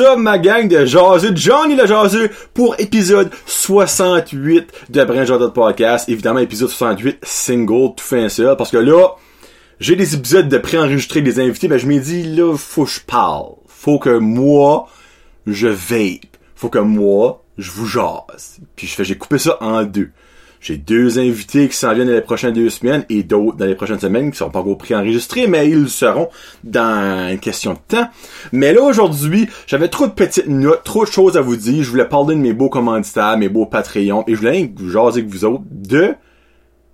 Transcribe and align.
Up 0.00 0.18
ma 0.18 0.38
gang 0.38 0.68
de 0.68 0.84
jaseux, 0.84 1.34
Johnny 1.34 1.74
le 1.74 1.86
jaseux 1.86 2.30
pour 2.54 2.76
épisode 2.78 3.30
68 3.46 4.70
de 4.90 5.04
Brin 5.04 5.24
Jordan 5.24 5.52
Podcast. 5.52 6.08
Évidemment, 6.08 6.38
épisode 6.38 6.68
68 6.68 7.18
single, 7.22 7.94
tout 7.96 8.14
un 8.14 8.28
seul, 8.28 8.56
parce 8.56 8.70
que 8.70 8.76
là, 8.76 9.16
j'ai 9.80 9.96
des 9.96 10.14
épisodes 10.14 10.48
de 10.48 10.58
pré-enregistrer 10.58 11.20
des 11.20 11.40
invités, 11.40 11.66
ben 11.66 11.78
je 11.78 11.86
me 11.86 11.98
dis 11.98 12.22
là, 12.22 12.56
faut 12.56 12.84
que 12.84 12.90
je 12.90 13.00
parle. 13.00 13.54
Faut 13.66 13.98
que 13.98 14.18
moi, 14.18 14.88
je 15.46 15.68
vape. 15.68 16.36
Faut 16.54 16.68
que 16.68 16.78
moi, 16.78 17.42
je 17.56 17.70
vous 17.72 17.86
jase. 17.86 18.58
Puis 18.76 18.94
j'ai 19.00 19.16
coupé 19.16 19.38
ça 19.38 19.56
en 19.60 19.82
deux. 19.82 20.10
J'ai 20.60 20.76
deux 20.76 21.18
invités 21.18 21.68
qui 21.68 21.76
s'en 21.76 21.94
viennent 21.94 22.08
dans 22.08 22.14
les 22.14 22.20
prochaines 22.20 22.52
deux 22.52 22.70
semaines 22.70 23.04
et 23.08 23.22
d'autres 23.22 23.56
dans 23.56 23.66
les 23.66 23.74
prochaines 23.74 24.00
semaines 24.00 24.30
qui 24.30 24.38
sont 24.38 24.50
pas 24.50 24.58
encore 24.58 24.78
pré-enregistrés, 24.78 25.46
mais 25.46 25.68
ils 25.68 25.88
seront 25.88 26.28
dans 26.64 27.28
une 27.30 27.38
question 27.38 27.74
de 27.74 27.78
temps. 27.86 28.08
Mais 28.52 28.72
là, 28.72 28.82
aujourd'hui, 28.82 29.48
j'avais 29.66 29.88
trop 29.88 30.06
de 30.06 30.12
petites 30.12 30.48
notes, 30.48 30.82
trop 30.82 31.04
de 31.04 31.10
choses 31.10 31.36
à 31.36 31.40
vous 31.40 31.56
dire. 31.56 31.82
Je 31.82 31.90
voulais 31.90 32.08
parler 32.08 32.34
de 32.34 32.40
mes 32.40 32.52
beaux 32.52 32.68
commanditaires, 32.68 33.38
mes 33.38 33.48
beaux 33.48 33.66
Patreons, 33.66 34.24
et 34.26 34.34
je 34.34 34.38
voulais 34.38 34.72
vous 34.76 34.90
jaser 34.90 35.20
avec 35.20 35.30
vous 35.30 35.44
autres 35.44 35.64
de 35.70 36.14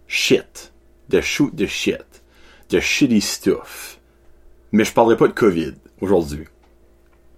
shit. 0.06 0.72
De 1.08 1.20
shoot 1.20 1.54
de 1.54 1.66
shit. 1.66 2.22
De 2.70 2.80
shitty 2.80 3.20
stuff. 3.20 3.98
Mais 4.72 4.84
je 4.84 4.92
parlerai 4.92 5.16
pas 5.16 5.28
de 5.28 5.32
COVID 5.32 5.74
aujourd'hui. 6.00 6.44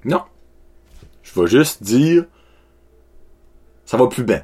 Non. 0.05 0.23
Je 1.23 1.41
vais 1.41 1.47
juste 1.47 1.83
dire 1.83 2.25
ça 3.85 3.97
va 3.97 4.09
plus 4.09 4.25
bien 4.25 4.43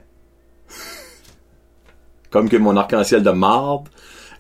comme 2.33 2.49
que 2.49 2.57
mon 2.57 2.77
arc-en-ciel 2.77 3.23
de 3.23 3.31
marde, 3.31 3.89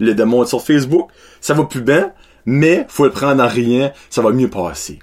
le 0.00 0.14
démon 0.14 0.44
sur 0.44 0.62
Facebook, 0.62 1.10
ça 1.40 1.54
va 1.54 1.64
plus 1.64 1.82
bien, 1.82 2.12
mais 2.46 2.86
faut 2.88 3.04
le 3.04 3.10
prendre 3.10 3.44
en 3.44 3.48
rien, 3.48 3.92
ça 4.10 4.22
va 4.22 4.32
mieux 4.32 4.48
passer. 4.50 4.98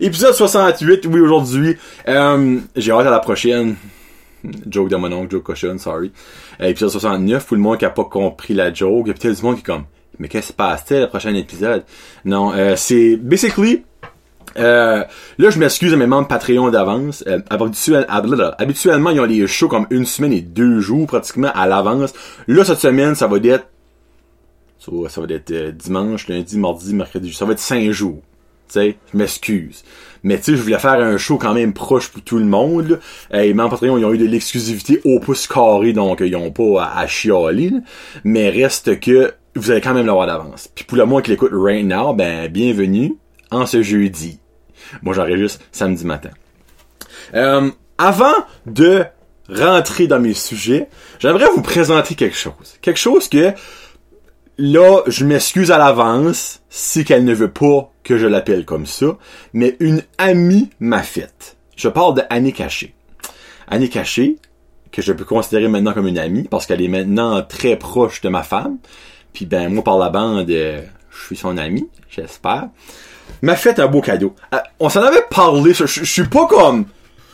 Épisode 0.00 0.34
68, 0.34 1.06
oui, 1.06 1.20
aujourd'hui. 1.20 1.76
Euh, 2.08 2.58
j'ai 2.76 2.92
hâte 2.92 3.06
à 3.06 3.10
la 3.10 3.20
prochaine. 3.20 3.76
Joke 4.68 4.88
de 4.88 4.96
mon 4.96 5.12
oncle, 5.12 5.30
joke 5.30 5.44
cochon, 5.44 5.78
sorry. 5.78 6.10
Euh, 6.60 6.66
épisode 6.66 6.90
69, 6.90 7.46
pour 7.46 7.56
le 7.56 7.62
monde 7.62 7.78
qui 7.78 7.84
a 7.84 7.90
pas 7.90 8.04
compris 8.04 8.54
la 8.54 8.74
joke, 8.74 9.04
il 9.06 9.08
y 9.08 9.10
a 9.12 9.14
peut-être 9.14 9.36
du 9.36 9.42
monde 9.42 9.54
qui 9.54 9.60
est 9.60 9.64
comme, 9.64 9.84
mais 10.18 10.28
qu'est-ce 10.28 10.48
qui 10.48 10.52
se 10.52 10.56
passe, 10.56 10.90
le 10.90 11.06
prochain 11.06 11.34
épisode? 11.34 11.84
Non, 12.24 12.52
euh, 12.52 12.74
c'est, 12.76 13.16
basically, 13.16 13.84
euh, 14.56 15.04
là, 15.38 15.50
je 15.50 15.58
m'excuse 15.58 15.92
à 15.92 15.96
mes 15.96 16.06
membres 16.06 16.28
Patreon 16.28 16.70
d'avance. 16.70 17.24
Euh, 17.26 17.40
habituellement, 17.50 19.10
ils 19.10 19.20
ont 19.20 19.24
les 19.24 19.46
shows 19.46 19.68
comme 19.68 19.86
une 19.90 20.06
semaine 20.06 20.32
et 20.32 20.40
deux 20.40 20.80
jours 20.80 21.06
pratiquement 21.06 21.50
à 21.54 21.66
l'avance. 21.66 22.12
Là, 22.46 22.64
cette 22.64 22.80
semaine, 22.80 23.14
ça 23.14 23.26
va 23.26 23.38
être 23.38 23.66
ça, 25.08 25.20
va 25.20 25.26
être 25.32 25.50
euh, 25.52 25.70
dimanche, 25.70 26.26
lundi, 26.26 26.58
mardi, 26.58 26.92
mercredi. 26.92 27.32
Ça 27.32 27.44
va 27.44 27.52
être 27.52 27.60
cinq 27.60 27.88
jours. 27.90 28.20
Tu 28.66 28.74
sais, 28.74 28.96
je 29.12 29.18
m'excuse. 29.18 29.84
Mais 30.24 30.38
tu 30.38 30.44
sais, 30.44 30.56
je 30.56 30.62
voulais 30.62 30.78
faire 30.78 31.00
un 31.00 31.18
show 31.18 31.38
quand 31.38 31.54
même 31.54 31.72
proche 31.72 32.08
pour 32.08 32.22
tout 32.22 32.38
le 32.38 32.44
monde. 32.44 32.98
Et 33.32 33.42
les 33.42 33.54
membres 33.54 33.70
Patreon, 33.70 33.98
ils 33.98 34.04
ont 34.04 34.12
eu 34.12 34.18
de 34.18 34.26
l'exclusivité 34.26 35.00
au 35.04 35.20
pouce 35.20 35.46
carré, 35.46 35.92
donc 35.92 36.20
ils 36.20 36.34
ont 36.34 36.50
pas 36.50 36.90
à, 36.96 37.06
chialer. 37.06 37.70
Mais 38.24 38.50
reste 38.50 38.98
que 38.98 39.34
vous 39.54 39.70
allez 39.70 39.80
quand 39.80 39.94
même 39.94 40.06
l'avoir 40.06 40.26
d'avance. 40.26 40.68
Puis 40.74 40.84
pour 40.84 40.98
le 40.98 41.04
moins 41.04 41.22
qui 41.22 41.30
l'écoute 41.30 41.52
right 41.52 41.86
now, 41.86 42.12
ben 42.12 42.48
bienvenue 42.48 43.16
en 43.52 43.66
ce 43.66 43.82
jeudi. 43.82 44.38
Moi, 45.02 45.14
juste 45.36 45.62
samedi 45.72 46.04
matin. 46.04 46.30
Euh, 47.34 47.70
avant 47.98 48.34
de 48.66 49.04
rentrer 49.48 50.06
dans 50.06 50.20
mes 50.20 50.34
sujets, 50.34 50.88
j'aimerais 51.18 51.48
vous 51.54 51.62
présenter 51.62 52.14
quelque 52.14 52.36
chose. 52.36 52.76
Quelque 52.80 53.00
chose 53.00 53.28
que, 53.28 53.52
là, 54.58 55.02
je 55.06 55.24
m'excuse 55.24 55.70
à 55.70 55.78
l'avance 55.78 56.62
si 56.68 57.04
qu'elle 57.04 57.24
ne 57.24 57.34
veut 57.34 57.50
pas 57.50 57.90
que 58.02 58.18
je 58.18 58.26
l'appelle 58.26 58.64
comme 58.64 58.86
ça, 58.86 59.18
mais 59.52 59.76
une 59.80 60.02
amie 60.18 60.70
m'a 60.80 61.02
fait. 61.02 61.56
Je 61.76 61.88
parle 61.88 62.16
de 62.16 62.22
Annie 62.30 62.52
Caché. 62.52 62.94
Annie 63.68 63.88
Caché, 63.88 64.36
que 64.90 65.00
je 65.00 65.12
peux 65.12 65.24
considérer 65.24 65.68
maintenant 65.68 65.94
comme 65.94 66.08
une 66.08 66.18
amie, 66.18 66.48
parce 66.48 66.66
qu'elle 66.66 66.82
est 66.82 66.88
maintenant 66.88 67.42
très 67.42 67.76
proche 67.76 68.20
de 68.20 68.28
ma 68.28 68.42
femme. 68.42 68.78
Puis 69.32 69.46
ben, 69.46 69.72
moi, 69.72 69.82
par 69.82 69.98
la 69.98 70.10
bande, 70.10 70.50
euh, 70.50 70.82
je 71.10 71.26
suis 71.26 71.36
son 71.36 71.56
ami, 71.56 71.88
j'espère 72.10 72.68
m'a 73.42 73.56
fait 73.56 73.78
un 73.78 73.86
beau 73.88 74.00
cadeau. 74.00 74.34
Euh, 74.54 74.58
on 74.80 74.88
s'en 74.88 75.02
avait 75.02 75.24
parlé, 75.30 75.74
je, 75.74 75.84
suis 75.86 76.24
pas 76.24 76.46
comme... 76.46 76.86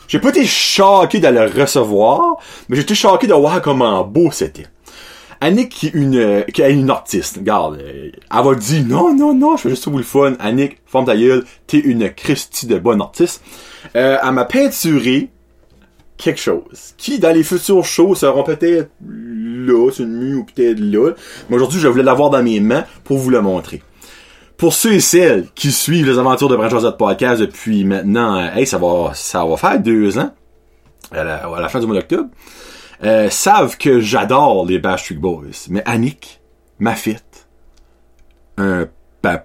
J'ai 0.08 0.18
pas 0.18 0.30
été 0.30 0.46
choqué 0.46 1.20
de 1.20 1.28
le 1.28 1.44
recevoir, 1.44 2.38
mais 2.68 2.76
j'ai 2.76 2.82
été 2.82 2.94
choqué 2.94 3.26
de 3.26 3.34
voir 3.34 3.60
comment 3.60 4.02
beau 4.04 4.30
c'était. 4.30 4.66
Annick 5.40 5.68
qui 5.68 5.86
est 5.88 5.94
une 5.94 6.44
qui 6.52 6.62
est 6.62 6.72
une 6.72 6.90
artiste, 6.90 7.36
regarde, 7.36 7.78
euh, 7.80 8.10
elle 8.12 8.44
va 8.44 8.54
dire 8.54 8.84
non 8.84 9.14
non 9.14 9.34
non, 9.34 9.56
je 9.56 9.62
fais 9.62 9.70
juste 9.70 9.86
vous 9.86 9.98
le 9.98 10.02
fun. 10.02 10.34
Annick, 10.40 10.78
forme 10.86 11.04
ta 11.04 11.14
t'es 11.66 11.78
une 11.78 12.10
Christie 12.10 12.66
de 12.66 12.78
bonne 12.78 13.00
artiste. 13.00 13.42
Euh, 13.94 14.16
elle 14.20 14.32
m'a 14.32 14.46
peinturé 14.46 15.28
quelque 16.16 16.40
chose 16.40 16.94
qui 16.96 17.18
dans 17.18 17.32
les 17.32 17.44
futurs 17.44 17.84
shows 17.84 18.16
seront 18.16 18.42
peut-être 18.42 18.90
là, 19.06 19.90
c'est 19.92 20.02
une 20.02 20.18
mue 20.18 20.34
ou 20.36 20.44
peut-être 20.44 20.80
là. 20.80 21.12
Mais 21.48 21.56
aujourd'hui, 21.56 21.78
je 21.78 21.86
voulais 21.86 22.02
l'avoir 22.02 22.30
dans 22.30 22.42
mes 22.42 22.58
mains 22.60 22.84
pour 23.04 23.18
vous 23.18 23.30
le 23.30 23.40
montrer 23.40 23.82
pour 24.58 24.74
ceux 24.74 24.94
et 24.94 25.00
celles 25.00 25.46
qui 25.54 25.70
suivent 25.70 26.06
les 26.06 26.18
aventures 26.18 26.48
de 26.48 26.56
Branch 26.56 26.96
Podcast 26.98 27.40
depuis 27.40 27.84
maintenant, 27.84 28.36
euh, 28.36 28.48
hey, 28.56 28.66
ça 28.66 28.76
va, 28.76 29.12
ça 29.14 29.44
va 29.46 29.56
faire 29.56 29.80
deux 29.80 30.18
ans, 30.18 30.32
à 31.12 31.24
la, 31.24 31.68
fin 31.68 31.78
du 31.78 31.86
mois 31.86 31.94
d'octobre, 31.94 32.28
euh, 33.04 33.30
savent 33.30 33.78
que 33.78 34.00
j'adore 34.00 34.66
les 34.66 34.82
Street 34.98 35.14
Boys. 35.14 35.68
Mais 35.70 35.82
Annick 35.86 36.40
m'a 36.80 36.96
fait 36.96 37.22
un, 38.56 38.88
ben, 39.22 39.42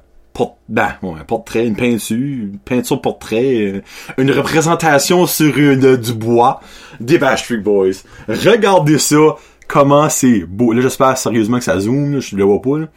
ben, 0.68 0.96
un 1.04 1.24
portrait, 1.28 1.68
une 1.68 1.76
peinture, 1.76 2.18
une 2.18 2.58
peinture 2.58 3.00
portrait, 3.00 3.56
euh, 3.68 3.82
une 4.18 4.32
représentation 4.32 5.28
sur 5.28 5.56
une, 5.56 5.96
du 5.96 6.14
bois 6.14 6.60
des 7.00 7.20
Street 7.38 7.58
Boys. 7.58 8.02
Regardez 8.28 8.98
ça, 8.98 9.36
comment 9.68 10.10
c'est 10.10 10.40
beau. 10.40 10.74
Là, 10.74 10.82
j'espère 10.82 11.20
sérieusement 11.20 11.60
que 11.60 11.66
ça 11.66 11.80
zoome, 11.80 12.20
je 12.20 12.36
le 12.36 12.44
vois 12.44 12.62
pas, 12.64 12.80
là. 12.80 12.88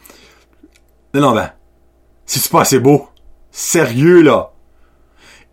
Non, 1.13 1.21
non, 1.21 1.41
ben, 2.27 2.41
c'est 2.41 2.51
pas 2.51 2.61
assez 2.61 2.79
beau. 2.79 3.07
Sérieux, 3.51 4.21
là. 4.21 4.51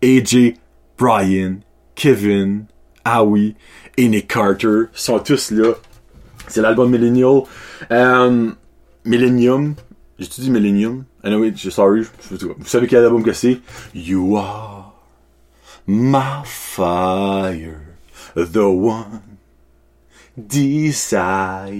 AJ, 0.03 0.55
Brian, 0.97 1.57
Kevin, 1.95 2.65
Howie 3.05 3.55
et 3.97 4.07
Nick 4.07 4.27
Carter 4.27 4.83
sont 4.93 5.19
tous 5.19 5.51
là. 5.51 5.73
C'est 6.47 6.61
l'album 6.61 6.91
Millennial. 6.91 7.43
Euh, 7.91 8.51
Millennium. 9.03 9.75
J'ai-tu 10.19 10.41
dit 10.41 10.51
Millennium? 10.51 11.05
Anyway, 11.23 11.53
je 11.55 11.69
sorry. 11.69 12.03
Vous 12.29 12.65
savez 12.65 12.87
quel 12.87 13.03
album 13.03 13.23
que 13.23 13.33
c'est? 13.33 13.59
You 13.93 14.37
are 14.37 14.93
my 15.87 16.43
fire, 16.45 17.81
the 18.35 18.57
one 18.57 19.21
desire. 20.37 21.71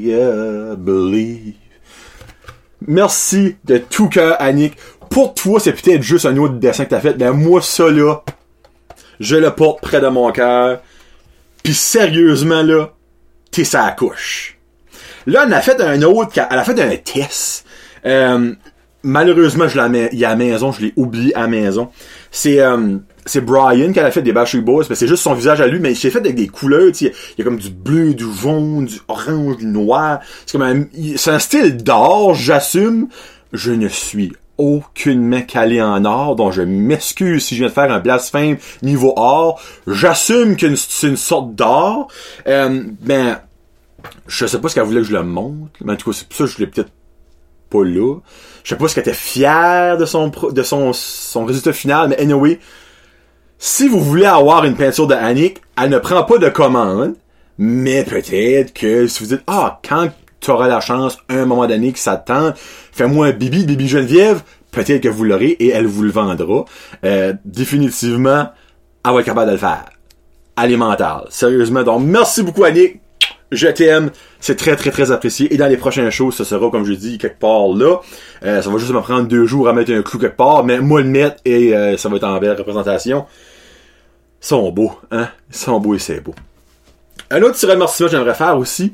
Merci 2.87 3.55
de 3.65 3.77
tout 3.77 4.09
cœur, 4.09 4.35
Annick. 4.39 4.75
Pour 5.09 5.33
toi, 5.33 5.59
c'est 5.59 5.73
peut-être 5.73 6.01
juste 6.01 6.25
un 6.25 6.37
autre 6.37 6.55
dessin 6.55 6.85
que 6.85 6.89
t'as 6.89 6.99
fait, 6.99 7.15
mais 7.17 7.31
moi, 7.31 7.61
ça 7.61 7.89
là, 7.89 8.23
je 9.19 9.35
le 9.35 9.51
porte 9.51 9.81
près 9.81 10.01
de 10.01 10.07
mon 10.07 10.31
cœur. 10.31 10.81
Puis 11.63 11.73
sérieusement, 11.73 12.61
là, 12.61 12.91
t'es 13.51 13.63
sa 13.63 13.91
couche. 13.91 14.57
Là, 15.25 15.45
elle 15.47 15.53
a 15.53 15.61
fait 15.61 15.79
un 15.81 16.01
autre, 16.03 16.31
elle 16.37 16.59
a 16.59 16.63
fait 16.63 16.79
un 16.79 16.95
test. 16.97 17.65
Euh, 18.05 18.53
malheureusement, 19.01 19.67
je 19.67 19.79
l'ai 19.79 20.25
à 20.25 20.29
la 20.29 20.35
maison, 20.35 20.71
je 20.71 20.81
l'ai 20.81 20.93
oublié 20.95 21.35
à 21.35 21.41
la 21.41 21.47
maison. 21.47 21.89
C'est, 22.31 22.59
euh, 22.59 22.97
c'est 23.25 23.41
Brian 23.41 23.91
qui 23.91 23.99
a 23.99 24.11
fait 24.11 24.21
des 24.21 24.33
Backstreet 24.33 24.61
Boys, 24.61 24.85
mais 24.89 24.95
c'est 24.95 25.07
juste 25.07 25.23
son 25.23 25.33
visage 25.33 25.59
à 25.59 25.67
lui, 25.67 25.79
mais 25.79 25.91
il 25.91 25.95
s'est 25.95 26.11
fait 26.11 26.19
avec 26.19 26.35
des 26.35 26.47
couleurs, 26.47 26.91
il 27.01 27.11
y 27.37 27.41
a 27.41 27.43
comme 27.43 27.57
du 27.57 27.71
bleu, 27.71 28.13
du 28.13 28.25
jaune, 28.33 28.85
du 28.85 28.99
orange, 29.07 29.57
du 29.57 29.65
noir. 29.65 30.19
C'est 30.45 30.57
comme 30.57 30.67
un, 30.67 30.85
c'est 31.17 31.31
un 31.31 31.39
style 31.39 31.77
d'or, 31.77 32.35
j'assume. 32.35 33.07
Je 33.51 33.71
ne 33.71 33.87
suis 33.87 34.33
aucunement 34.57 35.41
calé 35.41 35.81
en 35.81 36.05
or, 36.05 36.35
donc 36.35 36.53
je 36.53 36.61
m'excuse 36.61 37.43
si 37.43 37.55
je 37.55 37.61
viens 37.61 37.69
de 37.69 37.73
faire 37.73 37.91
un 37.91 37.99
blasphème 37.99 38.57
niveau 38.83 39.13
or. 39.15 39.59
J'assume 39.87 40.55
que 40.55 40.75
c'est 40.75 41.07
une 41.07 41.17
sorte 41.17 41.55
d'or. 41.55 42.07
Euh, 42.47 42.83
ben, 43.01 43.39
je 44.27 44.45
sais 44.45 44.59
pas 44.59 44.69
ce 44.69 44.75
qu'elle 44.75 44.83
voulait 44.83 45.01
que 45.01 45.07
je 45.07 45.13
le 45.13 45.23
montre, 45.23 45.71
mais 45.83 45.93
en 45.93 45.95
tout 45.95 46.11
cas, 46.11 46.17
c'est 46.17 46.27
pour 46.27 46.37
ça 46.37 46.43
que 46.43 46.49
je 46.51 46.57
l'ai 46.59 46.67
peut-être 46.67 46.91
pas 47.69 47.83
là. 47.83 48.19
Je 48.63 48.69
sais 48.69 48.75
pas 48.77 48.87
ce 48.87 48.95
qu'elle 48.95 49.03
était 49.03 49.13
fière 49.13 49.97
de 49.97 50.05
son, 50.05 50.31
de 50.51 50.63
son, 50.63 50.93
son 50.93 51.45
résultat 51.45 51.73
final, 51.73 52.09
mais 52.09 52.19
anyway, 52.19 52.59
si 53.57 53.87
vous 53.87 53.99
voulez 53.99 54.25
avoir 54.25 54.65
une 54.65 54.75
peinture 54.75 55.07
de 55.07 55.13
Annick, 55.13 55.61
elle 55.81 55.89
ne 55.89 55.97
prend 55.97 56.23
pas 56.23 56.37
de 56.37 56.49
commande, 56.49 57.15
mais 57.57 58.03
peut-être 58.03 58.73
que 58.73 59.07
si 59.07 59.23
vous 59.23 59.29
dites, 59.29 59.43
ah, 59.47 59.79
quand 59.87 60.09
tu 60.39 60.51
auras 60.51 60.67
la 60.67 60.81
chance, 60.81 61.17
un 61.29 61.45
moment 61.45 61.65
donné, 61.67 61.91
que 61.91 61.99
ça 61.99 62.17
te 62.17 62.31
tente, 62.31 62.55
fais-moi 62.57 63.27
un 63.27 63.31
bibi, 63.31 63.65
bibi 63.65 63.87
Geneviève, 63.87 64.41
peut-être 64.71 65.01
que 65.01 65.09
vous 65.09 65.23
l'aurez 65.23 65.51
et 65.59 65.69
elle 65.69 65.87
vous 65.87 66.03
le 66.03 66.11
vendra. 66.11 66.65
Euh, 67.03 67.33
définitivement, 67.45 68.49
elle 69.05 69.13
va 69.13 69.19
être 69.19 69.25
capable 69.25 69.47
de 69.47 69.53
le 69.53 69.57
faire. 69.57 69.85
Alimental. 70.57 71.25
Sérieusement. 71.29 71.83
Donc, 71.83 72.03
merci 72.03 72.43
beaucoup, 72.43 72.63
Annick. 72.63 72.99
Je 73.51 73.67
t'aime, 73.67 74.11
c'est 74.39 74.55
très 74.55 74.75
très 74.75 74.91
très 74.91 75.11
apprécié. 75.11 75.53
Et 75.53 75.57
dans 75.57 75.67
les 75.67 75.77
prochaines 75.77 76.09
shows, 76.09 76.31
ce 76.31 76.43
sera, 76.43 76.69
comme 76.69 76.85
je 76.85 76.93
dis, 76.93 77.17
quelque 77.17 77.39
part 77.39 77.67
là. 77.67 77.99
Euh, 78.43 78.61
ça 78.61 78.69
va 78.69 78.77
juste 78.77 78.91
me 78.91 79.01
prendre 79.01 79.27
deux 79.27 79.45
jours 79.45 79.67
à 79.69 79.73
mettre 79.73 79.91
un 79.91 80.01
clou 80.01 80.19
quelque 80.19 80.37
part, 80.37 80.63
mais 80.63 80.79
moi 80.79 81.01
le 81.01 81.07
mettre 81.07 81.37
et 81.45 81.75
euh, 81.75 81.97
ça 81.97 82.09
va 82.09 82.17
être 82.17 82.23
en 82.23 82.37
belle 82.39 82.57
représentation. 82.57 83.25
Ils 84.41 84.47
sont 84.47 84.71
beaux, 84.71 84.93
hein? 85.11 85.29
Ils 85.49 85.55
sont 85.55 85.79
beaux 85.79 85.95
et 85.95 85.99
c'est 85.99 86.21
beau. 86.21 86.35
Un 87.31 87.41
autre 87.41 87.53
petit 87.53 87.65
remerciement 87.65 88.09
que 88.09 88.15
j'aimerais 88.15 88.35
faire 88.35 88.57
aussi. 88.57 88.93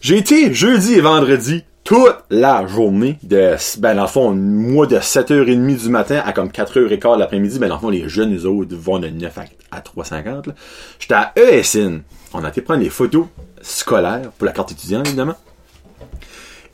J'ai 0.00 0.16
été 0.16 0.54
jeudi 0.54 0.94
et 0.94 1.00
vendredi 1.00 1.64
toute 1.84 2.16
la 2.30 2.66
journée 2.66 3.18
de, 3.22 3.56
ben, 3.78 3.96
dans 3.96 4.02
le 4.02 4.08
fond, 4.08 4.30
moi, 4.32 4.86
de 4.86 4.96
7h30 4.96 5.76
du 5.76 5.88
matin 5.88 6.22
à 6.24 6.32
comme 6.32 6.48
4h15 6.48 7.18
l'après-midi, 7.18 7.58
ben, 7.58 7.68
dans 7.68 7.74
le 7.74 7.80
fond, 7.80 7.90
les 7.90 8.08
jeunes, 8.08 8.30
les 8.30 8.46
autres, 8.46 8.76
vont 8.76 8.98
de 8.98 9.08
9 9.08 9.38
à, 9.72 9.80
3h50, 9.80 10.48
là. 10.48 10.54
J'étais 10.98 11.14
à 11.14 11.32
ESN. 11.36 12.02
On 12.32 12.44
a 12.44 12.48
été 12.48 12.60
prendre 12.60 12.80
des 12.80 12.90
photos 12.90 13.26
scolaires 13.60 14.30
pour 14.36 14.46
la 14.46 14.52
carte 14.52 14.72
étudiante, 14.72 15.06
évidemment. 15.06 15.36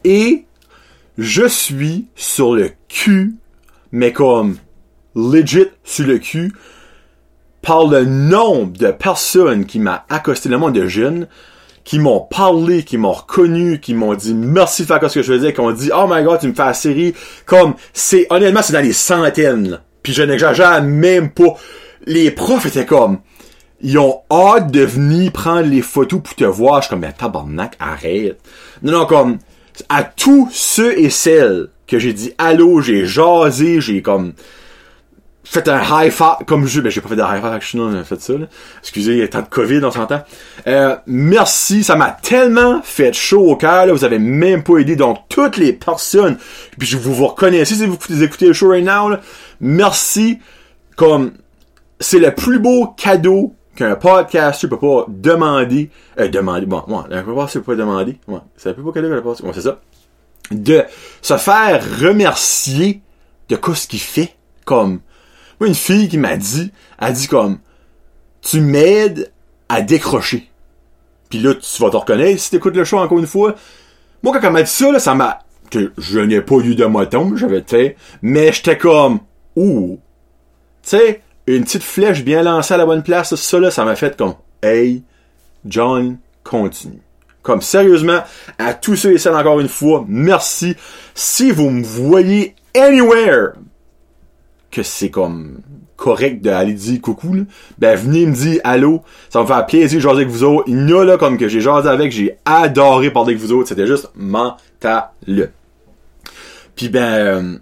Et, 0.05 0.45
je 1.19 1.47
suis 1.47 2.07
sur 2.15 2.55
le 2.55 2.71
cul, 2.89 3.37
mais 3.91 4.13
comme, 4.13 4.59
legit 5.15 5.69
sur 5.83 6.07
le 6.07 6.19
cul, 6.19 6.53
par 7.63 7.87
le 7.87 8.05
nombre 8.05 8.77
de 8.77 8.93
personnes 8.93 9.65
qui 9.67 9.81
m'a 9.81 10.05
accosté, 10.09 10.49
le 10.49 10.59
monde 10.59 10.75
de 10.75 10.87
jeunes, 10.87 11.27
qui 11.85 11.99
m'ont 11.99 12.21
parlé, 12.21 12.83
qui 12.83 12.99
m'ont 12.99 13.13
reconnu, 13.13 13.81
qui 13.81 13.95
m'ont 13.95 14.15
dit 14.15 14.35
merci 14.35 14.83
de 14.83 14.87
faire 14.89 15.11
ce 15.11 15.15
que 15.15 15.23
je 15.23 15.33
faisais, 15.33 15.53
qui 15.53 15.61
ont 15.61 15.73
dit 15.73 15.91
oh 15.97 16.07
my 16.09 16.23
god 16.23 16.41
tu 16.41 16.49
me 16.49 16.53
fais 16.53 16.65
la 16.65 16.75
série, 16.75 17.15
comme 17.47 17.75
c'est 17.93 18.27
honnêtement 18.31 18.61
c'est 18.63 18.73
dans 18.73 18.81
les 18.81 18.93
centaines. 18.93 19.81
Puis 20.03 20.13
je 20.13 20.23
n'exagère 20.23 20.83
même 20.83 21.31
pas. 21.31 21.55
Les 22.05 22.31
profs 22.31 22.67
étaient 22.67 22.87
comme 22.87 23.19
ils 23.81 23.99
ont 23.99 24.21
hâte 24.31 24.71
de 24.71 24.83
venir 24.83 25.33
prendre 25.33 25.69
les 25.69 25.83
photos 25.83 26.21
pour 26.23 26.35
te 26.35 26.45
voir. 26.45 26.81
Je 26.81 26.87
suis 26.87 26.91
comme 26.91 27.01
mais 27.01 27.13
tabarnak 27.13 27.77
arrête. 27.79 28.39
Non 28.83 28.93
non 28.93 29.07
comme 29.07 29.39
à 29.89 30.05
tous 30.05 30.49
ceux 30.53 30.99
et 30.99 31.11
celles 31.11 31.69
que 31.87 31.99
j'ai 31.99 32.13
dit 32.13 32.33
allô, 32.39 32.81
j'ai 32.81 33.07
jasé, 33.07 33.81
j'ai 33.81 34.03
comme 34.03 34.33
faites 35.47 35.69
un 35.69 35.81
high 35.81 36.11
five 36.11 36.45
comme 36.47 36.67
je 36.67 36.81
ben 36.81 36.91
j'ai 36.91 37.01
pas 37.01 37.09
fait 37.09 37.17
de 37.17 37.23
high 37.23 37.41
five 37.41 37.53
action 37.53 37.81
on 37.81 37.95
a 37.95 38.03
fait 38.03 38.21
ça 38.21 38.33
là. 38.33 38.47
excusez 38.81 39.13
il 39.13 39.19
y 39.19 39.23
a 39.23 39.29
tant 39.29 39.43
de 39.43 39.47
covid 39.47 39.81
on 39.85 39.93
s'entend 39.93 40.23
euh, 40.67 40.97
merci 41.07 41.85
ça 41.85 41.95
m'a 41.95 42.11
tellement 42.11 42.83
fait 42.83 43.13
chaud 43.13 43.53
au 43.53 43.57
cœur 43.57 43.87
là 43.87 43.93
vous 43.93 44.05
avez 44.05 44.19
même 44.19 44.65
pas 44.65 44.79
aidé 44.79 44.97
donc 44.97 45.19
toutes 45.29 45.57
les 45.57 45.73
personnes 45.73 46.37
puis 46.77 46.89
je 46.89 46.97
vous 46.97 47.15
vous 47.15 47.29
reconnaissez 47.29 47.77
si 47.77 47.87
vous 47.87 48.23
écoutez 48.25 48.49
le 48.49 48.53
show 48.53 48.71
right 48.71 48.85
now 48.85 49.09
là, 49.09 49.21
merci 49.61 50.41
comme 50.97 51.33
c'est 52.01 52.19
le 52.19 52.35
plus 52.35 52.59
beau 52.59 52.89
cadeau 52.97 53.55
qu'un 53.77 53.95
podcaster 53.95 54.69
peut 54.69 54.79
pas 54.79 55.05
demander 55.09 55.91
euh, 56.19 56.29
demander 56.29 56.67
bon 56.67 56.83
moi 56.89 57.07
un 57.11 57.23
podcaster 57.23 57.61
peut 57.61 57.73
pas 57.73 57.77
demander 57.77 58.19
ouais, 58.27 58.41
le 58.65 58.73
plus 58.75 58.83
beau 58.83 58.93
cadeau 58.93 59.09
qu'un 59.09 59.23
podcaster 59.23 59.47
ouais, 59.47 59.53
c'est 59.55 59.63
ça 59.63 59.81
de 60.51 60.85
se 61.23 61.37
faire 61.37 61.83
remercier 62.01 63.03
de 63.49 63.57
quoi 63.57 63.75
ce 63.75 63.87
qu'il 63.87 64.01
fait 64.01 64.35
comme 64.65 65.01
moi, 65.61 65.69
une 65.69 65.75
fille 65.75 66.09
qui 66.09 66.19
m'a 66.19 66.37
dit, 66.37 66.71
a 66.99 67.13
dit 67.13 67.29
comme, 67.29 67.59
tu 68.43 68.61
m'aides 68.61 69.33
à 69.69 69.81
décrocher. 69.81 70.49
Puis 71.31 71.41
là, 71.41 71.55
tu 71.55 71.83
vas 71.83 71.91
te 71.91 71.97
reconnaître 71.97 72.41
si 72.41 72.51
t'écoutes 72.51 72.77
le 72.77 72.85
show 72.85 72.99
encore 72.99 73.19
une 73.19 73.27
fois. 73.27 73.55
Moi, 74.23 74.33
quand 74.33 74.47
elle 74.47 74.53
m'a 74.53 74.63
dit 74.63 74.71
ça, 74.71 74.93
là, 74.93 74.99
ça 74.99 75.15
m'a, 75.15 75.41
je 75.99 76.21
n'ai 76.21 76.41
pas 76.43 76.57
eu 76.57 76.75
de 76.75 76.85
moton, 76.85 77.37
j'avais 77.37 77.65
fait, 77.67 77.97
mais 78.23 78.53
j'étais 78.53 78.79
comme, 78.79 79.21
ouh. 79.57 79.99
Tu 80.83 80.91
sais, 80.91 81.23
une 81.47 81.65
petite 81.65 81.83
flèche 81.83 82.25
bien 82.25 82.43
lancée 82.43 82.75
à 82.75 82.77
la 82.77 82.87
bonne 82.87 83.03
place, 83.03 83.35
ça 83.35 83.59
là, 83.59 83.71
ça 83.71 83.85
m'a 83.85 83.97
fait 83.97 84.17
comme, 84.17 84.35
hey, 84.63 85.03
John, 85.65 86.19
continue. 86.43 87.01
Comme 87.43 87.63
sérieusement, 87.63 88.21
à 88.59 88.75
tous 88.75 88.97
ceux 88.97 89.13
et 89.13 89.19
celles 89.19 89.37
encore 89.37 89.61
une 89.61 89.69
fois, 89.69 90.05
merci. 90.09 90.75
Si 91.15 91.53
vous 91.53 91.71
me 91.71 91.85
voyez 91.85 92.57
anywhere, 92.75 93.53
que 94.71 94.83
c'est 94.83 95.11
comme 95.11 95.61
correct 95.97 96.43
d'aller 96.43 96.75
dire 96.75 97.01
coucou, 97.01 97.35
là, 97.35 97.43
ben 97.79 97.97
venez 97.97 98.27
me 98.27 98.35
dire 98.35 98.61
allô, 98.65 99.03
ça 99.31 99.41
me 99.41 99.47
faire 99.47 99.65
plaisir 99.65 99.99
de 99.99 100.03
jaser 100.03 100.17
avec 100.17 100.29
vous 100.29 100.45
autres. 100.45 100.65
Il 100.67 100.89
y 100.89 100.93
a 100.93 101.05
là 101.05 101.17
comme 101.17 101.39
que 101.39 101.49
j'ai 101.49 101.61
jasé 101.61 101.89
avec, 101.89 102.13
j'ai 102.13 102.37
adoré 102.45 103.11
parler 103.11 103.35
avec 103.35 103.43
vous 103.43 103.53
autres, 103.53 103.69
c'était 103.69 103.87
juste 103.87 104.11
mental. 104.17 105.11
Puis 106.75 106.89
ben 106.89 107.01
euh, 107.01 107.59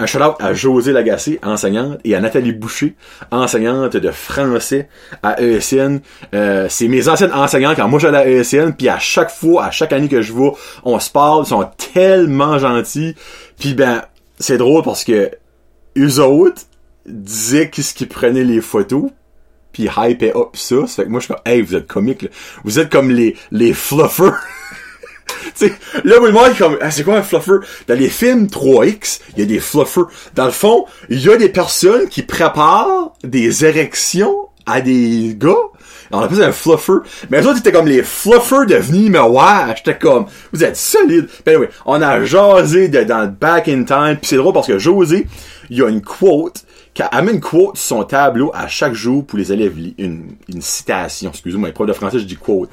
un 0.00 0.06
shout-out 0.06 0.36
à 0.40 0.54
José 0.54 0.92
Lagacé, 0.92 1.38
enseignante, 1.42 1.98
et 2.04 2.14
à 2.14 2.20
Nathalie 2.20 2.52
Boucher, 2.52 2.94
enseignante 3.30 3.96
de 3.96 4.10
français 4.10 4.88
à 5.22 5.40
ESN. 5.42 6.00
Euh, 6.34 6.66
c'est 6.70 6.88
mes 6.88 7.08
anciennes 7.08 7.32
enseignantes 7.32 7.76
quand 7.76 7.88
moi 7.88 7.98
j'allais 7.98 8.18
à 8.18 8.28
ESN, 8.28 8.72
puis 8.72 8.88
à 8.88 8.98
chaque 8.98 9.30
fois, 9.30 9.64
à 9.64 9.70
chaque 9.70 9.92
année 9.92 10.08
que 10.08 10.22
je 10.22 10.32
vois, 10.32 10.54
on 10.84 10.98
se 10.98 11.10
parle, 11.10 11.44
ils 11.44 11.48
sont 11.48 11.68
tellement 11.92 12.58
gentils. 12.58 13.14
Puis 13.58 13.74
ben, 13.74 14.02
c'est 14.38 14.58
drôle 14.58 14.82
parce 14.82 15.04
que 15.04 15.30
eux 15.98 16.18
autres 16.20 16.62
disaient 17.06 17.68
qu'est-ce 17.68 17.92
qu'ils 17.94 18.08
prenaient 18.08 18.44
les 18.44 18.60
photos 18.60 19.10
puis 19.72 19.88
hype 19.96 20.22
up 20.34 20.48
ça. 20.54 20.86
Ça 20.86 20.96
fait 20.96 21.04
que 21.04 21.08
moi, 21.08 21.20
je 21.20 21.26
suis 21.26 21.34
comme, 21.34 21.42
hey, 21.46 21.62
vous 21.62 21.76
êtes 21.76 21.86
comique, 21.86 22.22
là. 22.22 22.28
Vous 22.64 22.78
êtes 22.80 22.90
comme 22.90 23.10
les, 23.10 23.36
les 23.52 23.72
fluffers. 23.72 24.34
là, 26.04 26.20
moi, 26.20 26.48
le 26.48 26.54
comme, 26.54 26.78
ah, 26.80 26.90
c'est 26.90 27.04
quoi 27.04 27.16
un 27.16 27.22
fluffer? 27.22 27.58
Dans 27.88 27.98
les 27.98 28.08
films 28.08 28.46
3X, 28.46 29.20
il 29.36 29.40
y 29.40 29.42
a 29.42 29.46
des 29.46 29.60
fluffers. 29.60 30.06
Dans 30.34 30.46
le 30.46 30.50
fond, 30.50 30.86
il 31.08 31.20
y 31.20 31.30
a 31.30 31.36
des 31.36 31.48
personnes 31.48 32.08
qui 32.08 32.22
préparent 32.22 33.12
des 33.22 33.64
érections 33.64 34.48
à 34.66 34.80
des 34.80 35.34
gars. 35.38 35.54
On 36.12 36.20
appelle 36.20 36.38
ça 36.38 36.46
un 36.48 36.52
fluffer. 36.52 36.98
Mais 37.30 37.40
les 37.40 37.46
autres 37.46 37.58
étaient 37.58 37.72
comme 37.72 37.86
les 37.86 38.02
fluffers 38.02 38.66
de 38.66 38.76
venir 38.76 39.10
me. 39.10 39.74
J'étais 39.76 39.98
comme, 39.98 40.26
vous 40.52 40.64
êtes 40.64 40.76
solide. 40.76 41.28
Ben 41.46 41.58
oui, 41.58 41.66
on 41.86 42.02
a 42.02 42.24
jasé 42.24 42.88
de, 42.88 43.04
dans 43.04 43.20
le 43.20 43.28
back 43.28 43.68
in 43.68 43.84
time. 43.84 44.16
Puis 44.20 44.30
c'est 44.30 44.36
drôle 44.36 44.52
parce 44.52 44.66
que 44.66 44.78
José, 44.78 45.26
il 45.68 45.78
y 45.78 45.82
a 45.82 45.88
une 45.88 46.02
quote 46.02 46.64
qui 46.94 47.02
amène 47.12 47.36
une 47.36 47.40
quote 47.40 47.76
sur 47.76 47.98
son 47.98 48.04
tableau 48.04 48.50
à 48.52 48.66
chaque 48.66 48.94
jour 48.94 49.24
pour 49.24 49.38
les 49.38 49.52
élèves. 49.52 49.74
Une, 49.98 50.32
une 50.48 50.62
citation, 50.62 51.30
excusez-moi, 51.30 51.70
prof 51.70 51.86
de 51.86 51.92
français, 51.92 52.18
je 52.18 52.24
dis 52.24 52.36
quote. 52.36 52.70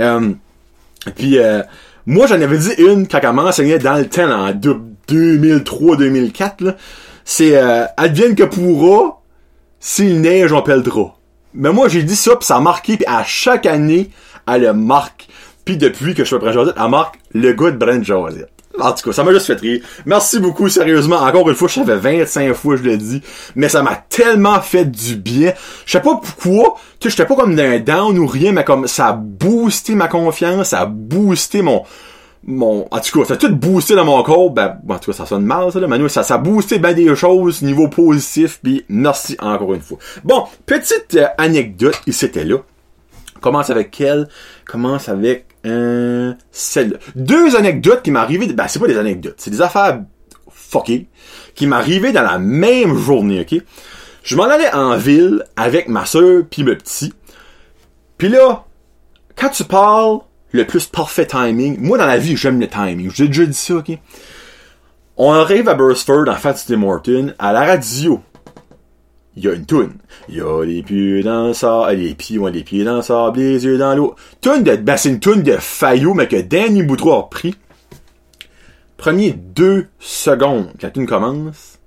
Euh, 0.00 0.32
puis 1.14 1.38
euh, 1.38 1.62
moi, 2.06 2.26
j'en 2.26 2.40
avais 2.40 2.58
dit 2.58 2.72
une 2.78 3.06
quand 3.08 3.20
elle 3.22 3.32
m'enseignait 3.32 3.78
dans 3.78 3.96
le 3.96 4.06
temps, 4.06 4.30
en 4.30 4.52
2003-2004. 4.52 6.74
C'est 7.24 7.56
euh, 7.56 7.86
advienne 7.96 8.34
que 8.34 8.42
pourra, 8.44 9.22
s'il 9.80 10.20
neige, 10.20 10.52
on 10.52 10.60
pèlera. 10.62 11.16
Mais 11.54 11.72
moi, 11.72 11.88
j'ai 11.88 12.02
dit 12.02 12.16
ça, 12.16 12.36
puis 12.36 12.44
ça 12.46 12.56
a 12.56 12.60
marqué, 12.60 12.96
puis 12.96 13.06
à 13.06 13.24
chaque 13.24 13.64
année, 13.64 14.10
elle 14.46 14.62
le 14.62 14.74
marque. 14.74 15.28
Puis 15.64 15.78
depuis 15.78 16.14
que 16.14 16.24
je 16.24 16.30
fais 16.30 16.38
Brent 16.38 16.52
Josette, 16.52 16.76
elle 16.78 16.90
marque 16.90 17.18
le 17.32 17.52
gars 17.52 17.70
de 17.70 17.78
Brent 17.78 18.02
Josette. 18.02 18.50
En 18.80 18.92
tout 18.92 19.08
cas, 19.08 19.12
ça 19.12 19.22
m'a 19.22 19.32
juste 19.32 19.46
fait 19.46 19.60
rire. 19.60 19.80
Merci 20.04 20.40
beaucoup, 20.40 20.68
sérieusement. 20.68 21.16
Encore 21.16 21.48
une 21.48 21.54
fois, 21.54 21.68
je 21.68 21.74
savais 21.74 21.96
25 21.96 22.54
fois, 22.54 22.76
je 22.76 22.82
l'ai 22.82 22.96
dit. 22.96 23.22
Mais 23.54 23.68
ça 23.68 23.82
m'a 23.82 23.94
tellement 23.94 24.60
fait 24.60 24.84
du 24.84 25.16
bien. 25.16 25.52
Je 25.86 25.92
sais 25.92 26.00
pas 26.00 26.16
pourquoi. 26.16 26.76
Tu 26.98 27.08
sais, 27.08 27.16
j'étais 27.16 27.26
pas 27.26 27.36
comme 27.36 27.54
d'un 27.54 27.78
down 27.78 28.18
ou 28.18 28.26
rien, 28.26 28.52
mais 28.52 28.64
comme 28.64 28.86
ça 28.88 29.08
a 29.08 29.12
boosté 29.12 29.94
ma 29.94 30.08
confiance, 30.08 30.68
ça 30.70 30.80
a 30.80 30.86
boosté 30.86 31.62
mon, 31.62 31.84
mon, 32.46 32.86
en 32.90 33.00
tout 33.00 33.20
cas, 33.20 33.26
ça 33.26 33.34
a 33.34 33.36
tout 33.36 33.54
boosté 33.54 33.94
dans 33.94 34.04
mon 34.04 34.22
corps. 34.22 34.50
Ben, 34.50 34.78
en 34.88 34.98
tout 34.98 35.10
cas, 35.12 35.16
ça 35.16 35.26
sonne 35.26 35.44
mal, 35.44 35.70
ça, 35.72 35.80
là. 35.80 35.86
Mais 35.86 36.08
ça, 36.08 36.22
ça 36.22 36.34
a 36.34 36.38
boosté 36.38 36.78
ben 36.78 36.94
des 36.94 37.14
choses, 37.14 37.62
niveau 37.62 37.88
positif, 37.88 38.60
puis 38.62 38.84
merci 38.88 39.36
encore 39.40 39.74
une 39.74 39.80
fois. 39.80 39.98
Bon, 40.24 40.44
petite 40.66 41.14
euh, 41.14 41.26
anecdote, 41.38 42.00
il 42.06 42.12
s'était 42.12 42.44
là. 42.44 42.56
Commence 43.44 43.68
avec 43.68 43.90
quelle? 43.90 44.26
Commence 44.64 45.10
avec 45.10 45.44
euh, 45.66 46.32
celle 46.50 46.98
Deux 47.14 47.56
anecdotes 47.56 48.00
qui 48.00 48.10
m'arrivaient, 48.10 48.46
ben 48.46 48.66
c'est 48.68 48.78
pas 48.78 48.86
des 48.86 48.96
anecdotes, 48.96 49.34
c'est 49.36 49.50
des 49.50 49.60
affaires 49.60 50.00
fuckées 50.50 51.08
qui 51.54 51.66
m'arrivaient 51.66 52.12
dans 52.12 52.22
la 52.22 52.38
même 52.38 52.96
journée, 52.96 53.42
ok? 53.42 53.60
Je 54.22 54.36
m'en 54.36 54.44
allais 54.44 54.72
en 54.72 54.96
ville 54.96 55.44
avec 55.56 55.88
ma 55.88 56.06
soeur 56.06 56.44
puis 56.50 56.64
mes 56.64 56.74
petit. 56.74 57.12
Puis 58.16 58.30
là, 58.30 58.64
quand 59.36 59.50
tu 59.50 59.64
parles 59.64 60.20
le 60.52 60.66
plus 60.66 60.86
parfait 60.86 61.26
timing, 61.26 61.76
moi 61.78 61.98
dans 61.98 62.06
la 62.06 62.16
vie 62.16 62.38
j'aime 62.38 62.58
le 62.58 62.66
timing, 62.66 63.10
j'ai 63.14 63.26
déjà 63.26 63.44
dit 63.44 63.52
ça, 63.52 63.74
ok? 63.74 63.90
On 65.18 65.32
arrive 65.32 65.68
à 65.68 65.74
Burstford 65.74 66.30
en 66.30 66.36
fait 66.36 66.64
Tim 66.66 66.78
Morton 66.78 67.34
à 67.38 67.52
la 67.52 67.66
radio 67.66 68.22
il 69.36 69.44
y 69.44 69.48
a 69.48 69.52
une 69.52 69.66
toune. 69.66 69.94
Il 70.28 70.36
y 70.36 70.40
a 70.40 70.64
les 70.64 70.82
pieds 70.82 71.22
dans 71.22 71.48
le 71.48 71.54
sable, 71.54 71.96
les 71.96 72.14
pieds, 72.14 72.38
ouais, 72.38 72.50
les 72.50 72.62
pieds 72.62 72.84
dans 72.84 72.96
le 72.96 73.02
sable, 73.02 73.38
les 73.38 73.64
yeux 73.64 73.78
dans 73.78 73.94
l'eau. 73.94 74.14
Toune 74.40 74.62
de, 74.62 74.76
ben, 74.76 74.96
c'est 74.96 75.08
une 75.08 75.20
toune 75.20 75.42
de 75.42 75.56
Fayot, 75.58 76.14
mais 76.14 76.28
que 76.28 76.40
Danny 76.40 76.82
Boutreau 76.82 77.12
a 77.12 77.28
pris. 77.28 77.54
Premier 78.96 79.32
deux 79.32 79.86
secondes, 79.98 80.68
quand 80.80 80.96
la 80.96 81.06
commence, 81.06 81.78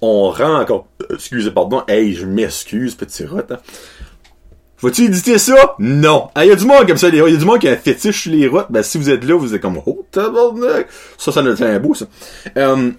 on 0.00 0.30
rend 0.30 0.60
encore, 0.60 0.86
excusez, 1.10 1.50
pardon, 1.50 1.82
hey, 1.88 2.14
je 2.14 2.26
m'excuse, 2.26 2.94
petit 2.94 3.24
rot, 3.24 3.40
hein. 3.50 3.58
Faut-tu 4.78 5.06
éditer 5.06 5.38
ça? 5.38 5.74
Non. 5.80 6.28
Il 6.36 6.46
y 6.46 6.52
a 6.52 6.54
du 6.54 6.64
monde 6.64 6.86
comme 6.86 6.96
ça, 6.96 7.08
il 7.08 7.16
y 7.16 7.20
a 7.20 7.36
du 7.36 7.44
monde 7.44 7.58
qui 7.58 7.66
a 7.68 7.72
un 7.72 7.76
fétiche 7.76 8.22
sur 8.22 8.32
les 8.32 8.46
routes. 8.46 8.66
Ben, 8.70 8.80
si 8.84 8.96
vous 8.96 9.10
êtes 9.10 9.24
là, 9.24 9.36
vous 9.36 9.52
êtes 9.52 9.60
comme, 9.60 9.80
oh, 9.84 10.06
tabarnak. 10.12 10.86
Ça, 11.16 11.32
ça 11.32 11.42
nous 11.42 11.56
fait 11.56 11.66
un 11.66 11.80
beau, 11.80 11.94
ça. 11.94 12.06
Euh, 12.56 12.92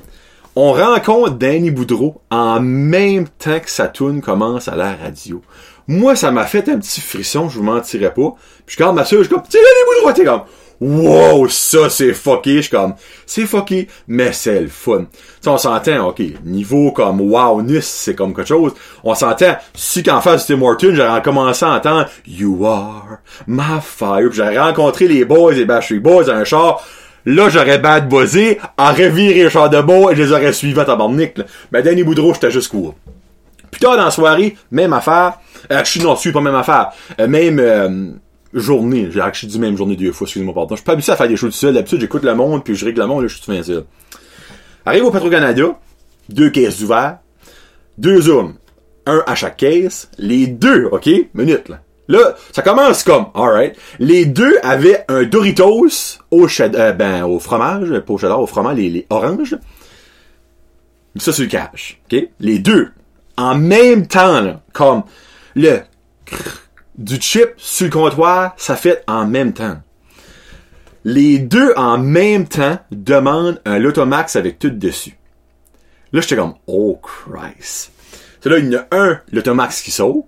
on 0.55 0.73
rencontre 0.73 1.31
Danny 1.31 1.71
Boudreau 1.71 2.21
en 2.31 2.59
même 2.59 3.27
temps 3.27 3.59
que 3.59 3.69
sa 3.69 3.87
tune 3.87 4.21
commence 4.21 4.67
à 4.67 4.75
la 4.75 4.93
radio. 4.95 5.41
Moi, 5.87 6.15
ça 6.15 6.31
m'a 6.31 6.45
fait 6.45 6.69
un 6.69 6.77
petit 6.77 7.01
frisson, 7.01 7.49
je 7.49 7.57
vous 7.57 7.63
mentirais 7.63 8.13
pas. 8.13 8.35
Puis 8.65 8.75
je 8.75 8.77
regarde 8.77 8.95
ma 8.95 9.05
soeur, 9.05 9.19
je 9.19 9.27
suis 9.27 9.33
comme, 9.33 9.43
les 9.51 9.59
bouts 9.59 9.99
droits, 10.01 10.13
t'es 10.13 10.23
comme, 10.23 10.43
wow, 10.81 11.47
ça 11.47 11.89
c'est 11.89 12.13
fucké. 12.13 12.57
Je 12.57 12.61
suis 12.61 12.71
comme, 12.71 12.93
c'est 13.25 13.45
fucké, 13.45 13.87
mais 14.07 14.31
c'est 14.31 14.61
le 14.61 14.67
fun. 14.67 15.05
sais, 15.41 15.49
on 15.49 15.57
s'entend, 15.57 16.09
ok, 16.09 16.21
niveau 16.45 16.91
comme 16.91 17.21
wowness, 17.21 17.87
c'est 17.87 18.15
comme 18.15 18.35
quelque 18.35 18.47
chose. 18.47 18.73
On 19.03 19.15
s'entend, 19.15 19.55
si 19.73 20.03
qu'en 20.03 20.21
face 20.21 20.41
c'était 20.41 20.59
Morton, 20.59 20.91
j'aurais 20.93 21.21
commencé 21.21 21.65
à 21.65 21.71
entendre 21.73 22.07
You 22.27 22.65
are 22.65 23.17
my 23.47 23.79
fire. 23.81 24.31
J'aurais 24.31 24.59
rencontré 24.59 25.07
les 25.07 25.25
boys 25.25 25.55
et 25.55 25.65
Backstreet 25.65 25.99
Boys 25.99 26.29
un 26.29 26.43
char. 26.43 26.83
Là, 27.25 27.49
j'aurais 27.49 27.79
bad 27.79 28.09
buzzé, 28.09 28.59
aurait 28.77 29.09
viré 29.09 29.43
le 29.43 29.49
char 29.49 29.69
de 29.69 29.81
beau 29.81 30.09
et 30.09 30.15
je 30.15 30.23
les 30.23 30.31
aurais 30.31 30.53
suivis 30.53 30.79
à 30.79 30.85
tabarnak. 30.85 31.39
Ben, 31.71 31.81
Danny 31.83 32.03
Boudreau, 32.03 32.33
j'étais 32.33 32.51
juste 32.51 32.69
court. 32.69 32.95
Plus 33.71 33.79
tard 33.79 33.97
dans 33.97 34.05
la 34.05 34.11
soirée, 34.11 34.55
même 34.71 34.93
affaire. 34.93 35.39
Euh, 35.71 35.83
je 35.83 35.89
suis 35.89 36.01
non, 36.01 36.15
je 36.15 36.29
pas 36.31 36.41
même 36.41 36.55
affaire. 36.55 36.89
Euh, 37.19 37.27
même 37.27 37.59
euh, 37.59 38.11
journée. 38.53 39.09
J'ai 39.11 39.21
actually 39.21 39.51
dit 39.51 39.59
même 39.59 39.77
journée 39.77 39.95
deux 39.95 40.11
fois, 40.11 40.25
excusez-moi, 40.25 40.53
pardon. 40.53 40.75
Je 40.75 40.79
suis 40.79 40.85
pas 40.85 40.93
habitué 40.93 41.11
à 41.11 41.15
faire 41.15 41.27
des 41.27 41.35
choses 41.35 41.51
tout 41.51 41.59
seul. 41.59 41.73
D'habitude, 41.73 42.01
j'écoute 42.01 42.23
le 42.23 42.35
monde, 42.35 42.63
puis 42.63 42.75
je 42.75 42.85
règle 42.85 43.01
le 43.01 43.07
monde, 43.07 43.21
là, 43.21 43.27
je 43.27 43.35
suis 43.35 43.45
tout 43.45 43.63
ça. 43.63 43.73
Arrive 44.85 45.05
au 45.05 45.11
Petro-Canada, 45.11 45.77
deux 46.29 46.49
caisses 46.49 46.81
ouvertes, 46.81 47.17
deux 47.97 48.29
hommes, 48.29 48.55
un 49.05 49.23
à 49.27 49.35
chaque 49.35 49.57
caisse, 49.57 50.09
les 50.17 50.47
deux, 50.47 50.85
ok? 50.91 51.09
Minute, 51.33 51.69
là. 51.69 51.81
Là, 52.09 52.35
ça 52.51 52.63
commence 52.63 53.03
comme, 53.03 53.27
alright. 53.35 53.77
Les 53.99 54.25
deux 54.25 54.57
avaient 54.63 55.05
un 55.09 55.23
Doritos 55.23 56.17
au 56.31 56.47
euh, 56.47 56.91
ben, 56.91 57.23
au 57.23 57.39
fromage, 57.39 57.91
au 57.91 58.45
fromage, 58.47 58.77
les, 58.77 58.89
les 58.89 59.05
oranges. 59.11 59.55
Ça, 61.17 61.31
c'est 61.31 61.43
le 61.43 61.49
cash, 61.49 62.01
ok? 62.11 62.29
Les 62.39 62.57
deux, 62.57 62.89
en 63.37 63.53
même 63.55 64.07
temps, 64.07 64.59
comme 64.73 65.03
le 65.55 65.81
du 66.97 67.21
chip 67.21 67.53
sur 67.57 67.85
le 67.85 67.91
comptoir, 67.91 68.53
ça 68.57 68.75
fait 68.75 69.03
en 69.07 69.25
même 69.25 69.53
temps. 69.53 69.77
Les 71.05 71.37
deux 71.37 71.73
en 71.77 71.99
même 71.99 72.47
temps 72.47 72.79
demandent 72.91 73.61
un 73.65 73.77
Lotomax 73.77 74.35
avec 74.35 74.57
tout 74.57 74.71
dessus. 74.71 75.17
Là, 76.11 76.21
j'étais 76.21 76.35
comme, 76.35 76.55
oh 76.65 76.99
Christ. 77.01 77.91
C'est 78.41 78.49
là, 78.49 78.57
il 78.57 78.71
y 78.71 78.75
en 78.75 78.79
a 78.79 78.97
un 78.97 79.19
Lotomax 79.31 79.83
qui 79.83 79.91
sort. 79.91 80.25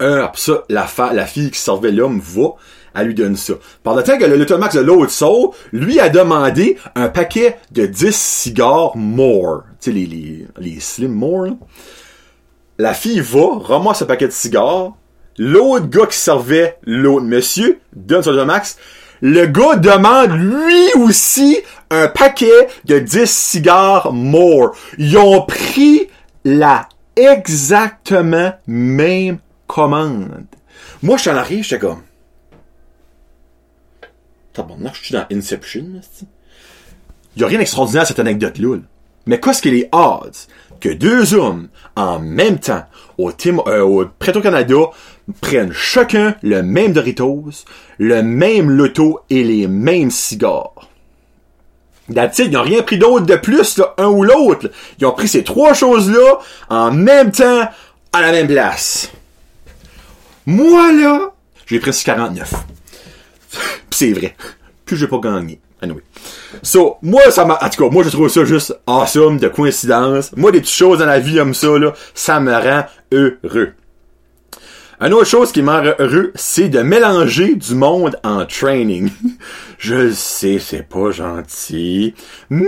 Un, 0.00 0.24
après 0.24 0.40
ça, 0.40 0.64
la, 0.68 0.86
la 1.12 1.26
fille 1.26 1.50
qui 1.50 1.58
servait 1.58 1.92
l'homme 1.92 2.20
va, 2.20 2.54
elle 2.94 3.06
lui 3.08 3.14
donne 3.14 3.36
ça. 3.36 3.54
Par 3.82 3.94
le 3.94 4.02
temps 4.02 4.18
que 4.18 4.24
le 4.24 4.36
Lotomax 4.36 4.74
de 4.74 4.80
l'autre 4.80 5.12
sort, 5.12 5.54
lui 5.72 6.00
a 6.00 6.08
demandé 6.08 6.76
un 6.94 7.08
paquet 7.08 7.58
de 7.70 7.86
10 7.86 8.14
cigares 8.14 8.96
more. 8.96 9.62
Tu 9.80 9.90
sais, 9.90 9.92
les, 9.92 10.06
les, 10.06 10.46
les 10.58 10.80
slim 10.80 11.12
more, 11.12 11.46
La 12.78 12.94
fille 12.94 13.20
va, 13.20 13.58
ramasse 13.62 14.00
ce 14.00 14.04
paquet 14.04 14.26
de 14.26 14.32
cigares, 14.32 14.94
L'autre 15.38 15.86
gars 15.86 16.06
qui 16.06 16.18
servait 16.18 16.76
l'autre 16.82 17.24
monsieur 17.24 17.80
donne 17.94 18.22
son 18.22 18.44
max. 18.44 18.76
Le 19.22 19.46
gars 19.46 19.76
demande 19.76 20.32
lui 20.32 21.02
aussi 21.02 21.58
un 21.90 22.08
paquet 22.08 22.68
de 22.84 22.98
10 22.98 23.30
cigares 23.30 24.12
more. 24.12 24.72
Ils 24.98 25.16
ont 25.16 25.42
pris 25.42 26.08
la 26.44 26.88
exactement 27.16 28.52
même 28.66 29.38
commande. 29.70 30.46
Moi, 31.02 31.16
je 31.16 31.22
suis 31.22 31.30
en 31.30 31.36
arrière, 31.36 31.62
j'étais 31.62 31.78
comme... 31.78 32.02
Tabarnak, 34.52 34.94
je 34.94 35.04
suis 35.04 35.14
dans 35.14 35.26
Inception, 35.32 36.00
Il 37.36 37.42
y 37.42 37.44
a 37.44 37.48
rien 37.48 37.58
d'extraordinaire 37.58 38.02
à 38.02 38.06
cette 38.06 38.18
anecdote-là. 38.18 38.78
Mais 39.26 39.38
qu'est-ce 39.38 39.62
qu'il 39.62 39.74
est 39.74 39.88
odds 39.92 40.48
que 40.80 40.88
deux 40.88 41.34
hommes, 41.34 41.68
en 41.94 42.18
même 42.18 42.58
temps, 42.58 42.84
au, 43.16 43.30
Tim, 43.32 43.58
euh, 43.66 44.06
prennent 45.40 45.72
chacun 45.72 46.34
le 46.42 46.62
même 46.62 46.92
Doritos, 46.92 47.64
le 47.98 48.22
même 48.22 48.70
loto 48.70 49.20
et 49.30 49.44
les 49.44 49.68
mêmes 49.68 50.10
cigares? 50.10 50.88
That's 52.12 52.40
ils 52.40 52.50
n'ont 52.50 52.62
rien 52.62 52.82
pris 52.82 52.98
d'autre 52.98 53.26
de 53.26 53.36
plus, 53.36 53.80
un 53.98 54.08
ou 54.08 54.24
l'autre. 54.24 54.68
Ils 54.98 55.06
ont 55.06 55.12
pris 55.12 55.28
ces 55.28 55.44
trois 55.44 55.74
choses-là 55.74 56.40
en 56.68 56.90
même 56.90 57.30
temps, 57.30 57.68
à 58.12 58.20
la 58.20 58.32
même 58.32 58.48
place. 58.48 59.12
Moi, 60.46 60.92
là, 60.92 61.32
j'ai 61.66 61.78
pris 61.78 61.90
49. 61.92 62.52
c'est 63.90 64.12
vrai. 64.12 64.36
Puis 64.84 64.96
j'ai 64.96 65.06
pas 65.06 65.18
gagné. 65.18 65.60
Anyway. 65.82 66.02
So, 66.62 66.98
moi, 67.02 67.30
ça 67.30 67.44
m'a, 67.44 67.58
en 67.62 67.68
tout 67.70 67.84
cas, 67.84 67.90
moi, 67.90 68.02
je 68.02 68.10
trouve 68.10 68.28
ça 68.28 68.44
juste 68.44 68.76
awesome, 68.86 69.38
de 69.38 69.48
coïncidence. 69.48 70.34
Moi, 70.36 70.52
des 70.52 70.60
petites 70.60 70.74
choses 70.74 70.98
dans 70.98 71.06
la 71.06 71.20
vie 71.20 71.36
comme 71.36 71.54
ça, 71.54 71.78
là, 71.78 71.94
ça 72.14 72.40
me 72.40 72.52
rend 72.52 72.84
heureux. 73.12 73.72
Une 75.00 75.14
autre 75.14 75.28
chose 75.28 75.50
qui 75.50 75.62
m'a 75.62 75.82
heureux, 75.98 76.30
c'est 76.34 76.68
de 76.68 76.80
mélanger 76.80 77.54
du 77.54 77.74
monde 77.74 78.20
en 78.22 78.44
training. 78.44 79.08
Je 79.78 80.12
sais, 80.12 80.58
c'est 80.58 80.86
pas 80.86 81.10
gentil, 81.10 82.14
mais 82.50 82.66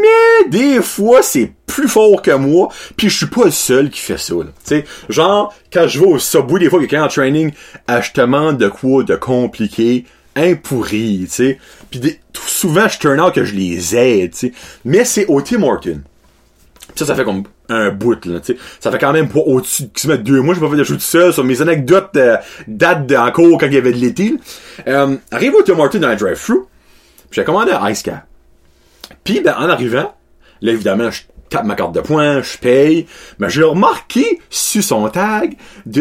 des 0.48 0.80
fois 0.80 1.22
c'est 1.22 1.52
plus 1.66 1.88
fort 1.88 2.22
que 2.22 2.30
moi, 2.30 2.70
puis 2.96 3.10
je 3.10 3.18
suis 3.18 3.26
pas 3.26 3.44
le 3.44 3.50
seul 3.50 3.90
qui 3.90 4.00
fait 4.00 4.16
ça. 4.16 4.34
Sais, 4.64 4.84
genre 5.10 5.54
quand 5.70 5.86
je 5.86 6.00
vais 6.00 6.06
au 6.06 6.18
subway 6.18 6.60
des 6.60 6.70
fois 6.70 6.80
quelqu'un 6.80 7.04
en 7.04 7.08
training, 7.08 7.52
je 7.86 8.12
te 8.12 8.22
demande 8.22 8.56
de 8.56 8.68
quoi 8.68 9.02
de 9.02 9.14
compliqué, 9.14 10.06
impourri, 10.34 11.24
tu 11.24 11.34
sais. 11.34 11.58
Puis 11.90 12.18
souvent 12.46 12.88
je 12.88 12.98
turn 12.98 13.20
out 13.20 13.34
que 13.34 13.44
je 13.44 13.54
les 13.54 13.94
aide, 13.94 14.32
tu 14.32 14.38
sais. 14.38 14.52
Mais 14.86 15.04
c'est 15.04 15.26
au 15.26 15.42
Tim 15.42 15.62
Horton. 15.64 16.00
Ça, 16.94 17.04
ça 17.04 17.14
fait 17.14 17.24
comme 17.24 17.42
un 17.72 17.90
bout, 17.90 18.24
là. 18.26 18.40
Ça 18.80 18.90
fait 18.90 18.98
quand 18.98 19.12
même 19.12 19.28
pas 19.28 19.40
au-dessus 19.40 19.84
de 20.04 20.16
deux 20.16 20.40
mois, 20.40 20.54
j'ai 20.54 20.60
pas 20.60 20.70
fait 20.70 20.76
de 20.76 20.84
show 20.84 20.94
tout 20.94 21.00
seul, 21.00 21.32
sur 21.32 21.44
mes 21.44 21.60
anecdotes 21.62 22.16
euh, 22.16 22.36
datent 22.68 23.12
encore 23.12 23.58
quand 23.58 23.66
il 23.66 23.74
y 23.74 23.78
avait 23.78 23.92
de 23.92 23.98
l'été. 23.98 24.34
Euh, 24.86 25.16
arrive 25.30 25.54
au 25.54 25.62
Tim 25.62 25.78
Hortons 25.78 25.98
dans 25.98 26.08
un 26.08 26.16
drive-thru, 26.16 26.60
j'ai 27.30 27.44
commandé 27.44 27.72
un 27.72 27.88
Ice 27.90 28.02
Cap. 28.02 28.26
Puis, 29.24 29.40
ben, 29.40 29.54
en 29.58 29.68
arrivant, 29.68 30.14
là, 30.60 30.72
évidemment, 30.72 31.10
je 31.10 31.22
tape 31.52 31.64
ma 31.64 31.74
carte 31.74 31.94
de 31.94 32.00
points, 32.00 32.42
je 32.42 32.58
paye, 32.58 33.06
mais 33.38 33.50
j'ai 33.50 33.62
remarqué 33.62 34.40
sur 34.50 34.82
son 34.82 35.08
tag 35.08 35.56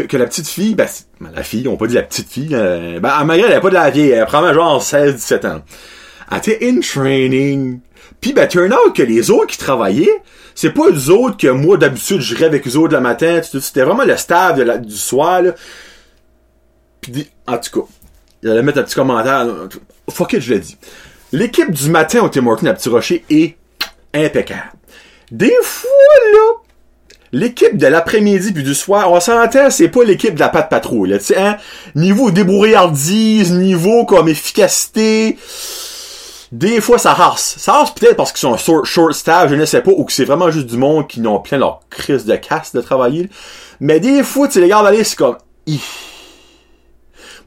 que 0.10 0.18
la 0.18 0.26
petite 0.26 0.48
fille, 0.48 0.76
ben, 0.76 0.88
ben, 1.20 1.32
la 1.36 1.44
fille, 1.44 1.68
on 1.68 1.78
peut 1.78 1.88
dire 1.88 2.02
la 2.02 2.08
petite 2.08 2.30
fille, 2.30 2.54
euh, 2.54 3.00
ben, 3.00 3.10
à 3.10 3.38
elle 3.38 3.54
a 3.54 3.60
pas 3.60 3.70
de 3.70 3.74
la 3.74 3.90
vieille, 3.90 4.12
elle 4.12 4.26
prend 4.26 4.54
genre 4.54 4.82
16-17 4.82 5.48
ans. 5.48 5.62
Elle 6.32 6.38
était 6.38 6.60
in 6.64 6.80
training. 6.80 7.80
Puis, 8.22 8.34
ben, 8.34 8.48
turn 8.48 8.74
out 8.74 8.96
que 8.96 9.04
les 9.04 9.30
autres 9.30 9.48
qui 9.48 9.58
travaillaient, 9.58 10.22
c'est 10.62 10.70
pas 10.70 10.90
eux 10.92 11.10
autres 11.10 11.38
que 11.38 11.48
moi, 11.48 11.76
d'habitude, 11.76 12.22
je 12.22 12.46
avec 12.46 12.68
eux 12.68 12.76
autres 12.78 12.94
le 12.94 13.02
matin. 13.02 13.42
C'était 13.42 13.82
vraiment 13.82 14.04
le 14.04 14.16
staff 14.16 14.60
du 14.80 14.96
soir, 14.96 15.42
là. 15.42 15.56
Puis, 17.02 17.32
en 17.48 17.58
tout 17.58 17.82
cas, 17.82 17.88
il 18.44 18.50
allait 18.52 18.62
mettre 18.62 18.78
un 18.78 18.84
petit 18.84 18.94
commentaire. 18.94 19.48
Fuck 20.12 20.34
it, 20.34 20.42
je 20.42 20.54
l'ai 20.54 20.60
dit. 20.60 20.78
L'équipe 21.32 21.72
du 21.72 21.90
matin 21.90 22.22
au 22.22 22.30
Tim 22.30 22.46
Hortons 22.46 22.68
à 22.68 22.76
Petit 22.76 22.90
Rocher 22.90 23.26
est 23.32 23.58
impeccable. 24.14 24.74
Des 25.32 25.52
fois, 25.64 25.90
là, 26.32 26.54
l'équipe 27.32 27.76
de 27.76 27.88
l'après-midi 27.88 28.54
puis 28.54 28.62
du 28.62 28.76
soir, 28.76 29.12
on 29.12 29.20
s'entend, 29.20 29.72
c'est 29.72 29.90
pas 29.90 30.04
l'équipe 30.04 30.36
de 30.36 30.42
la 30.42 30.50
patte 30.50 30.70
patrouille, 30.70 31.18
tu 31.18 31.26
sais, 31.26 31.38
hein? 31.38 31.58
Niveau 31.96 32.30
débrouillardise, 32.30 33.52
niveau 33.52 34.06
comme 34.06 34.30
efficacité, 34.30 35.38
des 36.52 36.82
fois, 36.82 36.98
ça 36.98 37.12
harce. 37.12 37.56
Ça 37.58 37.76
harce 37.76 37.94
peut-être 37.94 38.18
parce 38.18 38.32
qu'ils 38.32 38.42
sont 38.42 38.58
short, 38.58 38.86
short 38.86 39.14
staff, 39.14 39.50
je 39.50 39.56
ne 39.56 39.66
sais 39.66 39.82
pas, 39.82 39.92
ou 39.92 40.04
que 40.04 40.12
c'est 40.12 40.26
vraiment 40.26 40.52
juste 40.52 40.68
du 40.68 40.78
monde 40.78 41.08
qui 41.08 41.22
n'ont 41.22 41.40
plein 41.40 41.58
leur 41.58 41.82
crise 41.90 42.26
de 42.26 42.36
casse 42.36 42.74
de 42.74 42.82
travailler. 42.82 43.30
Mais 43.80 44.00
des 44.00 44.24
fois, 44.24 44.48
tu 44.48 44.60
les 44.60 44.66
regardes 44.66 44.88
aller, 44.88 45.04
c'est 45.04 45.16
comme, 45.16 45.38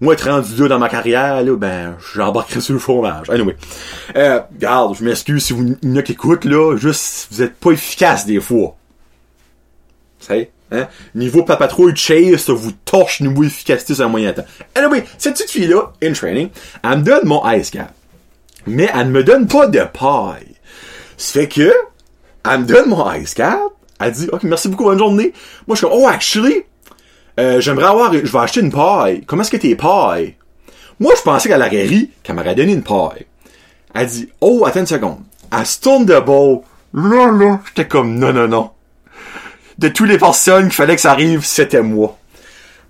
moi, 0.00 0.14
être 0.14 0.28
rendu 0.28 0.54
deux 0.54 0.68
dans 0.68 0.78
ma 0.78 0.88
carrière, 0.88 1.42
là, 1.42 1.56
ben, 1.56 1.96
j'embarquerai 2.14 2.60
sur 2.60 2.72
le 2.72 2.80
fromage. 2.80 3.30
Anyway. 3.30 3.56
Euh, 4.16 4.40
regarde, 4.52 4.96
je 4.96 5.04
m'excuse 5.04 5.44
si 5.44 5.52
vous 5.52 5.76
n'y 5.82 5.98
a 5.98 6.02
là, 6.44 6.76
juste, 6.76 7.28
vous 7.30 7.42
êtes 7.42 7.54
pas 7.54 7.70
efficace 7.70 8.26
des 8.26 8.40
fois. 8.40 8.76
Sais? 10.18 10.50
Hein? 10.72 10.88
Niveau 11.14 11.44
papatrouille 11.44 11.94
chase, 11.94 12.38
ça 12.38 12.52
vous 12.52 12.72
torche 12.72 13.20
niveau 13.20 13.44
efficacité 13.44 13.94
sur 13.94 14.04
un 14.04 14.08
moyen 14.08 14.32
temps. 14.32 14.44
Anyway, 14.74 15.04
cette 15.18 15.34
petite 15.34 15.50
fille-là, 15.50 15.92
in 16.02 16.12
training, 16.12 16.48
elle 16.82 16.98
me 16.98 17.04
donne 17.04 17.26
mon 17.26 17.48
ice 17.50 17.70
cap. 17.70 17.92
Mais 18.66 18.90
elle 18.94 19.08
ne 19.08 19.12
me 19.12 19.24
donne 19.24 19.46
pas 19.46 19.66
de 19.66 19.80
paille. 19.80 20.54
Ça 21.16 21.40
fait 21.40 21.48
que, 21.48 21.72
elle 22.44 22.60
me 22.60 22.64
donne 22.64 22.88
mon 22.88 23.12
ice 23.12 23.34
cap, 23.34 23.60
elle 24.00 24.12
dit, 24.12 24.28
ok, 24.32 24.42
merci 24.44 24.68
beaucoup, 24.68 24.84
bonne 24.84 24.98
journée. 24.98 25.32
Moi, 25.66 25.76
je 25.76 25.78
suis 25.78 25.86
comme, 25.86 25.98
oh, 26.02 26.08
actually, 26.08 26.62
euh, 27.38 27.60
j'aimerais 27.60 27.86
avoir, 27.86 28.12
je 28.12 28.18
vais 28.18 28.38
acheter 28.38 28.60
une 28.60 28.72
paille. 28.72 29.24
Comment 29.26 29.42
est-ce 29.42 29.50
que 29.50 29.56
t'es 29.56 29.76
paille? 29.76 30.36
Moi, 31.00 31.12
je 31.16 31.22
pensais 31.22 31.48
qu'elle 31.48 31.60
aurait 31.60 31.82
ri, 31.82 32.10
qu'elle 32.22 32.36
m'aurait 32.36 32.54
donné 32.54 32.72
une 32.72 32.82
paille. 32.82 33.26
Elle 33.94 34.06
dit, 34.06 34.28
oh, 34.40 34.64
attends 34.66 34.80
une 34.80 34.86
seconde. 34.86 35.20
Elle 35.56 35.66
se 35.66 35.80
tourne 35.80 36.04
de 36.04 36.18
beau. 36.20 36.64
Là, 36.92 37.30
là, 37.30 37.60
j'étais 37.66 37.88
comme, 37.88 38.18
non, 38.18 38.32
non, 38.32 38.48
non. 38.48 38.70
De 39.78 39.88
toutes 39.88 40.08
les 40.08 40.18
personnes 40.18 40.64
qu'il 40.64 40.72
fallait 40.74 40.94
que 40.94 41.00
ça 41.00 41.10
arrive, 41.10 41.44
c'était 41.44 41.82
moi. 41.82 42.16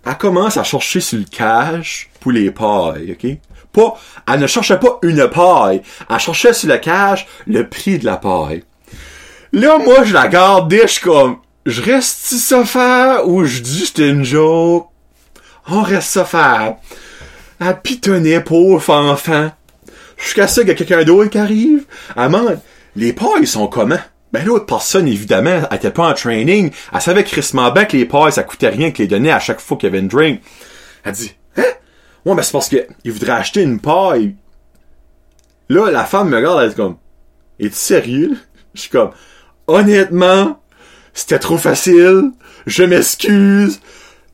Elle 0.06 0.18
commence 0.18 0.58
à 0.58 0.64
chercher 0.64 1.00
sur 1.00 1.18
le 1.18 1.24
cash 1.24 2.10
pour 2.20 2.32
les 2.32 2.50
pailles, 2.50 3.12
ok? 3.12 3.38
Pas, 3.74 3.98
elle 4.32 4.40
ne 4.40 4.46
cherchait 4.46 4.78
pas 4.78 4.98
une 5.02 5.28
paille. 5.28 5.82
Elle 6.08 6.18
cherchait 6.18 6.54
sur 6.54 6.68
le 6.68 6.78
cash 6.78 7.26
le 7.46 7.68
prix 7.68 7.98
de 7.98 8.06
la 8.06 8.16
paille. 8.16 8.64
Là, 9.52 9.78
moi, 9.78 10.04
je 10.04 10.14
la 10.14 10.28
gardais, 10.28 10.88
je 10.88 11.00
comme, 11.00 11.38
je 11.66 11.82
reste 11.82 12.34
ça 12.34 12.64
faire 12.64 13.28
ou 13.28 13.44
je 13.44 13.60
dis 13.60 13.86
c'était 13.86 14.08
une 14.08 14.24
joke? 14.24 14.88
on 15.66 15.82
reste 15.82 16.10
ça 16.10 16.24
faire. 16.24 16.76
Elle 17.60 17.80
pitonnait, 17.80 18.40
pauvre 18.40 18.94
enfant. 18.94 19.50
Jusqu'à 20.16 20.48
ça 20.48 20.60
qu'il 20.60 20.68
y 20.68 20.72
a 20.72 20.74
quelqu'un 20.74 21.04
d'autre 21.04 21.30
qui 21.30 21.38
arrive. 21.38 21.84
Elle 22.16 22.24
demande, 22.24 22.60
les 22.96 23.12
pailles 23.12 23.46
sont 23.46 23.66
comment? 23.66 23.98
Ben 24.32 24.44
l'autre 24.44 24.66
personne, 24.66 25.06
évidemment, 25.06 25.62
elle 25.70 25.76
était 25.76 25.90
pas 25.90 26.08
en 26.08 26.14
training. 26.14 26.70
Elle 26.92 27.00
savait 27.00 27.24
crissement 27.24 27.70
bien 27.70 27.84
que 27.84 27.96
les 27.96 28.04
pailles, 28.04 28.32
ça 28.32 28.42
coûtait 28.42 28.68
rien 28.68 28.90
que 28.90 28.98
les 28.98 29.06
donner 29.06 29.30
à 29.30 29.38
chaque 29.38 29.60
fois 29.60 29.76
qu'il 29.76 29.94
y 29.94 29.98
une 29.98 30.08
drink. 30.08 30.40
Elle 31.04 31.12
dit, 31.12 31.34
hein? 31.56 31.62
Ouais, 32.24 32.34
ben 32.34 32.42
c'est 32.42 32.52
parce 32.52 32.68
que 32.68 32.86
il 33.04 33.12
voudrait 33.12 33.32
acheter 33.32 33.62
une 33.62 33.80
paille. 33.80 34.34
Là, 35.68 35.90
la 35.90 36.04
femme 36.04 36.28
me 36.28 36.36
regarde, 36.36 36.62
elle 36.62 36.70
dit 36.70 36.76
comme, 36.76 36.96
es-tu 37.58 37.74
sérieux? 37.74 38.36
Je 38.74 38.82
suis 38.82 38.90
comme, 38.90 39.10
honnêtement, 39.66 40.60
c'était 41.12 41.38
trop 41.38 41.58
facile. 41.58 42.32
Je 42.66 42.82
m'excuse. 42.82 43.80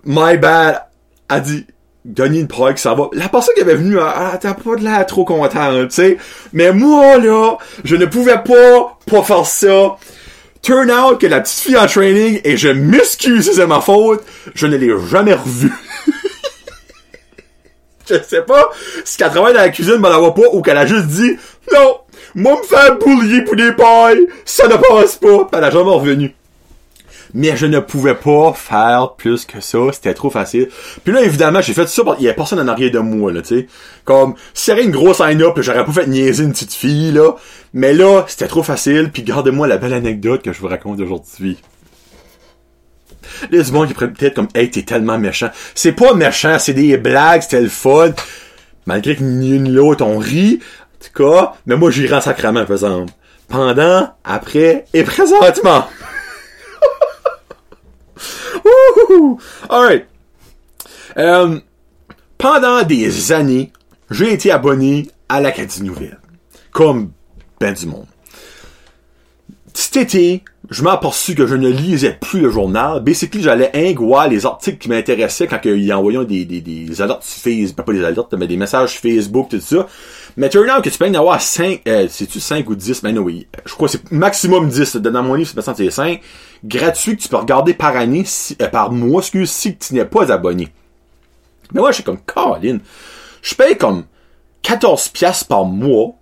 My 0.04 0.38
bad. 0.38 0.82
Elle 1.28 1.42
dit, 1.42 1.66
donner 2.04 2.40
une 2.40 2.49
que 2.49 2.80
ça 2.80 2.94
va. 2.94 3.09
La 3.12 3.28
personne 3.28 3.54
qui 3.54 3.62
avait 3.62 3.75
venu, 3.75 3.97
elle 3.97 4.38
t'as 4.40 4.54
pas 4.54 4.76
de 4.76 4.82
l'air 4.82 5.04
trop 5.06 5.25
contente, 5.25 5.88
tu 5.88 5.94
sais. 5.94 6.18
Mais 6.52 6.73
moi, 6.73 7.18
là, 7.18 7.56
je 7.85 7.97
ne 7.97 8.06
pouvais 8.06 8.42
pas, 8.42 8.99
pas 9.06 9.23
faire 9.23 9.47
ça. 9.47 9.97
Turn 10.62 10.90
out 10.90 11.18
que 11.18 11.26
la 11.26 11.40
petite 11.40 11.61
fille 11.61 11.76
en 11.76 11.87
training, 11.87 12.40
et 12.44 12.56
je 12.56 12.68
m'excuse 12.68 13.50
c'est 13.54 13.66
ma 13.66 13.80
faute, 13.80 14.23
je 14.54 14.66
ne 14.66 14.76
l'ai 14.76 14.92
jamais 15.09 15.35
revue. 15.35 15.73
Je 18.11 18.23
sais 18.23 18.43
pas 18.43 18.71
si 19.05 19.17
qu'elle 19.17 19.31
travaille 19.31 19.55
dans 19.55 19.61
la 19.61 19.71
cuisine, 19.71 19.99
mais 20.00 20.09
elle 20.09 20.17
voit 20.17 20.35
pas, 20.35 20.49
ou 20.52 20.62
qu'elle 20.62 20.76
a 20.76 20.87
juste 20.87 21.07
dit, 21.07 21.37
non, 21.73 21.99
moi 22.35 22.59
me 22.61 22.67
faire 22.67 22.97
boulier 22.99 23.43
pour 23.43 23.57
des 23.57 23.73
pailles, 23.73 24.26
ça 24.45 24.69
ne 24.69 24.76
passe 24.76 25.17
pas, 25.17 25.49
elle 25.52 25.64
a 25.64 25.71
jamais 25.71 25.90
revenu 25.90 26.35
mais 27.35 27.57
je 27.57 27.67
ne 27.67 27.81
pouvais 27.81 28.14
pas 28.14 28.52
faire 28.52 29.14
plus 29.17 29.45
que 29.45 29.61
ça, 29.61 29.79
c'était 29.93 30.14
trop 30.14 30.31
facile. 30.31 30.69
Puis 31.05 31.12
là, 31.12 31.23
évidemment, 31.23 31.61
j'ai 31.61 31.75
fait 31.75 31.88
ça, 31.88 32.02
il 32.19 32.25
y 32.25 32.29
avait 32.29 32.37
personne 32.37 32.61
en 32.61 32.69
arrière 32.69 32.90
de 32.90 32.99
moi, 32.99 33.33
là, 33.33 33.43
tu 33.43 33.61
sais. 33.61 33.67
Comme, 34.05 34.35
s'il 34.55 34.75
y 34.75 34.76
avait 34.76 34.85
une 34.85 34.90
grosse 34.90 35.21
line-up, 35.21 35.59
j'aurais 35.61 35.85
pas 35.85 35.93
fait 35.93 36.07
niaiser 36.07 36.45
une 36.45 36.52
petite 36.52 36.75
fille, 36.75 37.12
là. 37.12 37.37
Mais 37.73 37.93
là, 37.93 38.25
c'était 38.26 38.49
trop 38.49 38.62
facile, 38.62 39.11
puis 39.12 39.23
gardez-moi 39.23 39.69
la 39.69 39.76
belle 39.76 39.95
anecdote 39.95 40.43
que 40.43 40.52
je 40.52 40.61
vous 40.61 40.69
raconte 40.69 41.00
aujourd'hui. 41.00 41.59
Les 43.50 43.64
gens 43.64 43.87
qui 43.87 43.94
prennent 43.94 44.12
peut-être 44.12 44.34
comme, 44.34 44.49
hey, 44.54 44.70
t'es 44.70 44.82
tellement 44.82 45.18
méchant. 45.18 45.50
C'est 45.75 45.92
pas 45.92 46.14
méchant, 46.14 46.58
c'est 46.58 46.75
des 46.75 46.96
blagues, 46.96 47.42
c'était 47.42 47.60
le 47.60 47.68
fun. 47.68 48.12
Malgré 48.87 49.16
que 49.16 49.22
ni 49.22 49.54
une 49.56 49.64
ni 49.64 49.70
l'autre, 49.70 50.04
on 50.04 50.18
rit. 50.18 50.60
En 50.94 51.04
tout 51.04 51.12
cas, 51.22 51.52
mais 51.66 51.76
moi, 51.76 51.90
j'y 51.90 52.06
rends 52.06 52.20
sacrament, 52.20 52.64
par 52.64 52.72
exemple. 52.72 53.12
Pendant, 53.49 54.14
après 54.25 54.84
et 54.92 55.02
présentement. 55.02 55.87
Alright. 59.68 60.06
Euh, 61.16 61.58
pendant 62.38 62.82
des 62.82 63.32
années, 63.32 63.72
j'ai 64.10 64.32
été 64.32 64.50
abonné 64.50 65.10
à 65.28 65.40
l'Acadie 65.40 65.82
Nouvelle. 65.82 66.18
Comme 66.72 67.10
ben 67.60 67.75
du 67.75 67.87
monde. 67.87 68.06
Cet 69.75 69.96
été, 69.96 70.42
je 70.70 70.84
m'ai 70.84 70.90
aperçu 70.90 71.34
que 71.34 71.48
je 71.48 71.56
ne 71.56 71.68
lisais 71.68 72.16
plus 72.20 72.40
le 72.40 72.50
journal. 72.50 73.02
Basically, 73.02 73.42
j'allais 73.42 73.70
ingouer 73.74 74.28
les 74.30 74.46
articles 74.46 74.78
qui 74.78 74.88
m'intéressaient 74.88 75.48
quand 75.48 75.60
ils 75.64 75.92
envoyaient 75.92 76.24
des, 76.24 76.44
des, 76.44 77.02
alertes 77.02 77.24
sur 77.24 77.42
Facebook, 77.42 77.84
pas 77.84 77.92
des 77.92 78.04
alertes, 78.04 78.32
mais 78.34 78.46
des 78.46 78.56
messages 78.56 79.00
Facebook, 79.00 79.48
tout 79.48 79.60
ça. 79.60 79.88
Mais 80.36 80.48
turn 80.48 80.70
out 80.70 80.84
que 80.84 80.88
tu 80.88 80.96
peux 80.96 81.06
en 81.06 81.14
avoir 81.14 81.40
5, 81.40 81.82
euh, 81.88 82.06
c'est-tu 82.08 82.38
5 82.38 82.70
ou 82.70 82.76
10? 82.76 83.02
Mais 83.02 83.12
non, 83.12 83.22
oui. 83.22 83.48
Je 83.66 83.74
crois 83.74 83.88
que 83.88 83.92
c'est 83.92 84.12
maximum 84.12 84.68
10. 84.68 84.96
Dans 84.96 85.22
mon 85.24 85.34
livre, 85.34 85.50
c'est 85.60 85.90
5. 85.90 86.20
Gratuit 86.64 87.16
que 87.16 87.22
tu 87.22 87.28
peux 87.28 87.36
regarder 87.36 87.74
par 87.74 87.96
année, 87.96 88.24
euh, 88.62 88.68
par 88.68 88.92
mois, 88.92 89.22
excuse, 89.22 89.50
si 89.50 89.76
tu 89.76 89.94
n'es 89.94 90.04
pas 90.04 90.30
abonné. 90.33 90.68
Mais 91.72 91.80
moi, 91.80 91.90
je 91.90 91.96
suis 91.96 92.04
comme, 92.04 92.20
Colin. 92.24 92.78
Je 93.42 93.56
paye 93.56 93.76
comme 93.76 94.04
14 94.62 95.09
piastres 95.09 95.48
par 95.48 95.64
mois, 95.64 96.14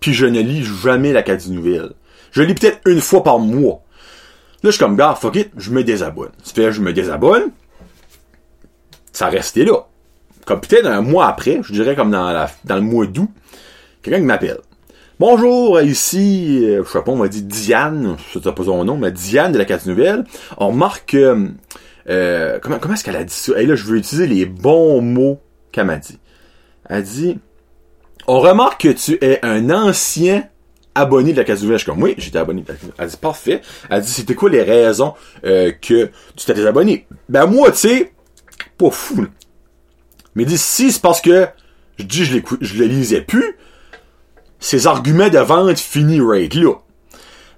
puis 0.00 0.14
je 0.14 0.24
ne 0.24 0.40
lis 0.40 0.64
jamais 0.64 1.12
l'Acadie 1.12 1.50
Nouvelle. 1.50 1.92
Je 2.32 2.42
lis 2.42 2.54
peut-être 2.54 2.80
une 2.86 3.00
fois 3.00 3.22
par 3.22 3.38
mois. 3.38 3.82
Là, 4.62 4.70
je 4.70 4.70
suis 4.70 4.78
comme, 4.78 4.96
gars, 4.96 5.16
fuck 5.18 5.36
it, 5.36 5.50
je 5.56 5.70
me 5.70 5.82
désabonne. 5.82 6.30
Ça 6.42 6.52
fait, 6.54 6.72
je 6.72 6.80
me 6.80 6.92
désabonne. 6.92 7.50
Ça 9.12 9.28
restait 9.28 9.64
là. 9.64 9.86
Comme 10.44 10.60
peut-être 10.60 10.86
un 10.86 11.00
mois 11.00 11.26
après, 11.26 11.60
je 11.62 11.72
dirais 11.72 11.96
comme 11.96 12.10
dans, 12.10 12.46
le 12.68 12.80
mois 12.80 13.06
d'août, 13.06 13.30
quelqu'un 14.02 14.20
qui 14.20 14.26
m'appelle. 14.26 14.58
Bonjour, 15.18 15.80
ici, 15.80 16.64
euh, 16.64 16.82
je 16.84 16.90
sais 16.90 17.02
pas, 17.02 17.12
on 17.12 17.16
m'a 17.16 17.28
dit 17.28 17.42
Diane, 17.42 18.16
je 18.32 18.38
sais 18.38 18.52
pas 18.52 18.64
son 18.64 18.84
nom, 18.84 18.96
mais 18.96 19.12
Diane 19.12 19.52
de 19.52 19.58
la 19.58 19.66
Carte 19.66 19.86
Nouvelle. 19.86 20.24
On 20.56 20.68
remarque 20.68 21.10
que, 21.10 21.50
euh, 22.08 22.58
comment, 22.62 22.78
comment 22.78 22.94
est-ce 22.94 23.04
qu'elle 23.04 23.16
a 23.16 23.24
dit 23.24 23.34
ça? 23.34 23.60
Et 23.60 23.66
là, 23.66 23.74
je 23.74 23.84
veux 23.84 23.98
utiliser 23.98 24.26
les 24.26 24.46
bons 24.46 25.02
mots 25.02 25.40
qu'elle 25.72 25.86
m'a 25.86 25.96
dit. 25.96 26.18
Elle 26.88 27.02
dit, 27.02 27.38
on 28.26 28.40
remarque 28.40 28.82
que 28.82 28.88
tu 28.88 29.18
es 29.20 29.40
un 29.42 29.70
ancien 29.70 30.44
abonné 30.94 31.32
de 31.32 31.38
la 31.38 31.44
Case 31.44 31.62
Nouvelle. 31.62 31.78
Je 31.78 31.84
suis 31.84 31.90
comme, 31.90 32.02
oui, 32.02 32.14
j'étais 32.18 32.38
abonné 32.38 32.64
Elle 32.98 33.08
dit, 33.08 33.16
parfait. 33.16 33.60
Elle 33.88 34.02
dit, 34.02 34.10
c'était 34.10 34.34
quoi 34.34 34.50
les 34.50 34.62
raisons 34.62 35.14
euh, 35.44 35.72
que 35.72 36.10
tu 36.36 36.46
t'es 36.46 36.54
désabonné? 36.54 37.06
Ben 37.28 37.46
moi, 37.46 37.70
tu 37.70 37.78
sais, 37.78 38.12
pas 38.78 38.90
fou. 38.90 39.26
Mais 40.34 40.44
dit, 40.44 40.58
si 40.58 40.92
c'est 40.92 41.02
parce 41.02 41.20
que 41.20 41.48
je 41.98 42.04
dis 42.04 42.24
je, 42.24 42.38
je 42.60 42.78
le 42.78 42.86
lisais 42.86 43.20
plus, 43.20 43.56
ces 44.58 44.86
arguments 44.86 45.28
de 45.28 45.38
vente 45.38 45.78
finis 45.78 46.20
right 46.20 46.54
là. 46.54 46.74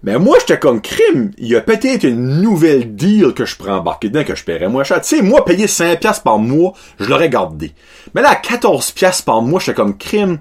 Mais 0.05 0.19
moi, 0.19 0.37
j'étais 0.41 0.59
comme 0.59 0.81
crime. 0.81 1.31
Il 1.39 1.47
y 1.47 1.55
a 1.55 1.61
peut-être 1.61 2.03
une 2.03 2.41
nouvelle 2.41 2.97
deal 2.97 3.35
que 3.35 3.45
je 3.45 3.57
pourrais 3.57 3.71
embarquer 3.71 4.09
dedans 4.09 4.25
que 4.25 4.35
je 4.35 4.43
paierais 4.43 4.69
moins 4.69 4.83
cher. 4.83 5.01
Tu 5.01 5.17
sais, 5.17 5.23
moi, 5.23 5.45
payer 5.45 5.69
5 5.69 6.01
piastres 6.01 6.25
par 6.25 6.39
mois, 6.39 6.73
je 6.99 7.09
l'aurais 7.09 7.29
gardé. 7.29 7.73
Mais 8.15 8.23
là, 8.23 8.35
14 8.35 8.91
piastres 8.91 9.25
par 9.25 9.43
mois, 9.43 9.61
j'étais 9.61 9.75
comme 9.75 9.97
crime. 9.97 10.41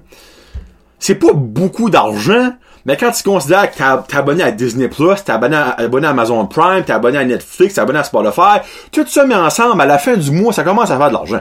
C'est 0.98 1.14
pas 1.14 1.32
beaucoup 1.32 1.90
d'argent, 1.90 2.54
mais 2.84 2.96
quand 2.96 3.10
tu 3.10 3.22
considères 3.22 3.70
que 3.70 3.76
t'es 3.76 4.16
abonné 4.16 4.42
à 4.42 4.50
Disney+, 4.50 4.88
t'es 4.88 5.32
abonné 5.32 5.56
à, 5.56 6.10
Amazon 6.10 6.46
Prime, 6.46 6.82
t'es 6.84 6.92
abonné 6.92 7.18
à 7.18 7.24
Netflix, 7.24 7.74
t'es 7.74 7.80
abonné 7.80 8.00
à 8.00 8.04
Spotify, 8.04 8.60
tout 8.90 9.06
ça 9.06 9.24
mis 9.24 9.34
ensemble, 9.34 9.80
à 9.80 9.86
la 9.86 9.98
fin 9.98 10.16
du 10.16 10.30
mois, 10.30 10.52
ça 10.52 10.64
commence 10.64 10.90
à 10.90 10.98
faire 10.98 11.08
de 11.08 11.14
l'argent. 11.14 11.40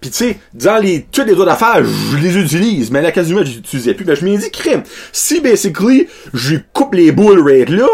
Puis 0.00 0.10
tu 0.10 0.16
sais, 0.16 0.38
dans 0.54 0.78
les 0.78 1.02
toutes 1.02 1.26
les 1.26 1.34
autres 1.34 1.50
affaires, 1.50 1.84
je 1.84 2.16
les 2.16 2.36
utilise, 2.38 2.90
mais 2.90 3.02
la 3.02 3.12
quasiment 3.12 3.44
je 3.44 3.56
l'utilisais 3.56 3.94
plus. 3.94 4.04
Ben, 4.04 4.16
je 4.16 4.24
me 4.24 4.36
dis 4.36 4.50
crime. 4.50 4.82
Si 5.12 5.40
basically 5.40 6.08
je 6.32 6.56
coupe 6.72 6.94
les 6.94 7.12
boules 7.12 7.40
rate 7.40 7.68
là, 7.68 7.86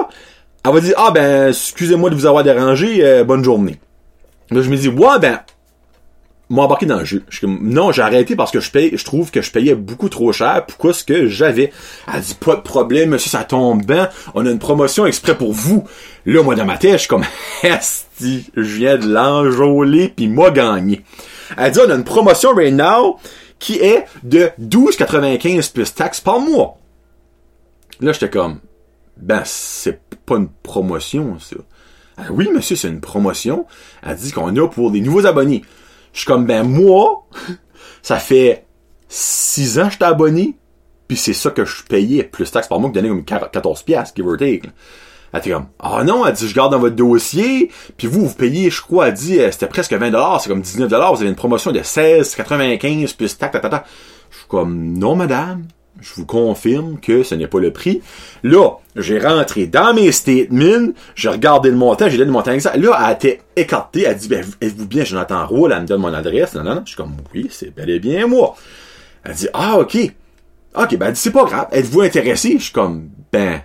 elle 0.65 0.73
va 0.73 0.81
dire 0.81 0.95
ah 0.97 1.11
ben 1.11 1.49
excusez-moi 1.49 2.11
de 2.11 2.15
vous 2.15 2.27
avoir 2.27 2.45
dérangé, 2.45 3.05
euh, 3.05 3.25
bonne 3.25 3.43
journée. 3.43 3.79
Là 4.51 4.63
je 4.63 4.71
me 4.71 4.77
dis 4.77 4.89
ouais 4.89 5.19
ben 5.21 5.41
m'embarquer 6.49 6.87
dans 6.87 6.99
le 6.99 7.05
jeu. 7.05 7.23
Je, 7.29 7.47
non, 7.47 7.93
j'ai 7.93 8.03
arrêté 8.03 8.37
parce 8.37 8.51
que 8.51 8.61
je 8.61 8.71
paye, 8.71 8.95
trouve 8.97 9.31
que 9.31 9.43
je 9.43 9.51
payais 9.51 9.75
beaucoup 9.75 10.09
trop 10.09 10.33
cher 10.33 10.65
pour 10.67 10.95
ce 10.95 11.05
que 11.05 11.27
j'avais. 11.29 11.73
Elle 12.13 12.21
dit 12.21 12.35
pas 12.35 12.57
de 12.57 12.61
problème, 12.61 13.11
monsieur, 13.11 13.31
ça 13.31 13.45
tombe 13.45 13.85
bien. 13.85 14.09
On 14.35 14.47
a 14.47 14.51
une 14.51 14.59
promotion 14.59 15.07
exprès 15.07 15.37
pour 15.37 15.53
vous. 15.53 15.85
Là, 16.25 16.43
moi, 16.43 16.55
dans 16.55 16.65
ma 16.65 16.79
tête, 16.79 16.93
je 16.93 16.99
suis 16.99 17.09
comme, 17.09 17.25
esti, 17.63 18.51
je 18.55 18.77
viens 18.77 18.97
de 18.97 19.13
l'enjôler 19.13 20.09
pis 20.09 20.29
moi 20.29 20.51
gagné. 20.51 21.05
Elle 21.57 21.73
dit, 21.73 21.81
on 21.85 21.91
a 21.91 21.95
une 21.95 22.05
promotion 22.05 22.55
right 22.55 22.75
now 22.75 23.19
qui 23.59 23.79
est 23.79 24.05
de 24.23 24.51
12,95 24.61 25.73
plus 25.73 25.95
taxes 25.95 26.21
par 26.21 26.39
mois. 26.39 26.79
Là, 28.01 28.13
j'étais 28.13 28.31
comme, 28.31 28.61
ben, 29.17 29.43
c'est 29.45 30.01
pas 30.27 30.37
une 30.37 30.49
promotion, 30.63 31.39
ça. 31.39 31.57
oui, 32.31 32.49
monsieur, 32.53 32.77
c'est 32.77 32.89
une 32.89 33.01
promotion. 33.01 33.67
Elle 34.03 34.17
dit 34.17 34.33
qu'on 34.33 34.55
a 34.57 34.69
pour 34.69 34.91
des 34.91 35.01
nouveaux 35.01 35.27
abonnés. 35.27 35.63
Je 36.17 36.23
suis 36.23 36.27
comme, 36.29 36.47
ben, 36.47 36.67
moi, 36.67 37.27
ça 38.03 38.19
fait 38.19 38.65
6 39.11 39.79
ans 39.79 39.85
que 39.85 39.91
je 39.91 39.97
suis 39.97 40.05
abonné, 40.05 40.57
puis 41.07 41.19
c'est 41.19 41.35
ça 41.35 41.51
que 41.51 41.67
je 41.67 41.83
payais, 41.85 42.25
plus 42.25 42.51
taxes 42.51 42.69
par 42.69 42.81
mois, 42.81 42.89
que 42.89 42.95
donner 42.95 43.11
comme 43.11 43.23
14 43.23 43.83
piastres, 43.83 44.17
give 44.17 44.27
or 44.27 44.39
take. 44.39 44.63
Elle 45.35 45.41
était 45.41 45.51
comme, 45.51 45.67
ah 45.79 46.03
non, 46.05 46.25
elle 46.25 46.33
dit, 46.33 46.49
je 46.49 46.55
garde 46.55 46.73
dans 46.73 46.79
votre 46.79 46.97
dossier, 46.97 47.71
puis 47.99 48.07
vous, 48.07 48.29
vous 48.29 48.35
payez, 48.35 48.71
je 48.71 48.81
crois, 48.81 49.09
elle 49.09 49.15
dit, 49.15 49.39
euh, 49.39 49.51
c'était 49.51 49.67
presque 49.67 49.93
20 49.93 50.39
c'est 50.41 50.49
comme 50.49 50.63
19 50.63 50.89
vous 50.89 51.21
avez 51.21 51.29
une 51.29 51.35
promotion 51.35 51.71
de 51.71 51.83
16, 51.83 52.35
95, 52.35 53.13
plus 53.13 53.37
tac, 53.37 53.53
tac, 53.53 53.61
tac, 53.61 53.85
Je 54.31 54.39
suis 54.39 54.49
comme, 54.49 54.97
non, 54.97 55.17
madame, 55.17 55.65
je 56.01 56.15
vous 56.15 56.27
confirme 56.27 56.99
que 56.99 57.23
ce 57.23 57.35
n'est 57.35 57.47
pas 57.47 57.61
le 57.61 57.73
prix. 57.73 58.03
Là, 58.43 58.71
j'ai 58.97 59.19
rentré 59.19 59.67
dans 59.67 59.95
mes 59.95 60.13
statements, 60.13 60.93
j'ai 61.15 61.29
regardé 61.29 61.71
le 61.71 61.77
montant, 61.77 62.09
j'ai 62.09 62.17
donné 62.17 62.27
le 62.27 62.33
montant 62.33 62.53
exact. 62.53 62.77
Là, 62.77 62.99
elle 63.07 63.15
était 63.15 63.41
écartée, 63.57 64.03
elle 64.03 64.17
dit, 64.17 64.29
ben, 64.29 64.45
êtes-vous 64.61 64.87
bien 64.87 65.05
Jonathan 65.05 65.47
Roule, 65.47 65.73
elle 65.73 65.83
me 65.83 65.87
donne 65.87 66.01
mon 66.01 66.13
adresse, 66.13 66.55
non, 66.55 66.65
non, 66.65 66.75
non. 66.77 66.83
Je 66.85 66.91
suis 66.91 66.97
comme, 66.97 67.17
oui, 67.35 67.49
c'est 67.51 67.75
bel 67.75 67.91
et 67.91 67.99
bien 67.99 68.27
moi. 68.27 68.57
Elle 69.25 69.35
dit, 69.35 69.49
ah, 69.55 69.79
ok. 69.79 69.97
Ok, 70.75 70.97
ben, 70.97 71.15
c'est 71.15 71.31
pas 71.31 71.45
grave. 71.45 71.69
Êtes-vous 71.73 72.03
intéressé? 72.03 72.57
Je 72.59 72.65
suis 72.65 72.73
comme, 72.73 73.09
ben, 73.33 73.63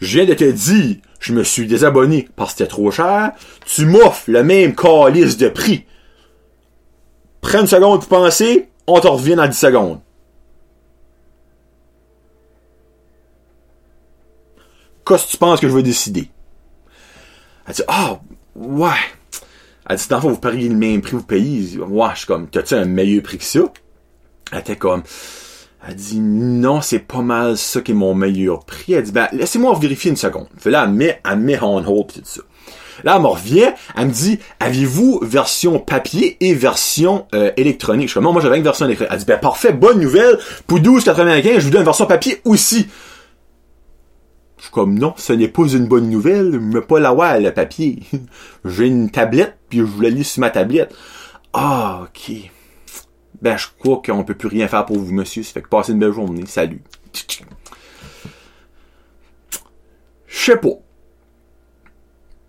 je 0.00 0.18
viens 0.18 0.26
de 0.26 0.34
te 0.34 0.44
dire, 0.44 0.96
je 1.18 1.32
me 1.32 1.42
suis 1.42 1.66
désabonné 1.66 2.28
parce 2.36 2.52
que 2.52 2.58
c'était 2.58 2.70
trop 2.70 2.90
cher. 2.90 3.32
Tu 3.64 3.86
m'offres 3.86 4.30
le 4.30 4.44
même 4.44 4.74
calice 4.74 5.36
de 5.36 5.48
prix. 5.48 5.84
Prends 7.40 7.60
une 7.60 7.66
seconde 7.66 8.00
pour 8.00 8.08
penser, 8.08 8.68
on 8.86 9.00
te 9.00 9.06
revient 9.06 9.34
dans 9.34 9.48
10 9.48 9.56
secondes. 9.56 10.00
Qu'est-ce 15.06 15.26
que 15.26 15.30
tu 15.30 15.36
penses 15.36 15.60
que 15.60 15.68
je 15.68 15.74
vais 15.74 15.82
décider? 15.82 16.28
Elle 17.66 17.74
dit, 17.74 17.82
ah, 17.88 18.20
ouais. 18.54 18.90
Elle 19.88 19.96
dit, 19.96 20.08
dans 20.08 20.18
vous 20.18 20.36
pariez 20.36 20.68
le 20.68 20.74
même 20.74 21.00
prix, 21.00 21.12
vous 21.12 21.22
payez. 21.22 21.78
Moi, 21.78 22.10
je 22.14 22.18
suis 22.18 22.26
comme, 22.26 22.48
t'as-tu 22.48 22.74
un 22.74 22.84
meilleur 22.84 23.22
prix 23.22 23.38
que 23.38 23.44
ça? 23.44 23.60
Elle 24.52 24.58
était 24.58 24.76
comme, 24.76 25.02
elle 25.86 25.94
dit, 25.94 26.18
non, 26.18 26.80
c'est 26.80 26.98
pas 26.98 27.20
mal 27.20 27.56
ça 27.56 27.80
qui 27.80 27.92
est 27.92 27.94
mon 27.94 28.14
meilleur 28.14 28.64
prix. 28.64 28.94
Elle 28.94 29.04
dit, 29.04 29.12
ben, 29.12 29.28
laissez-moi 29.32 29.76
vérifier 29.78 30.10
une 30.10 30.16
seconde. 30.16 30.48
Fait 30.58 30.70
là, 30.70 30.84
elle 30.84 30.92
met, 30.92 31.20
elle 31.24 31.38
met 31.38 31.62
on 31.62 31.76
hold 31.76 32.08
pis 32.08 32.20
tout 32.20 32.24
ça. 32.24 32.42
Là, 33.04 33.16
elle 33.16 33.22
me 33.22 33.26
revient, 33.28 33.68
elle 33.96 34.06
me 34.06 34.12
dit, 34.12 34.38
avez-vous 34.58 35.20
version 35.22 35.78
papier 35.78 36.36
et 36.40 36.54
version 36.54 37.26
euh, 37.34 37.52
électronique? 37.56 38.08
Je 38.08 38.12
suis 38.12 38.20
comme, 38.20 38.32
moi 38.32 38.42
j'avais 38.42 38.56
une 38.56 38.64
version 38.64 38.86
électronique. 38.86 39.12
Elle 39.12 39.18
dit, 39.20 39.26
ben 39.26 39.38
parfait, 39.38 39.72
bonne 39.72 40.00
nouvelle, 40.00 40.38
pour 40.66 40.78
12,95, 40.80 41.58
je 41.58 41.64
vous 41.64 41.70
donne 41.70 41.82
une 41.82 41.84
version 41.84 42.06
papier 42.06 42.40
aussi. 42.44 42.88
Je 44.58 44.64
suis 44.64 44.72
comme, 44.72 44.98
non, 44.98 45.14
ce 45.16 45.32
n'est 45.32 45.48
pas 45.48 45.66
une 45.66 45.86
bonne 45.86 46.08
nouvelle, 46.08 46.58
mais 46.60 46.80
pas 46.80 46.98
la 46.98 47.12
ouais, 47.12 47.40
le 47.40 47.52
papier. 47.52 48.00
J'ai 48.64 48.86
une 48.86 49.10
tablette, 49.10 49.58
puis 49.68 49.78
je 49.78 49.84
vous 49.84 50.00
la 50.00 50.10
lis 50.10 50.24
sur 50.24 50.40
ma 50.40 50.50
tablette. 50.50 50.94
Ah, 51.52 52.04
ok. 52.04 52.32
Ben, 53.42 53.56
je 53.56 53.66
crois 53.78 54.00
qu'on 54.04 54.24
peut 54.24 54.34
plus 54.34 54.48
rien 54.48 54.66
faire 54.66 54.86
pour 54.86 54.98
vous, 54.98 55.12
monsieur. 55.12 55.42
Ça 55.42 55.52
fait 55.52 55.62
que 55.62 55.68
passez 55.68 55.92
une 55.92 55.98
belle 55.98 56.12
journée. 56.12 56.46
Salut. 56.46 56.82
Je 60.26 60.52
sais 60.52 60.56
pas 60.56 60.78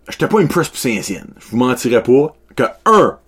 j'étais 0.10 0.28
pas 0.28 0.39
impressed 0.39 0.72
pour 0.72 0.80
Saint-Sienne. 0.80 1.34
Je 1.39 1.48
vous 1.50 1.58
mentirais 1.58 2.04
pas 2.04 2.36
que, 2.56 2.63
un, 2.86 3.20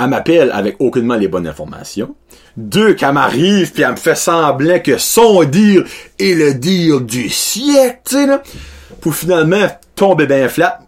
elle 0.00 0.08
m'appelle 0.08 0.50
avec 0.52 0.76
aucunement 0.80 1.16
les 1.16 1.28
bonnes 1.28 1.46
informations. 1.46 2.14
Deux, 2.58 2.94
qu'elle 2.94 3.12
m'arrive 3.12 3.72
puis 3.72 3.84
elle 3.84 3.92
me 3.92 3.96
fait 3.96 4.16
semblant 4.16 4.80
que 4.80 4.98
son 4.98 5.44
deal 5.44 5.84
est 6.18 6.34
le 6.34 6.54
deal 6.54 7.06
du 7.06 7.28
siècle, 7.28 8.00
tu 8.04 8.16
sais, 8.16 8.26
là. 8.26 8.42
Pour 9.00 9.14
finalement 9.14 9.68
tomber 9.94 10.26
bien 10.26 10.48
flat. 10.48 10.80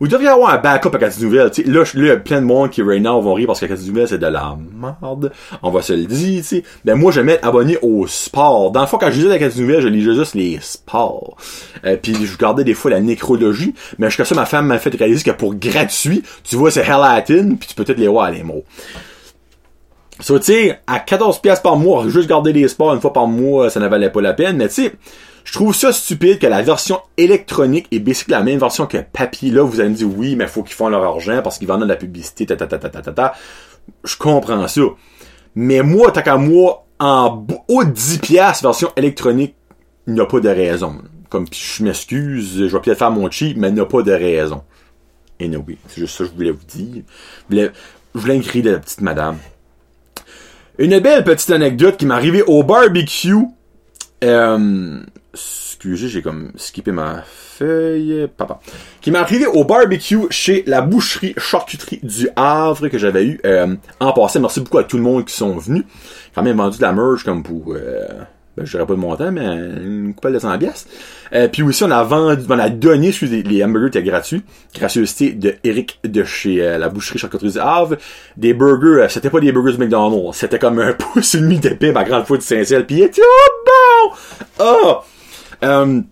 Vous 0.00 0.08
devriez 0.08 0.28
avoir 0.28 0.54
un 0.54 0.58
backup 0.58 0.90
à 0.92 0.98
4 0.98 1.20
Nouvelles. 1.20 1.50
T'sais. 1.52 1.62
Là, 1.62 1.84
il 1.94 2.04
y 2.04 2.10
a 2.10 2.16
plein 2.16 2.40
de 2.40 2.46
monde 2.46 2.70
qui, 2.70 2.82
right 2.82 3.00
now, 3.00 3.20
vont 3.20 3.34
rire 3.34 3.46
parce 3.46 3.60
que 3.60 3.66
4 3.66 3.80
Nouvelles, 3.86 4.08
c'est 4.08 4.18
de 4.18 4.26
la 4.26 4.56
merde. 4.76 5.32
On 5.62 5.70
va 5.70 5.82
se 5.82 5.92
le 5.92 6.04
dire, 6.06 6.42
tu 6.42 6.48
sais. 6.48 6.64
Ben, 6.84 6.96
moi, 6.96 7.12
je 7.12 7.20
vais 7.20 7.26
mettre 7.26 7.46
abonné 7.46 7.78
au 7.82 8.08
sport. 8.08 8.72
Dans 8.72 8.80
le 8.80 8.88
fond, 8.88 8.98
quand 8.98 9.10
je 9.12 9.16
lisais 9.16 9.28
la 9.28 9.38
4 9.38 9.56
Nouvelles, 9.56 9.82
je 9.82 9.88
lisais 9.88 10.14
juste 10.14 10.34
les 10.34 10.58
sports. 10.60 11.36
Euh, 11.84 11.96
puis 12.00 12.14
je 12.14 12.32
regardais 12.32 12.64
des 12.64 12.74
fois 12.74 12.90
la 12.90 13.00
nécrologie. 13.00 13.72
Mais 13.98 14.08
jusqu'à 14.08 14.24
ça, 14.24 14.34
ma 14.34 14.46
femme 14.46 14.66
m'a 14.66 14.78
fait 14.78 14.92
réaliser 14.96 15.22
que 15.22 15.36
pour 15.36 15.54
gratuit, 15.54 16.24
tu 16.42 16.56
vois, 16.56 16.72
c'est 16.72 16.84
Hell 16.84 17.24
puis 17.28 17.68
tu 17.68 17.74
peux 17.76 17.84
peut-être 17.84 17.98
les 17.98 18.08
voir 18.08 18.32
les 18.32 18.42
mots. 18.42 18.64
So, 20.20 20.38
tu 20.38 20.46
sais, 20.46 20.80
à 20.86 20.98
14 20.98 21.40
pièces 21.40 21.60
par 21.60 21.76
mois, 21.76 22.08
juste 22.08 22.28
garder 22.28 22.52
les 22.52 22.66
sports 22.68 22.92
une 22.92 23.00
fois 23.00 23.12
par 23.12 23.28
mois, 23.28 23.70
ça 23.70 23.78
ne 23.78 23.86
valait 23.86 24.10
pas 24.10 24.20
la 24.20 24.34
peine. 24.34 24.56
Mais 24.56 24.68
tu 24.68 24.74
sais, 24.74 24.92
je 25.44 25.52
trouve 25.52 25.74
ça 25.74 25.92
stupide 25.92 26.38
que 26.40 26.46
la 26.46 26.60
version 26.62 27.00
électronique 27.16 27.86
est 27.92 28.00
basically 28.00 28.32
la 28.32 28.42
même 28.42 28.58
version 28.58 28.86
que 28.86 28.98
papier. 28.98 29.50
Là, 29.50 29.62
vous 29.62 29.80
allez 29.80 29.90
me 29.90 29.94
dire, 29.94 30.08
oui, 30.14 30.34
mais 30.36 30.46
faut 30.48 30.62
qu'ils 30.62 30.74
font 30.74 30.88
leur 30.88 31.04
argent 31.04 31.40
parce 31.42 31.58
qu'ils 31.58 31.68
vendent 31.68 31.82
de 31.82 31.86
la 31.86 31.96
publicité, 31.96 32.46
ta, 32.46 32.56
ta, 32.56 32.66
ta, 32.66 32.78
ta, 32.78 32.88
ta, 32.90 33.12
ta, 33.12 33.34
Je 34.02 34.16
comprends 34.16 34.66
ça. 34.66 34.80
Mais 35.54 35.82
moi, 35.82 36.10
tant 36.10 36.22
qu'à 36.22 36.36
moi, 36.36 36.84
en 36.98 37.46
haut 37.68 37.84
de 37.84 37.90
10 37.90 38.18
piastres, 38.18 38.64
version 38.64 38.90
électronique, 38.96 39.54
il 40.06 40.14
n'y 40.14 40.20
a 40.20 40.26
pas 40.26 40.40
de 40.40 40.48
raison. 40.48 40.96
Comme, 41.30 41.46
je 41.52 41.84
m'excuse, 41.84 42.56
je 42.56 42.64
vais 42.64 42.80
peut-être 42.80 42.98
faire 42.98 43.10
mon 43.10 43.30
cheap, 43.30 43.56
mais 43.56 43.68
il 43.68 43.74
n'y 43.74 43.80
a 43.80 43.86
pas 43.86 44.02
de 44.02 44.12
raison. 44.12 44.62
Et 45.38 45.48
oui, 45.56 45.78
c'est 45.86 46.00
juste 46.00 46.16
ça 46.16 46.24
que 46.24 46.30
je 46.30 46.34
voulais 46.34 46.50
vous 46.50 46.64
dire. 46.66 47.04
Je 47.48 47.54
voulais, 47.54 47.70
je 48.14 48.20
voulais 48.20 48.38
de 48.38 48.70
la 48.70 48.78
petite 48.78 49.00
madame. 49.00 49.38
Une 50.78 51.00
belle 51.00 51.24
petite 51.24 51.50
anecdote 51.50 51.96
qui 51.96 52.06
m'est 52.06 52.14
arrivée 52.14 52.42
au 52.42 52.62
barbecue. 52.62 53.34
Euh, 54.22 55.00
excusez, 55.34 56.08
j'ai 56.08 56.22
comme 56.22 56.52
skippé 56.54 56.92
ma 56.92 57.22
feuille. 57.22 58.28
Papa. 58.36 58.60
Qui 59.00 59.10
m'est 59.10 59.18
arrivé 59.18 59.46
au 59.46 59.64
barbecue 59.64 60.26
chez 60.30 60.62
la 60.68 60.80
boucherie 60.80 61.34
charcuterie 61.36 61.98
du 62.04 62.28
Havre 62.36 62.86
que 62.86 62.96
j'avais 62.96 63.24
eu 63.24 63.40
euh, 63.44 63.74
en 63.98 64.12
passé. 64.12 64.38
Merci 64.38 64.60
beaucoup 64.60 64.78
à 64.78 64.84
tout 64.84 64.98
le 64.98 65.02
monde 65.02 65.24
qui 65.24 65.34
sont 65.34 65.56
venus. 65.56 65.82
Quand 66.32 66.44
même 66.44 66.58
vendu 66.58 66.78
de 66.78 66.82
la 66.82 66.92
merge 66.92 67.24
comme 67.24 67.42
pour 67.42 67.74
euh, 67.74 68.06
ben, 68.58 68.66
je 68.66 68.72
dirais 68.72 68.86
pas 68.86 68.94
de 68.94 68.98
montant, 68.98 69.30
mais 69.30 69.44
une 69.44 70.14
coupelle 70.14 70.32
de 70.32 70.38
100 70.38 70.58
pièces. 70.58 70.86
Euh, 71.32 71.48
puis 71.48 71.62
aussi, 71.62 71.84
on 71.84 71.90
a 71.90 72.02
vendu, 72.02 72.44
on 72.48 72.58
a 72.58 72.68
donné, 72.68 73.12
sur 73.12 73.28
les, 73.28 73.64
hamburgers 73.64 73.88
étaient 73.88 74.02
gratuits. 74.02 74.42
Gracieuseté 74.74 75.32
de 75.32 75.54
Eric 75.64 76.00
de 76.04 76.24
chez 76.24 76.62
euh, 76.62 76.78
la 76.78 76.88
boucherie 76.88 77.18
charcuterie 77.18 77.52
du 77.52 77.58
Havre. 77.58 77.96
Des 78.36 78.54
burgers, 78.54 79.04
euh, 79.04 79.08
c'était 79.08 79.30
pas 79.30 79.40
des 79.40 79.52
burgers 79.52 79.78
McDonald's. 79.78 80.36
C'était 80.36 80.58
comme 80.58 80.78
un 80.80 80.92
pouce 80.98 81.34
et 81.34 81.40
demi 81.40 81.58
d'épée 81.58 81.92
à 81.94 82.04
grande 82.04 82.26
fois 82.26 82.36
de 82.36 82.42
Saint-Ciel. 82.42 82.86
Puis 82.86 82.96
il 82.96 83.02
était 83.04 83.22
oh, 83.24 84.12
bon! 84.58 85.02
Oh! 85.62 86.02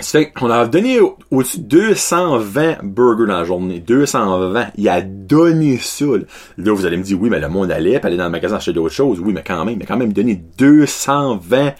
Euh, 0.00 0.02
fait 0.02 0.30
qu'on 0.30 0.50
a 0.50 0.66
donné 0.66 0.98
au-dessus 1.30 1.60
de 1.60 1.64
220 1.64 2.78
burgers 2.82 3.26
dans 3.26 3.38
la 3.38 3.44
journée. 3.44 3.80
220. 3.80 4.68
Il 4.76 4.88
a 4.88 5.00
donné 5.00 5.78
ça. 5.78 6.06
Là, 6.58 6.72
vous 6.72 6.86
allez 6.86 6.96
me 6.96 7.02
dire, 7.02 7.20
oui, 7.20 7.30
mais 7.30 7.40
le 7.40 7.48
monde 7.48 7.70
allait, 7.70 7.98
puis 7.98 8.06
aller 8.06 8.16
dans 8.16 8.24
le 8.24 8.30
magasin 8.30 8.56
acheter 8.56 8.72
d'autres 8.72 8.94
choses. 8.94 9.20
Oui, 9.20 9.32
mais 9.32 9.42
quand 9.46 9.64
même, 9.64 9.76
mais 9.78 9.84
quand 9.84 9.96
même 9.96 10.12
donné 10.12 10.40
220 10.58 11.74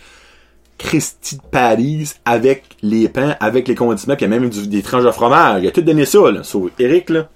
Christy 0.79 1.37
de 1.37 1.43
Paris 1.43 2.15
avec 2.25 2.65
les 2.83 3.09
pains, 3.09 3.37
avec 3.41 3.69
les 3.69 3.75
condiments, 3.75 4.17
puis 4.17 4.25
il 4.25 4.33
y 4.33 4.35
a 4.35 4.41
même 4.41 4.49
des 4.49 4.83
tranches 4.83 5.05
de 5.05 5.11
fromage. 5.11 5.63
Il 5.63 5.69
a 5.69 5.71
tout 5.71 5.83
donné 5.83 6.07
ça, 6.07 6.31
là. 6.31 6.43
So, 6.43 6.71
Eric, 6.79 7.11
là, 7.11 7.29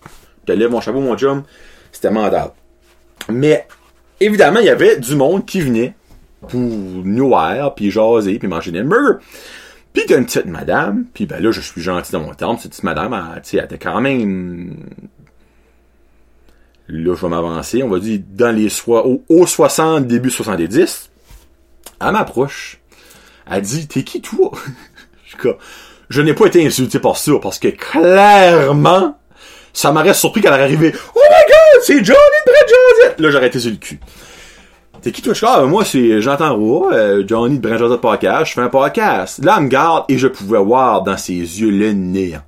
je 0.46 0.52
te 0.52 0.58
lève 0.58 0.70
mon 0.70 0.80
chapeau, 0.80 1.00
mon 1.00 1.16
chum. 1.16 1.42
C'était 1.92 2.10
mental. 2.10 2.52
Mais, 3.28 3.66
évidemment, 4.18 4.60
il 4.60 4.66
y 4.66 4.70
avait 4.70 4.96
du 4.98 5.14
monde 5.14 5.44
qui 5.44 5.60
venait 5.60 5.94
pour 6.48 6.58
nous 6.60 7.28
voir, 7.28 7.74
puis 7.74 7.90
jaser, 7.90 8.38
puis 8.38 8.48
manger 8.48 8.70
des 8.70 8.82
burgers. 8.82 9.18
Puis 9.94 10.02
t'as 10.06 10.18
une 10.18 10.26
petite 10.26 10.46
madame, 10.46 11.04
puis 11.14 11.24
ben 11.24 11.40
là, 11.40 11.52
je 11.52 11.60
suis 11.60 11.80
gentil 11.80 12.10
dans 12.10 12.20
mon 12.20 12.34
terme, 12.34 12.58
cette 12.58 12.72
petite 12.72 12.82
madame, 12.82 13.14
elle, 13.14 13.42
elle 13.58 13.64
était 13.64 13.78
quand 13.78 14.00
même... 14.00 14.76
Là, 16.88 17.14
je 17.14 17.20
vais 17.22 17.28
m'avancer, 17.28 17.82
on 17.82 17.88
va 17.88 18.00
dire 18.00 18.20
dans 18.28 18.54
les 18.54 18.68
soix, 18.68 19.06
au, 19.06 19.46
60, 19.46 20.06
début 20.06 20.30
70. 20.30 21.10
Elle 22.00 22.10
m'approche. 22.10 22.80
Elle 23.50 23.62
dit, 23.62 23.86
t'es 23.86 24.02
qui 24.02 24.20
toi? 24.20 24.50
je, 26.10 26.20
n'ai 26.20 26.34
pas 26.34 26.46
été 26.46 26.66
insulté 26.66 26.98
par 26.98 27.16
ça, 27.16 27.32
parce 27.40 27.60
que 27.60 27.68
clairement, 27.68 29.16
ça 29.72 29.92
m'aurait 29.92 30.12
surpris 30.12 30.42
qu'elle 30.42 30.52
arrive. 30.52 30.92
Oh 31.14 31.20
my 31.20 31.44
god, 31.46 31.82
c'est 31.84 32.04
Johnny 32.04 32.18
Brad 32.44 33.20
Là, 33.20 33.30
j'aurais 33.30 33.46
été 33.46 33.60
sur 33.60 33.70
le 33.70 33.76
cul. 33.76 34.00
T'es 35.04 35.12
qui 35.12 35.20
toi? 35.20 35.34
Ah, 35.42 35.66
moi, 35.66 35.84
c'est 35.84 36.22
J'entends 36.22 36.56
Roy, 36.56 36.94
euh, 36.94 37.24
Johnny 37.26 37.58
de 37.58 37.60
Brinjazat 37.60 37.98
Podcast. 37.98 38.46
Je 38.46 38.52
fais 38.54 38.62
un 38.62 38.70
podcast. 38.70 39.44
Là, 39.44 39.56
elle 39.58 39.64
me 39.64 39.68
garde 39.68 40.06
et 40.08 40.16
je 40.16 40.28
pouvais 40.28 40.58
voir 40.58 41.02
dans 41.02 41.18
ses 41.18 41.34
yeux 41.34 41.70
le 41.70 41.92
néant. 41.92 42.40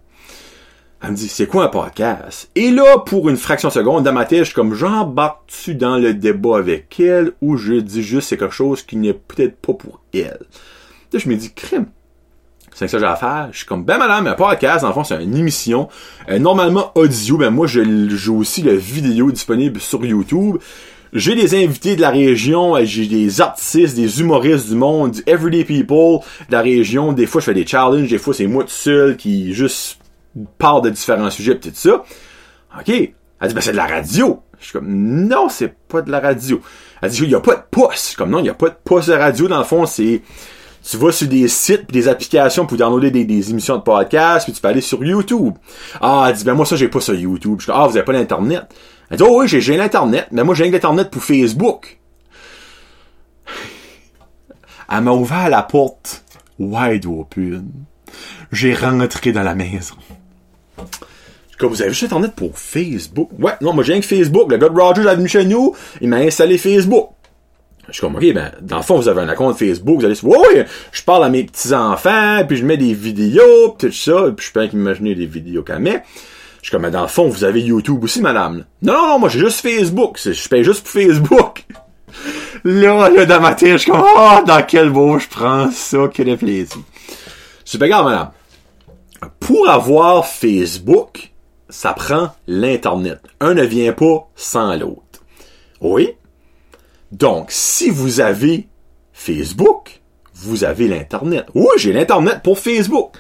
Elle 1.03 1.11
me 1.11 1.17
dit, 1.17 1.29
c'est 1.29 1.47
quoi 1.47 1.65
un 1.65 1.69
podcast? 1.69 2.51
Et 2.55 2.71
là, 2.71 2.97
pour 3.05 3.29
une 3.29 3.37
fraction 3.37 3.69
de 3.69 3.75
seconde, 3.75 4.05
dans 4.05 4.13
ma 4.15 4.25
tête, 4.25 4.39
je 4.39 4.45
suis 4.45 4.55
comme, 4.55 4.73
j'embarque-tu 4.73 5.75
dans 5.75 5.99
le 5.99 6.15
débat 6.15 6.57
avec 6.57 6.99
elle 6.99 7.33
ou 7.43 7.59
je 7.59 7.75
dis 7.75 8.03
juste 8.03 8.31
c'est 8.31 8.39
quelque 8.39 8.55
chose 8.55 8.81
qui 8.81 8.97
n'est 8.97 9.13
peut-être 9.13 9.57
pas 9.57 9.75
pour 9.75 10.01
elle? 10.15 10.41
Je 11.13 11.29
me 11.29 11.35
dis, 11.35 11.53
crime. 11.53 11.89
C'est 12.73 12.89
ça 12.89 12.97
que 12.97 13.05
j'ai 13.05 13.11
à 13.11 13.17
faire. 13.17 13.49
Je 13.53 13.59
suis 13.59 13.67
comme, 13.67 13.85
ben 13.85 13.99
madame, 13.99 14.29
un 14.29 14.33
podcast, 14.33 14.83
en 14.83 14.95
fond, 14.95 15.05
c'est 15.05 15.23
une 15.23 15.37
émission. 15.37 15.91
Euh, 16.31 16.39
normalement 16.39 16.93
audio, 16.95 17.37
ben 17.37 17.51
moi, 17.51 17.67
je 17.67 17.83
joue 18.09 18.39
aussi 18.39 18.63
la 18.63 18.75
vidéo 18.75 19.31
disponible 19.31 19.79
sur 19.79 20.03
YouTube. 20.07 20.57
J'ai 21.13 21.35
des 21.35 21.55
invités 21.55 21.97
de 21.97 22.01
la 22.01 22.11
région, 22.11 22.75
j'ai 22.83 23.07
des 23.07 23.41
artistes, 23.41 23.97
des 23.97 24.21
humoristes 24.21 24.69
du 24.69 24.75
monde, 24.75 25.13
du 25.13 25.23
everyday 25.27 25.65
people 25.65 26.25
de 26.49 26.53
la 26.53 26.63
région. 26.63 27.13
Des 27.13 27.27
fois, 27.27 27.41
je 27.41 27.47
fais 27.47 27.55
des 27.55 27.67
challenges, 27.67 28.09
des 28.09 28.19
fois, 28.19 28.35
c'est 28.35 28.47
moi 28.47 28.65
tout 28.65 28.71
seul 28.71 29.17
qui 29.17 29.53
juste 29.55 29.99
parle 30.59 30.83
de 30.83 30.91
différents 30.91 31.31
sujets 31.31 31.55
pis 31.55 31.71
tout 31.71 31.77
ça. 31.77 32.05
OK. 32.79 32.89
Elle 32.89 33.49
dit, 33.49 33.55
ben, 33.55 33.61
c'est 33.61 33.73
de 33.73 33.77
la 33.77 33.87
radio. 33.87 34.43
Je 34.59 34.65
suis 34.65 34.73
comme, 34.73 34.89
non, 34.89 35.49
c'est 35.49 35.75
pas 35.89 36.03
de 36.03 36.11
la 36.11 36.21
radio. 36.21 36.61
Elle 37.03 37.11
dit, 37.11 37.23
il 37.23 37.31
y 37.31 37.35
a 37.35 37.41
pas 37.41 37.57
de 37.57 37.63
poste. 37.71 37.95
Je 37.95 38.07
suis 38.09 38.17
comme, 38.17 38.31
non, 38.31 38.39
il 38.41 38.47
y 38.47 38.51
a 38.51 38.55
pas 38.55 38.71
de 38.71 38.77
poste 38.83 39.09
de 39.09 39.15
radio. 39.15 39.47
Dans 39.49 39.59
le 39.59 39.65
fond, 39.65 39.85
c'est, 39.85 40.23
tu 40.89 40.97
vas 40.97 41.13
sur 41.13 41.29
des 41.29 41.47
sites 41.49 41.91
des 41.93 42.09
applications 42.09 42.67
pour 42.67 42.79
downloader 42.79 43.11
des, 43.11 43.25
des 43.25 43.51
émissions 43.51 43.77
de 43.77 43.83
podcast 43.83 44.47
puis 44.47 44.53
tu 44.53 44.61
peux 44.61 44.69
aller 44.69 44.81
sur 44.81 45.05
YouTube. 45.05 45.55
Ah, 46.01 46.27
elle 46.29 46.37
dit, 46.37 46.45
ben, 46.45 46.55
moi, 46.55 46.65
ça, 46.65 46.77
j'ai 46.77 46.89
pas 46.89 47.01
sur 47.01 47.15
YouTube. 47.15 47.57
Je 47.59 47.65
suis 47.65 47.73
comme, 47.73 47.81
ah, 47.81 47.87
vous 47.87 47.97
avez 47.97 48.05
pas 48.05 48.13
l'internet. 48.13 48.65
Elle 49.11 49.19
dit, 49.19 49.25
oh 49.27 49.41
oui, 49.41 49.49
j'ai 49.49 49.77
l'Internet, 49.77 50.29
mais 50.33 50.45
moi 50.45 50.55
j'ai 50.55 50.69
l'Internet 50.69 51.11
pour 51.11 51.23
Facebook. 51.23 51.99
Elle 54.91 55.01
m'a 55.01 55.13
ouvert 55.13 55.49
la 55.49 55.63
porte 55.63 56.25
wide 56.59 57.07
open. 57.07 57.69
J'ai 58.53 58.75
rentré 58.75 59.33
dans 59.33 59.43
la 59.43 59.55
maison. 59.55 59.97
Comme 61.59 61.71
vous 61.71 61.81
avez 61.81 61.91
juste 61.91 62.05
Internet 62.05 62.33
pour 62.35 62.59
Facebook? 62.59 63.31
Ouais, 63.39 63.53
non, 63.61 63.73
moi 63.73 63.83
j'ai 63.83 63.99
que 63.99 64.07
Facebook. 64.07 64.51
Le 64.51 64.59
gars 64.59 64.69
de 64.69 64.79
Rogers 64.79 65.09
est 65.09 65.17
venu 65.17 65.29
chez 65.29 65.45
nous, 65.45 65.75
il 66.01 66.09
m'a 66.09 66.19
installé 66.19 66.59
Facebook. 66.59 67.11
Je 67.89 67.93
suis 67.93 68.01
comme, 68.01 68.17
ok, 68.17 68.33
ben, 68.35 68.51
dans 68.63 68.79
le 68.79 68.83
fond, 68.83 68.97
vous 68.97 69.09
avez 69.09 69.23
un 69.23 69.35
compte 69.35 69.57
Facebook, 69.57 70.01
vous 70.01 70.05
allez 70.05 70.17
se 70.17 70.27
oui, 70.27 70.65
je 70.91 71.03
parle 71.03 71.25
à 71.25 71.29
mes 71.29 71.45
petits-enfants, 71.45 72.45
puis 72.47 72.57
je 72.57 72.65
mets 72.65 72.77
des 72.77 72.93
vidéos, 72.93 73.71
pis 73.79 73.87
tout 73.87 73.93
ça, 73.93 74.33
puis 74.37 74.47
je 74.47 74.53
peux 74.53 74.67
imaginer 74.67 75.15
des 75.15 75.27
vidéos 75.27 75.63
qu'elle 75.63 75.79
met. 75.79 76.03
Je 76.67 76.71
suis 76.71 76.73
comme, 76.73 76.83
mais 76.83 76.91
dans 76.91 77.03
le 77.03 77.07
fond, 77.07 77.29
vous 77.29 77.45
avez 77.45 77.61
YouTube 77.61 78.03
aussi, 78.03 78.21
madame. 78.21 78.65
Non, 78.83 78.93
non, 78.95 79.07
non, 79.07 79.19
moi, 79.21 79.29
j'ai 79.29 79.39
juste 79.39 79.61
Facebook. 79.61 80.19
Je 80.21 80.49
paye 80.49 80.65
juste 80.65 80.83
pour 80.83 80.91
Facebook. 80.91 81.65
là, 82.65 83.09
là, 83.09 83.25
dans 83.25 83.41
ma 83.41 83.55
tête, 83.55 83.75
je 83.75 83.77
suis 83.77 83.91
comme, 83.93 84.03
oh, 84.05 84.39
dans 84.45 84.65
quel 84.67 84.91
beau 84.91 85.17
je 85.21 85.29
prends 85.29 85.71
ça, 85.71 86.11
quel 86.13 86.37
plaisir. 86.37 86.77
C'est 87.65 87.79
pas 87.79 87.87
grave, 87.87 88.07
madame. 88.07 88.31
Pour 89.39 89.69
avoir 89.71 90.27
Facebook, 90.27 91.31
ça 91.69 91.93
prend 91.93 92.33
l'Internet. 92.49 93.21
Un 93.39 93.55
ne 93.55 93.63
vient 93.63 93.93
pas 93.93 94.29
sans 94.35 94.75
l'autre. 94.75 95.23
Oui? 95.81 96.15
Donc, 97.13 97.47
si 97.51 97.91
vous 97.91 98.19
avez 98.19 98.67
Facebook, 99.13 100.01
vous 100.35 100.65
avez 100.65 100.89
l'Internet. 100.89 101.47
Oui, 101.55 101.69
j'ai 101.77 101.93
l'Internet 101.93 102.41
pour 102.43 102.59
Facebook. 102.59 103.13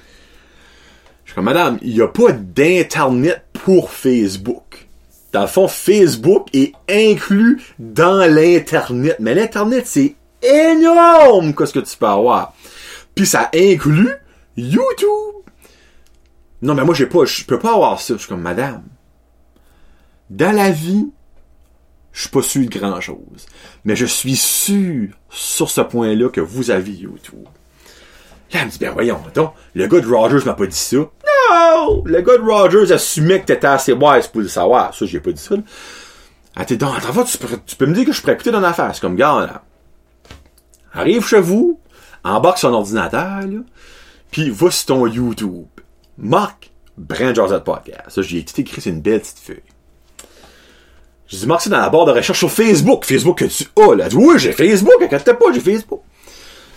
Comme, 1.37 1.45
madame, 1.45 1.79
il 1.83 1.93
n'y 1.93 2.01
a 2.01 2.09
pas 2.09 2.33
d'Internet 2.33 3.45
pour 3.53 3.91
Facebook. 3.91 4.89
Dans 5.33 5.43
le 5.43 5.47
fond, 5.47 5.69
Facebook 5.69 6.49
est 6.55 6.73
inclus 6.89 7.61
dans 7.79 8.27
l'Internet. 8.27 9.17
Mais 9.21 9.35
l'Internet, 9.35 9.87
c'est 9.87 10.17
énorme 10.43 11.55
qu'est-ce 11.55 11.75
que 11.75 11.81
tu 11.81 11.95
peux 11.99 12.07
avoir? 12.07 12.55
Puis 13.15 13.27
ça 13.27 13.51
inclut 13.55 14.15
YouTube. 14.57 15.45
Non, 16.63 16.75
mais 16.75 16.85
moi, 16.85 16.95
j'ai 16.95 17.05
pas, 17.05 17.27
je 17.27 17.45
peux 17.45 17.59
pas 17.59 17.75
avoir 17.75 18.01
ça. 18.01 18.15
Je 18.15 18.21
suis 18.21 18.29
comme, 18.29 18.41
madame, 18.41 18.85
dans 20.31 20.53
la 20.53 20.71
vie, 20.71 21.11
je 22.13 22.23
suis 22.23 22.31
pas 22.31 22.41
sûr 22.41 22.67
de 22.67 22.79
grand 22.79 22.99
chose. 23.03 23.45
Mais 23.85 23.95
je 23.95 24.07
suis 24.07 24.37
sûr, 24.37 25.11
sur 25.29 25.69
ce 25.69 25.83
point-là, 25.83 26.31
que 26.31 26.41
vous 26.41 26.71
avez 26.71 26.93
YouTube. 26.93 27.45
Là, 28.53 28.61
elle 28.61 28.67
me 28.67 28.71
dit, 28.71 28.79
ben 28.79 28.93
voyons, 28.93 29.21
donc, 29.35 29.53
le 29.75 29.87
gars 29.87 30.01
de 30.01 30.07
Rogers 30.07 30.47
m'a 30.47 30.55
pas 30.55 30.67
dit 30.67 30.77
ça. 30.77 30.97
Le 32.05 32.21
gars 32.21 32.39
de 32.39 32.43
Rogers 32.43 32.93
assumait 32.93 33.41
que 33.41 33.47
t'étais 33.47 33.67
assez 33.67 33.93
wise 33.93 34.27
pour 34.27 34.41
le 34.41 34.49
savoir. 34.49 34.95
Ça, 34.95 35.07
j'ai 35.07 35.21
pas 35.21 35.33
dit 35.33 35.43
ça, 35.43 35.57
là. 35.57 35.63
Ah, 36.59 36.65
t'es 36.65 36.77
dans, 36.77 36.95
tu 36.95 37.77
peux, 37.77 37.87
me 37.87 37.93
dire 37.93 38.07
que 38.07 38.13
je 38.13 38.21
pourrais 38.21 38.33
écouter 38.33 38.51
dans 38.51 38.61
l'affaire. 38.61 38.91
C'est 38.95 39.03
comme, 39.03 39.17
gars, 39.17 39.41
là. 39.41 39.63
Arrive 40.95 41.27
chez 41.27 41.41
vous, 41.41 41.79
embarque 42.25 42.57
son 42.57 42.73
ordinateur, 42.73 43.43
là, 43.43 43.61
puis 44.31 44.49
va 44.49 44.71
sur 44.71 44.87
ton 44.87 45.07
YouTube. 45.07 45.67
Marc, 46.17 46.71
Brand 46.97 47.63
Podcast. 47.63 48.09
Ça, 48.09 48.23
j'ai 48.23 48.43
tout 48.43 48.59
écrit 48.59 48.81
sur 48.81 48.91
une 48.91 49.03
belle 49.03 49.21
petite 49.21 49.39
feuille. 49.39 49.63
J'ai 51.27 51.39
dit, 51.39 51.47
Marc, 51.47 51.61
c'est 51.63 51.71
dans 51.71 51.81
la 51.81 51.91
barre 51.91 52.07
de 52.07 52.13
recherche 52.13 52.39
sur 52.39 52.51
Facebook. 52.51 53.05
Facebook 53.05 53.39
que 53.39 53.45
tu 53.45 53.65
as, 53.77 53.95
là. 53.95 54.09
Oui, 54.15 54.39
j'ai 54.39 54.53
Facebook, 54.53 55.03
inquiète 55.03 55.25
pas, 55.25 55.53
j'ai 55.53 55.61
Facebook. 55.61 56.01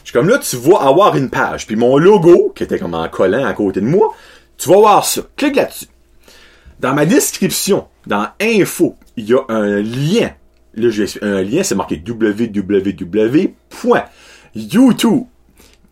Je 0.04 0.12
suis 0.12 0.14
comme 0.14 0.28
là, 0.28 0.40
tu 0.40 0.58
vas 0.58 0.80
avoir 0.80 1.16
une 1.16 1.30
page. 1.30 1.68
Puis 1.68 1.76
mon 1.76 1.98
logo, 1.98 2.52
qui 2.56 2.64
était 2.64 2.80
comme 2.80 2.96
en 2.96 3.08
collant 3.08 3.46
à 3.46 3.54
côté 3.54 3.80
de 3.80 3.86
moi, 3.86 4.14
tu 4.60 4.70
vas 4.70 4.78
voir 4.78 5.06
ça. 5.06 5.22
Clique 5.36 5.56
là-dessus. 5.56 5.88
Dans 6.80 6.94
ma 6.94 7.06
description, 7.06 7.88
dans 8.06 8.28
Info, 8.42 8.96
il 9.18 9.30
y 9.30 9.34
a 9.34 9.40
un 9.50 9.82
lien. 9.82 10.32
Là, 10.74 10.90
j'ai 10.90 11.06
un 11.22 11.42
lien, 11.42 11.64
c'est 11.64 11.76
marqué 11.76 12.02
www.youtube. 12.06 13.54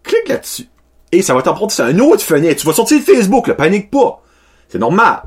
Clique 0.03 0.27
là-dessus. 0.27 0.67
Et 1.11 1.21
ça 1.21 1.33
va 1.33 1.41
t'apporter 1.41 1.75
sur 1.75 1.87
une 1.87 2.01
autre 2.01 2.21
fenêtre. 2.21 2.59
Tu 2.61 2.67
vas 2.67 2.73
sortir 2.73 2.99
de 2.99 3.03
Facebook, 3.03 3.47
là, 3.47 3.55
panique 3.55 3.89
pas. 3.89 4.21
C'est 4.67 4.79
normal. 4.79 5.23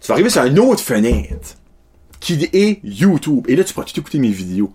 Tu 0.00 0.08
vas 0.08 0.14
arriver 0.14 0.30
sur 0.30 0.42
une 0.44 0.58
autre 0.58 0.82
fenêtre 0.82 1.56
qui 2.20 2.48
est 2.52 2.80
YouTube. 2.82 3.44
Et 3.48 3.56
là, 3.56 3.64
tu 3.64 3.74
pourras 3.74 3.86
tout 3.86 4.00
écouter 4.00 4.18
mes 4.18 4.30
vidéos. 4.30 4.72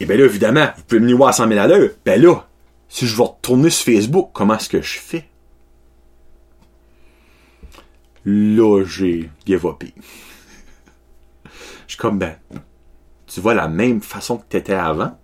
Et 0.00 0.06
ben 0.06 0.18
là, 0.18 0.24
évidemment, 0.26 0.68
vous 0.76 0.82
pouvez 0.84 1.00
venir 1.00 1.16
voir 1.16 1.30
à 1.30 1.32
100 1.32 1.48
000 1.48 1.60
à 1.60 1.66
l'heure. 1.66 1.90
Ben 2.04 2.20
là, 2.20 2.46
si 2.88 3.06
je 3.06 3.16
vais 3.16 3.24
retourner 3.24 3.70
sur 3.70 3.84
Facebook, 3.92 4.30
comment 4.32 4.56
est-ce 4.56 4.68
que 4.68 4.82
je 4.82 4.98
fais? 4.98 5.24
Là, 8.30 8.84
j'ai 8.84 9.30
give 9.46 9.66
Je 9.86 11.48
suis 11.86 11.96
comme, 11.96 12.18
ben, 12.18 12.36
tu 13.26 13.40
vois 13.40 13.54
la 13.54 13.68
même 13.68 14.02
façon 14.02 14.36
que 14.36 14.44
t'étais 14.46 14.74
avant? 14.74 15.18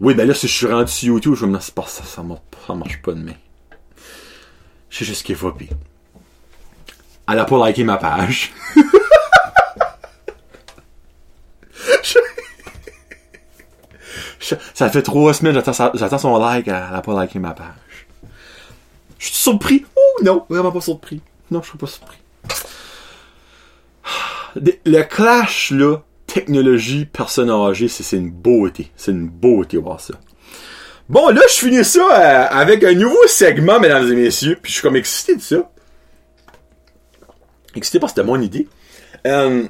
Oui, 0.00 0.14
ben 0.14 0.26
là, 0.26 0.32
si 0.32 0.48
je 0.48 0.54
suis 0.54 0.66
rendu 0.66 0.90
sur 0.90 1.08
YouTube, 1.08 1.34
je 1.34 1.44
me 1.44 1.58
dis, 1.58 1.70
pas 1.70 1.82
ça, 1.82 2.04
ça, 2.04 2.22
ça 2.66 2.74
marche 2.74 3.02
pas 3.02 3.12
de 3.12 3.20
main. 3.20 3.34
J'ai 4.88 5.04
juste 5.04 5.26
give 5.26 5.44
up. 5.44 5.60
Elle 7.30 7.38
a 7.38 7.44
pas 7.44 7.68
liké 7.68 7.84
ma 7.84 7.98
page. 7.98 8.54
ça 14.72 14.88
fait 14.88 15.02
trois 15.02 15.34
semaines, 15.34 15.52
j'attends, 15.52 15.90
j'attends 15.92 16.16
son 16.16 16.38
like, 16.38 16.68
elle 16.68 16.74
a 16.74 17.02
pas 17.02 17.22
liké 17.22 17.38
ma 17.38 17.52
page. 17.52 18.06
Je 19.18 19.26
suis 19.26 19.36
surpris? 19.36 19.84
Oh 19.94 20.22
non, 20.24 20.46
vraiment 20.48 20.72
pas 20.72 20.80
surpris. 20.80 21.20
Non, 21.50 21.62
je 21.62 21.68
suis 21.68 21.78
pas 21.78 21.86
surpris. 21.86 22.18
Le 24.84 25.02
clash, 25.02 25.70
là, 25.70 25.98
technologie, 26.26 27.06
personne 27.06 27.50
âgée, 27.50 27.88
c'est 27.88 28.16
une 28.16 28.30
beauté. 28.30 28.90
C'est 28.96 29.12
une 29.12 29.28
beauté 29.28 29.76
voir 29.76 30.00
ça. 30.00 30.14
Bon, 31.08 31.28
là, 31.30 31.40
je 31.48 31.54
finis 31.54 31.84
ça 31.84 32.00
euh, 32.00 32.46
avec 32.50 32.84
un 32.84 32.94
nouveau 32.94 33.26
segment, 33.26 33.80
mesdames 33.80 34.10
et 34.12 34.14
messieurs, 34.14 34.58
puis 34.60 34.70
je 34.70 34.74
suis 34.74 34.82
comme 34.82 34.96
excité 34.96 35.36
de 35.36 35.40
ça. 35.40 35.70
Excité 37.74 37.98
parce 37.98 38.12
que 38.12 38.20
c'était 38.20 38.26
mon 38.26 38.40
idée. 38.40 38.68
Euh, 39.26 39.64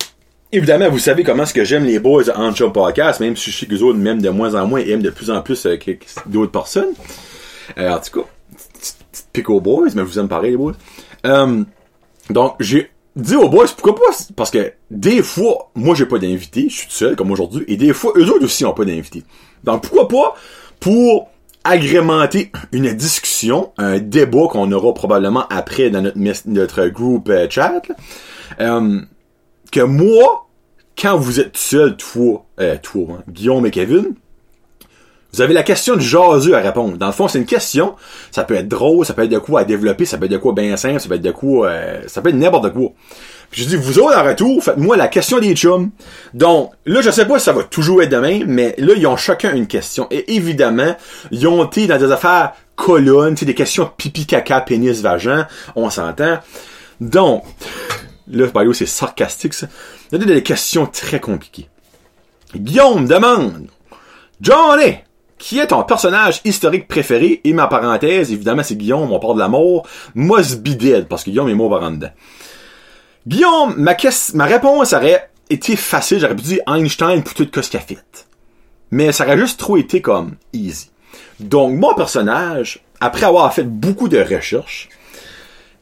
évidemment, 0.52 0.88
vous 0.90 0.98
savez 0.98 1.22
comment 1.22 1.42
est-ce 1.44 1.54
que 1.54 1.64
j'aime 1.64 1.84
les 1.84 1.98
boys 1.98 2.24
en 2.34 2.54
show 2.54 2.70
podcast, 2.70 3.20
même 3.20 3.36
si 3.36 3.50
je 3.50 3.58
sais 3.58 3.66
que 3.66 3.72
les 3.72 3.82
autres 3.82 3.98
m'aiment 3.98 4.22
de 4.22 4.30
moins 4.30 4.54
en 4.54 4.66
moins 4.66 4.80
et 4.80 4.90
aiment 4.90 5.02
de 5.02 5.10
plus 5.10 5.30
en 5.30 5.42
plus 5.42 5.66
euh, 5.66 5.76
d'autres 6.26 6.52
personnes. 6.52 6.92
Euh, 7.76 7.90
en 7.90 8.00
tout 8.00 8.20
cas, 8.20 8.28
pick 9.32 9.50
aux 9.50 9.60
boys, 9.60 9.88
mais 9.94 10.02
vous 10.02 10.18
aimez 10.18 10.28
pareil 10.28 10.52
les 10.52 10.56
boys. 10.56 10.74
Donc, 11.24 12.54
j'ai 12.60 12.90
dis 13.18 13.36
aux 13.36 13.48
boys, 13.48 13.66
pourquoi 13.76 13.94
pas? 13.94 14.16
Parce 14.36 14.50
que 14.50 14.72
des 14.90 15.22
fois, 15.22 15.70
moi 15.74 15.94
j'ai 15.94 16.06
pas 16.06 16.18
d'invité, 16.18 16.68
je 16.68 16.76
suis 16.76 16.90
seul 16.90 17.16
comme 17.16 17.30
aujourd'hui, 17.30 17.64
et 17.68 17.76
des 17.76 17.92
fois, 17.92 18.12
eux 18.16 18.30
autres 18.30 18.44
aussi 18.44 18.64
ont 18.64 18.72
pas 18.72 18.84
d'invité. 18.84 19.24
Donc 19.64 19.82
pourquoi 19.82 20.08
pas 20.08 20.34
pour 20.80 21.28
agrémenter 21.64 22.52
une 22.72 22.92
discussion, 22.92 23.72
un 23.76 23.98
débat 23.98 24.46
qu'on 24.50 24.70
aura 24.72 24.94
probablement 24.94 25.46
après 25.50 25.90
dans 25.90 26.02
notre, 26.02 26.48
notre 26.48 26.86
groupe 26.86 27.28
euh, 27.28 27.46
chat, 27.50 27.82
euh, 28.60 29.00
que 29.72 29.80
moi, 29.80 30.46
quand 30.96 31.18
vous 31.18 31.40
êtes 31.40 31.56
seul, 31.56 31.96
toi, 31.96 32.46
euh, 32.60 32.76
toi, 32.80 33.06
hein, 33.10 33.22
Guillaume 33.28 33.66
et 33.66 33.70
Kevin, 33.70 34.14
vous 35.32 35.42
avez 35.42 35.52
la 35.52 35.62
question 35.62 35.94
de 35.94 36.00
jaseux 36.00 36.54
à 36.54 36.60
répondre. 36.60 36.96
Dans 36.96 37.06
le 37.06 37.12
fond, 37.12 37.28
c'est 37.28 37.38
une 37.38 37.44
question. 37.44 37.94
Ça 38.30 38.44
peut 38.44 38.54
être 38.54 38.68
drôle, 38.68 39.04
ça 39.04 39.12
peut 39.12 39.24
être 39.24 39.30
de 39.30 39.38
quoi 39.38 39.60
à 39.60 39.64
développer, 39.64 40.06
ça 40.06 40.16
peut 40.16 40.24
être 40.24 40.30
de 40.30 40.38
quoi 40.38 40.54
bien 40.54 40.76
simple, 40.76 41.00
ça 41.00 41.08
peut 41.08 41.16
être 41.16 41.22
de 41.22 41.30
quoi, 41.30 41.68
euh, 41.68 42.02
ça 42.06 42.22
peut 42.22 42.30
être 42.30 42.34
n'importe 42.34 42.72
quoi. 42.72 42.92
Puis 43.50 43.62
je 43.62 43.68
dis, 43.68 43.76
vous 43.76 43.98
autres, 43.98 44.16
en 44.18 44.24
retour, 44.24 44.62
faites-moi 44.62 44.96
la 44.96 45.08
question 45.08 45.38
des 45.38 45.54
chums. 45.54 45.90
Donc, 46.34 46.72
là, 46.86 47.00
je 47.00 47.10
sais 47.10 47.26
pas 47.26 47.38
si 47.38 47.44
ça 47.46 47.52
va 47.52 47.62
toujours 47.62 48.02
être 48.02 48.10
demain, 48.10 48.42
mais 48.46 48.74
là, 48.78 48.94
ils 48.96 49.06
ont 49.06 49.16
chacun 49.16 49.54
une 49.54 49.66
question. 49.66 50.06
Et 50.10 50.34
évidemment, 50.34 50.96
ils 51.30 51.46
ont 51.46 51.64
été 51.64 51.86
dans 51.86 51.98
des 51.98 52.10
affaires 52.10 52.52
colonnes, 52.76 53.34
des 53.34 53.54
questions 53.54 53.90
pipi, 53.96 54.26
caca, 54.26 54.60
pénis, 54.60 55.00
vagin, 55.00 55.46
on 55.76 55.90
s'entend. 55.90 56.38
Donc, 57.00 57.44
là, 58.30 58.46
par 58.48 58.64
c'est 58.72 58.86
sarcastique, 58.86 59.54
ça. 59.54 59.66
Il 60.12 60.18
y 60.18 60.22
a 60.22 60.24
des 60.24 60.42
questions 60.42 60.86
très 60.86 61.20
compliquées. 61.20 61.68
Guillaume 62.54 63.06
demande, 63.06 63.66
Johnny, 64.40 64.96
qui 65.38 65.58
est 65.58 65.68
ton 65.68 65.82
personnage 65.84 66.40
historique 66.44 66.88
préféré? 66.88 67.40
Et 67.44 67.52
ma 67.52 67.66
parenthèse, 67.66 68.32
évidemment, 68.32 68.62
c'est 68.62 68.76
Guillaume, 68.76 69.12
on 69.12 69.18
parle 69.18 69.34
de 69.34 69.40
la 69.40 69.48
mort. 69.48 69.86
Must 70.14 70.62
be 70.62 70.76
dead, 70.76 71.06
parce 71.08 71.24
que 71.24 71.30
Guillaume 71.30 71.48
est 71.48 71.54
mort 71.54 71.70
par 71.70 71.82
en 71.82 71.92
dedans. 71.92 72.10
Guillaume, 73.26 73.74
ma, 73.76 73.96
ma 74.34 74.44
réponse 74.44 74.92
aurait 74.92 75.30
été 75.50 75.76
facile, 75.76 76.18
j'aurais 76.20 76.36
pu 76.36 76.42
dire 76.42 76.60
Einstein 76.66 77.22
pour 77.22 77.34
tout 77.34 77.48
ce. 77.62 77.78
Mais 78.90 79.12
ça 79.12 79.24
aurait 79.24 79.38
juste 79.38 79.60
trop 79.60 79.76
été 79.76 80.00
comme 80.00 80.36
easy. 80.52 80.90
Donc, 81.40 81.78
mon 81.78 81.94
personnage, 81.94 82.80
après 83.00 83.26
avoir 83.26 83.52
fait 83.52 83.64
beaucoup 83.64 84.08
de 84.08 84.18
recherches, 84.18 84.88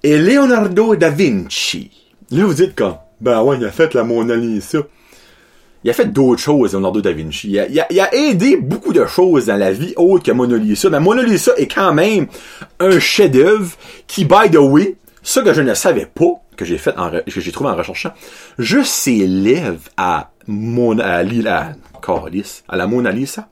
est 0.02 0.18
Leonardo 0.18 0.96
da 0.96 1.10
Vinci. 1.10 1.90
Là, 2.30 2.44
vous 2.44 2.54
dites 2.54 2.74
comme, 2.74 2.96
ben 3.20 3.42
ouais, 3.42 3.56
il 3.58 3.64
a 3.64 3.70
fait 3.70 3.94
la 3.94 4.04
Mona 4.04 4.36
Lisa 4.36 4.80
il 5.86 5.90
a 5.90 5.92
fait 5.92 6.12
d'autres 6.12 6.42
choses, 6.42 6.72
Leonardo 6.72 7.00
da 7.00 7.12
Vinci. 7.12 7.50
Il 7.52 7.80
a, 7.80 8.12
aidé 8.12 8.56
beaucoup 8.56 8.92
de 8.92 9.06
choses 9.06 9.46
dans 9.46 9.54
la 9.54 9.70
vie 9.70 9.92
autre 9.94 10.24
que 10.24 10.32
Mona 10.32 10.56
Lisa. 10.56 10.90
Mais 10.90 10.98
Mona 10.98 11.22
Lisa 11.22 11.52
est 11.56 11.72
quand 11.72 11.94
même 11.94 12.26
un 12.80 12.98
chef-d'œuvre 12.98 13.70
qui, 14.08 14.24
by 14.24 14.50
the 14.50 14.56
way, 14.56 14.96
ce 15.22 15.38
que 15.38 15.54
je 15.54 15.62
ne 15.62 15.74
savais 15.74 16.06
pas, 16.06 16.42
que 16.56 16.64
j'ai 16.64 16.76
fait 16.76 16.92
en, 16.98 17.12
que 17.12 17.40
j'ai 17.40 17.52
trouvé 17.52 17.70
en 17.70 17.76
recherchant, 17.76 18.10
je 18.58 18.82
s'élève 18.82 19.78
à 19.96 20.32
Mona, 20.48 21.18
à, 21.18 21.20
à, 21.20 22.76
la 22.76 22.86
Mona 22.88 23.12
Lisa 23.12 23.48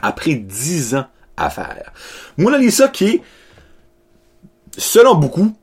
après 0.00 0.34
dix 0.34 0.94
ans 0.94 1.06
à 1.36 1.50
faire. 1.50 1.92
Mona 2.36 2.58
Lisa 2.58 2.86
qui 2.86 3.06
est, 3.06 3.22
selon 4.76 5.16
beaucoup, 5.16 5.56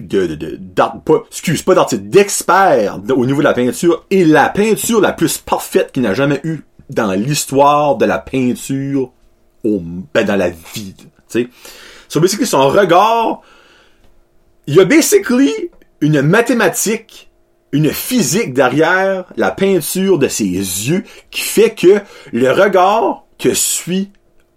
de, 0.00 0.26
de, 0.26 0.34
de 0.34 0.82
pas, 1.04 1.24
excuse, 1.30 1.62
pas 1.62 1.74
d'artiste, 1.74 2.02
d'expert 2.04 3.00
au 3.10 3.26
niveau 3.26 3.40
de 3.40 3.44
la 3.44 3.54
peinture 3.54 4.04
et 4.10 4.24
la 4.24 4.48
peinture 4.48 5.00
la 5.00 5.12
plus 5.12 5.38
parfaite 5.38 5.92
qu'il 5.92 6.02
n'a 6.02 6.14
jamais 6.14 6.40
eu 6.44 6.64
dans 6.90 7.12
l'histoire 7.12 7.96
de 7.96 8.04
la 8.04 8.18
peinture 8.18 9.10
au, 9.64 9.82
ben, 10.14 10.24
dans 10.24 10.36
la 10.36 10.50
vie, 10.50 10.94
sais. 11.28 11.48
So, 12.08 12.20
basically, 12.20 12.46
son 12.46 12.68
regard, 12.68 13.42
il 14.66 14.74
y 14.74 14.80
a 14.80 14.84
basically 14.84 15.70
une 16.00 16.22
mathématique, 16.22 17.30
une 17.72 17.90
physique 17.90 18.54
derrière 18.54 19.24
la 19.36 19.50
peinture 19.50 20.18
de 20.18 20.28
ses 20.28 20.44
yeux 20.44 21.04
qui 21.30 21.42
fait 21.42 21.74
que 21.74 22.00
le 22.32 22.50
regard 22.50 23.24
te 23.36 23.52
suit 23.52 24.10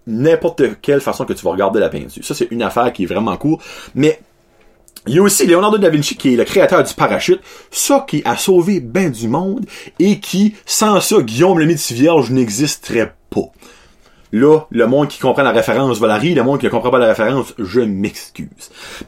n'importe 0.08 0.82
quelle 0.82 1.02
façon 1.02 1.26
que 1.26 1.34
tu 1.34 1.44
vas 1.44 1.52
regarder 1.52 1.80
la 1.80 1.90
peinture. 1.90 2.24
Ça, 2.24 2.34
c'est 2.34 2.48
une 2.52 2.64
affaire 2.64 2.92
qui 2.94 3.04
est 3.04 3.08
vraiment 3.08 3.36
cool. 3.38 3.58
Mais 3.96 4.22
Il 5.08 5.16
y 5.16 5.20
a 5.20 5.24
aussi 5.24 5.48
Leonardo 5.48 5.78
da 5.80 5.90
Vinci 5.90 6.16
qui 6.16 6.34
est 6.34 6.38
le 6.38 6.44
créateur 6.44 6.84
du 6.84 6.94
parachute, 6.94 7.42
ça 7.72 8.06
qui 8.08 8.22
a 8.24 8.38
sauvé 8.38 8.80
ben 8.80 9.12
du 9.12 9.28
monde 9.28 9.66
et 9.98 10.20
qui, 10.20 10.56
sans 10.66 11.02
ça, 11.02 11.22
Guillaume 11.22 11.58
le 11.58 11.66
Métis 11.66 11.92
Vierge 11.92 12.30
n'existerait 12.30 13.16
pas. 13.32 13.52
Là, 14.32 14.62
le 14.70 14.88
monde 14.88 15.08
qui 15.08 15.20
comprend 15.20 15.42
la 15.42 15.52
référence 15.52 16.00
va 16.00 16.20
le 16.20 16.44
monde 16.44 16.60
qui 16.60 16.66
ne 16.66 16.72
comprend 16.72 16.92
pas 16.92 17.00
la 17.00 17.08
référence, 17.08 17.54
je 17.58 17.82
m'excuse. 17.82 18.48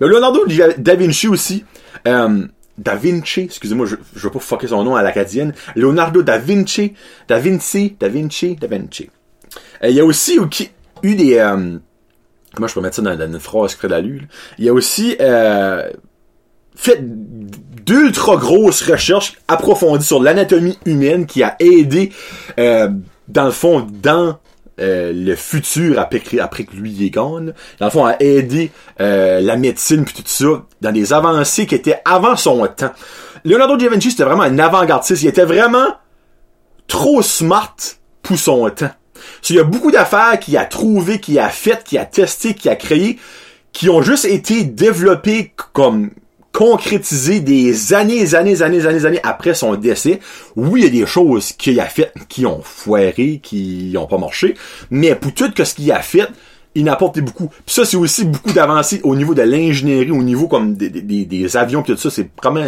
Mais 0.02 0.08
Leonardo 0.08 0.46
da 0.78 0.96
Vinci 0.96 1.28
aussi, 1.28 1.64
euh, 2.08 2.48
Da 2.78 2.96
Vinci, 2.96 3.42
excusez-moi, 3.42 3.86
je, 3.86 3.96
je 4.16 4.20
veux 4.20 4.32
pas 4.32 4.40
fucker 4.40 4.68
son 4.68 4.84
nom 4.84 4.96
à 4.96 5.04
l'acadienne. 5.04 5.54
Leonardo 5.76 6.24
da 6.24 6.40
Vinci, 6.40 6.94
Da 7.28 7.38
Vinci, 7.38 7.96
Da 8.00 8.08
Vinci, 8.08 8.56
Da 8.56 8.68
Vinci. 8.68 9.10
Euh, 9.84 9.90
il 9.90 9.96
y 9.96 10.00
a 10.00 10.06
aussi 10.06 10.40
eu 11.04 11.16
des... 11.16 11.38
Euh, 11.38 11.78
comment 12.56 12.68
je 12.68 12.74
peux 12.74 12.82
mettre 12.82 12.96
ça 12.96 13.02
dans, 13.02 13.20
une 13.20 13.40
phrase 13.40 13.78
de 13.82 13.88
la? 13.88 14.00
Il 14.00 14.26
y 14.60 14.70
a 14.70 14.74
aussi 14.74 15.16
euh, 15.20 15.90
fait 16.76 17.00
d'ultra 17.02 18.38
grosses 18.38 18.82
recherches 18.82 19.34
approfondies 19.48 20.06
sur 20.06 20.22
l'anatomie 20.22 20.78
humaine 20.86 21.26
qui 21.26 21.44
a 21.44 21.56
aidé, 21.60 22.12
euh, 22.60 22.90
dans 23.28 23.46
le 23.46 23.52
fond, 23.52 23.88
dans 24.02 24.38
euh, 24.80 25.14
le 25.14 25.36
futur 25.36 26.00
après 26.00 26.20
que, 26.20 26.40
après 26.40 26.64
que 26.64 26.76
lui 26.76 27.06
est 27.06 27.12
gone. 27.12 27.54
Dans 27.80 27.86
le 27.86 27.92
fond, 27.92 28.06
a 28.06 28.16
aidé 28.20 28.72
euh, 29.02 29.40
la 29.40 29.56
médecine 29.56 30.04
puis 30.04 30.16
tout 30.16 30.24
ça 30.26 30.64
dans 30.82 30.92
des 30.92 31.14
avancées 31.14 31.68
qui 31.68 31.76
étaient 31.76 32.02
avant 32.06 32.36
son 32.36 32.66
temps. 32.68 32.92
Leonardo 33.46 33.78
da 33.78 33.90
Vinci, 33.90 34.10
c'était 34.12 34.24
vraiment 34.24 34.44
un 34.44 34.58
avant-gardiste. 34.58 35.22
Il 35.22 35.28
était 35.28 35.46
vraiment 35.46 35.98
trop 36.88 37.22
smart 37.22 37.76
pour 38.24 38.38
son 38.40 38.68
temps. 38.70 38.90
Il 39.50 39.56
y 39.56 39.60
a 39.60 39.64
beaucoup 39.64 39.92
d'affaires 39.92 40.40
qu'il 40.40 40.58
a 40.58 40.66
trouvé, 40.66 41.20
qu'il 41.20 41.40
a 41.40 41.50
faites, 41.50 41.84
qu'il 41.84 41.98
a 41.98 42.06
testé, 42.06 42.54
qu'il 42.54 42.72
a 42.72 42.76
créé, 42.76 43.18
qui 43.72 43.90
ont 43.90 44.02
juste 44.02 44.26
été 44.26 44.64
développées 44.64 45.54
comme 45.74 46.12
concrétisé 46.52 47.40
des 47.40 47.94
années, 47.94 48.36
années, 48.36 48.62
années, 48.62 48.86
années, 48.86 49.06
années 49.06 49.20
après 49.24 49.56
son 49.56 49.76
décès. 49.76 50.20
Oui, 50.56 50.82
il 50.82 50.84
y 50.84 50.88
a 50.88 51.02
des 51.02 51.08
choses 51.08 51.52
qu'il 51.54 51.80
a 51.80 51.86
faites 51.86 52.14
qui 52.30 52.46
ont 52.46 52.62
foiré, 52.62 53.40
qui 53.42 53.96
ont 53.98 54.06
pas 54.06 54.20
marché, 54.20 54.54
mais 54.92 55.16
pour 55.16 55.34
tout 55.34 55.52
ce 55.64 55.74
qu'il 55.74 55.92
a 55.92 56.02
fait, 56.02 56.28
il 56.76 56.84
n'a 56.84 56.94
apporté 56.94 57.22
beaucoup. 57.22 57.48
Puis 57.48 57.76
ça, 57.76 57.86
c'est 57.86 57.98
aussi 57.98 58.26
beaucoup 58.26 58.52
d'avancées 58.52 59.02
au 59.04 59.16
niveau 59.16 59.34
de 59.34 59.42
l'ingénierie, 59.42 60.12
au 60.12 60.24
niveau 60.24 60.48
comme 60.48 60.76
des, 60.76 60.90
des, 60.90 61.26
des 61.26 61.58
avions, 61.58 61.82
pis 61.84 61.92
tout 61.92 61.98
ça. 61.98 62.10
C'est 62.10 62.30
vraiment... 62.42 62.66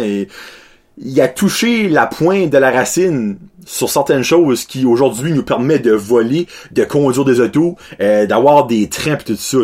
Il 0.98 1.20
a 1.20 1.28
touché 1.28 1.88
la 1.88 2.06
pointe 2.06 2.50
de 2.50 2.58
la 2.58 2.70
racine 2.70 3.36
sur 3.66 3.90
certaines 3.90 4.22
choses 4.22 4.64
qui 4.64 4.86
aujourd'hui 4.86 5.32
nous 5.32 5.42
permettent 5.42 5.84
de 5.84 5.92
voler, 5.92 6.46
de 6.70 6.84
conduire 6.84 7.24
des 7.26 7.40
autos, 7.40 7.76
euh, 8.00 8.24
d'avoir 8.24 8.66
des 8.66 8.88
trains 8.88 9.16
pis 9.16 9.24
tout 9.24 9.36
ça. 9.36 9.58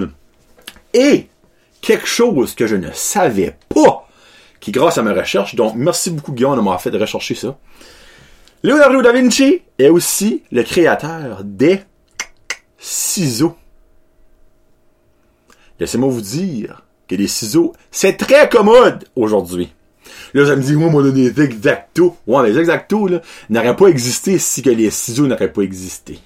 Et 0.93 1.29
quelque 1.81 2.07
chose 2.07 2.55
que 2.55 2.67
je 2.67 2.77
ne 2.77 2.91
savais 2.93 3.57
pas 3.71 4.07
qui 4.61 4.71
grâce 4.71 4.99
à 4.99 5.03
mes 5.03 5.13
recherches, 5.13 5.55
donc 5.57 5.75
merci 5.75 6.11
beaucoup 6.11 6.33
Guillaume 6.33 6.53
de 6.53 6.59
m'avoir 6.59 6.81
fait 6.81 6.91
de 6.91 6.99
rechercher 6.99 7.35
ça. 7.35 7.57
Leonardo 8.63 9.03
da 9.03 9.13
Vinci 9.13 9.63
est 9.79 9.89
aussi 9.89 10.43
le 10.53 10.63
créateur 10.63 11.43
des 11.43 11.81
ciseaux. 12.79 13.57
Laissez-moi 15.81 16.09
vous 16.11 16.21
dire 16.21 16.85
que 17.09 17.17
les 17.17 17.27
ciseaux, 17.27 17.73
c'est 17.91 18.17
très 18.17 18.49
commode 18.49 19.05
aujourd'hui. 19.17 19.73
Là, 20.35 20.47
ça 20.47 20.57
me 20.57 20.63
dit, 20.63 20.75
moi, 20.75 20.91
moi, 20.91 21.03
des 21.11 21.41
exactos. 21.41 22.13
Ouais, 22.27 22.49
les 22.49 22.59
exactos, 22.59 23.11
là, 23.11 23.23
n'auraient 23.51 23.77
pas 23.77 23.89
existé 23.89 24.39
si 24.39 24.63
que 24.63 24.71
les 24.71 24.91
ciseaux 24.91 25.27
n'auraient 25.27 25.53
pas 25.53 25.63
existé. 25.63 26.19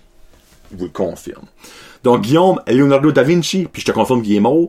Je 0.72 0.76
vous 0.76 0.84
le 0.84 0.90
confirme. 0.90 1.46
Donc, 2.04 2.22
Guillaume, 2.22 2.60
Leonardo 2.68 3.12
da 3.12 3.22
Vinci, 3.22 3.66
puis 3.72 3.80
je 3.82 3.86
te 3.86 3.92
confirme 3.92 4.22
qu'il 4.22 4.34
est 4.34 4.40
mort, 4.40 4.68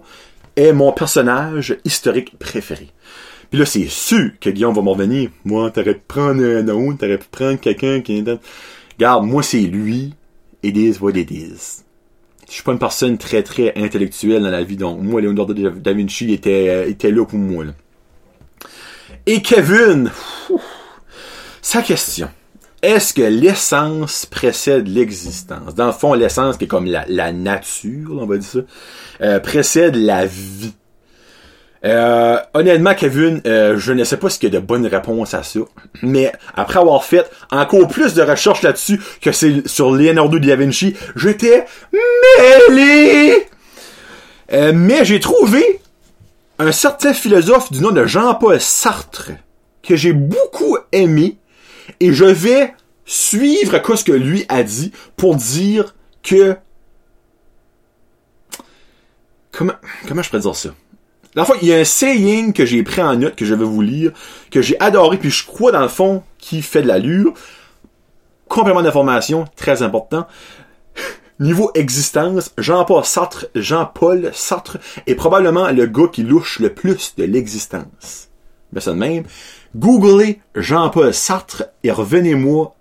est 0.56 0.74
mon 0.74 0.92
personnage 0.92 1.78
historique 1.86 2.38
préféré. 2.40 2.88
Puis 3.50 3.60
là, 3.60 3.66
c'est 3.66 3.88
sûr 3.88 4.32
que 4.42 4.50
Guillaume 4.50 4.74
va 4.74 4.82
m'en 4.82 4.94
revenir. 4.94 5.30
Moi, 5.46 5.72
t'aurais 5.72 5.94
pu 5.94 6.04
prendre 6.08 6.44
un 6.44 6.68
autre, 6.68 6.98
t'aurais 7.00 7.18
pu 7.18 7.28
prendre 7.32 7.60
quelqu'un 7.60 8.02
qui 8.02 8.18
est... 8.18 8.40
Regarde, 8.98 9.26
moi, 9.26 9.44
c'est 9.44 9.62
lui. 9.62 10.14
It 10.64 10.76
is 10.76 10.98
what 11.00 11.12
it. 11.12 11.30
Je 11.30 12.54
suis 12.54 12.64
pas 12.64 12.72
une 12.72 12.80
personne 12.80 13.18
très, 13.18 13.44
très 13.44 13.74
intellectuelle 13.78 14.42
dans 14.42 14.50
la 14.50 14.64
vie, 14.64 14.78
donc 14.78 15.02
moi, 15.02 15.22
Leonardo 15.22 15.54
da 15.54 15.94
Vinci 15.94 16.34
était, 16.34 16.70
euh, 16.70 16.90
était 16.90 17.12
là 17.12 17.26
pour 17.26 17.38
moi. 17.38 17.66
Et 19.30 19.42
Kevin, 19.42 20.10
sa 21.62 21.82
question. 21.82 22.30
Est-ce 22.82 23.14
que 23.14 23.24
l'essence 23.24 24.26
précède 24.26 24.88
l'existence? 24.88 25.76
Dans 25.76 25.88
le 25.88 25.92
fond, 25.92 26.14
l'essence 26.14 26.56
qui 26.56 26.64
est 26.64 26.68
comme 26.68 26.86
la, 26.86 27.34
nature, 27.34 28.12
on 28.22 28.26
va 28.26 28.38
dire 28.38 28.50
ça, 28.50 28.60
euh, 29.20 29.40
précède 29.42 29.98
la 29.98 30.26
vie. 30.26 30.74
Euh, 31.84 32.38
honnêtement, 32.54 32.96
Kevin, 32.96 33.42
euh, 33.46 33.78
je 33.78 33.92
ne 33.92 34.06
sais 34.06 34.16
pas 34.16 34.30
ce 34.30 34.40
qu'il 34.40 34.54
y 34.54 34.56
a 34.56 34.62
de 34.62 34.66
bonnes 34.66 34.88
réponses 34.88 35.34
à 35.34 35.44
ça. 35.44 35.60
Mais 36.02 36.32
après 36.56 36.80
avoir 36.80 37.04
fait 37.04 37.30
encore 37.52 37.90
plus 37.90 38.14
de 38.14 38.22
recherches 38.22 38.62
là-dessus 38.62 39.02
que 39.22 39.34
sur 39.34 39.92
Leonardo 39.92 40.40
da 40.40 40.56
Vinci, 40.56 40.96
j'étais 41.18 41.66
mêlé. 42.70 43.46
Mais 44.74 45.04
j'ai 45.04 45.20
trouvé 45.20 45.82
un 46.60 46.72
certain 46.72 47.14
philosophe 47.14 47.72
du 47.72 47.82
nom 47.82 47.92
de 47.92 48.06
Jean-Paul 48.06 48.60
Sartre 48.60 49.32
que 49.84 49.96
j'ai 49.96 50.14
beaucoup 50.14 50.78
aimé 50.92 51.38
et 52.00 52.14
je 52.14 52.26
vais 52.26 52.74
suivre 53.06 53.80
ce 53.96 54.04
que 54.04 54.12
lui 54.12 54.46
a 54.50 54.64
dit 54.64 54.92
pour 55.16 55.36
dire 55.36 55.96
que 56.24 56.58
comment 59.52 59.74
comment 60.08 60.22
je 60.22 60.30
pourrais 60.30 60.42
dire 60.42 60.56
ça? 60.56 60.70
Dans 61.36 61.46
il 61.62 61.68
y 61.68 61.74
a 61.74 61.78
un 61.78 61.84
saying 61.84 62.52
que 62.52 62.66
j'ai 62.66 62.82
pris 62.82 63.02
en 63.02 63.16
note, 63.16 63.36
que 63.36 63.46
je 63.46 63.54
vais 63.54 63.64
vous 63.64 63.82
lire, 63.82 64.12
que 64.50 64.62
j'ai 64.62 64.80
adoré, 64.80 65.18
puis 65.18 65.30
je 65.30 65.46
crois 65.46 65.72
dans 65.72 65.82
le 65.82 65.88
fond 65.88 66.24
qui 66.40 66.64
fait 66.64 66.82
de 66.82 66.88
l'allure. 66.88 67.34
Complément 68.48 68.82
d'information, 68.82 69.46
très 69.56 69.84
important. 69.84 70.26
Niveau 71.40 71.70
existence, 71.76 72.52
Jean-Paul 72.58 73.06
Sartre, 73.06 73.46
Jean-Paul 73.54 74.32
Sartre 74.34 74.78
est 75.06 75.14
probablement 75.14 75.70
le 75.70 75.86
gars 75.86 76.08
qui 76.12 76.24
louche 76.24 76.60
le 76.60 76.74
plus 76.74 77.14
de 77.16 77.26
l'existence. 77.26 78.30
Mais 78.74 78.82
ça 78.82 78.92
de 78.92 78.98
même. 78.98 79.24
Googlez 79.76 80.42
Jean-Paul 80.56 81.14
Sartre 81.14 81.66
et 81.84 81.92
revenez-moi, 81.92 82.76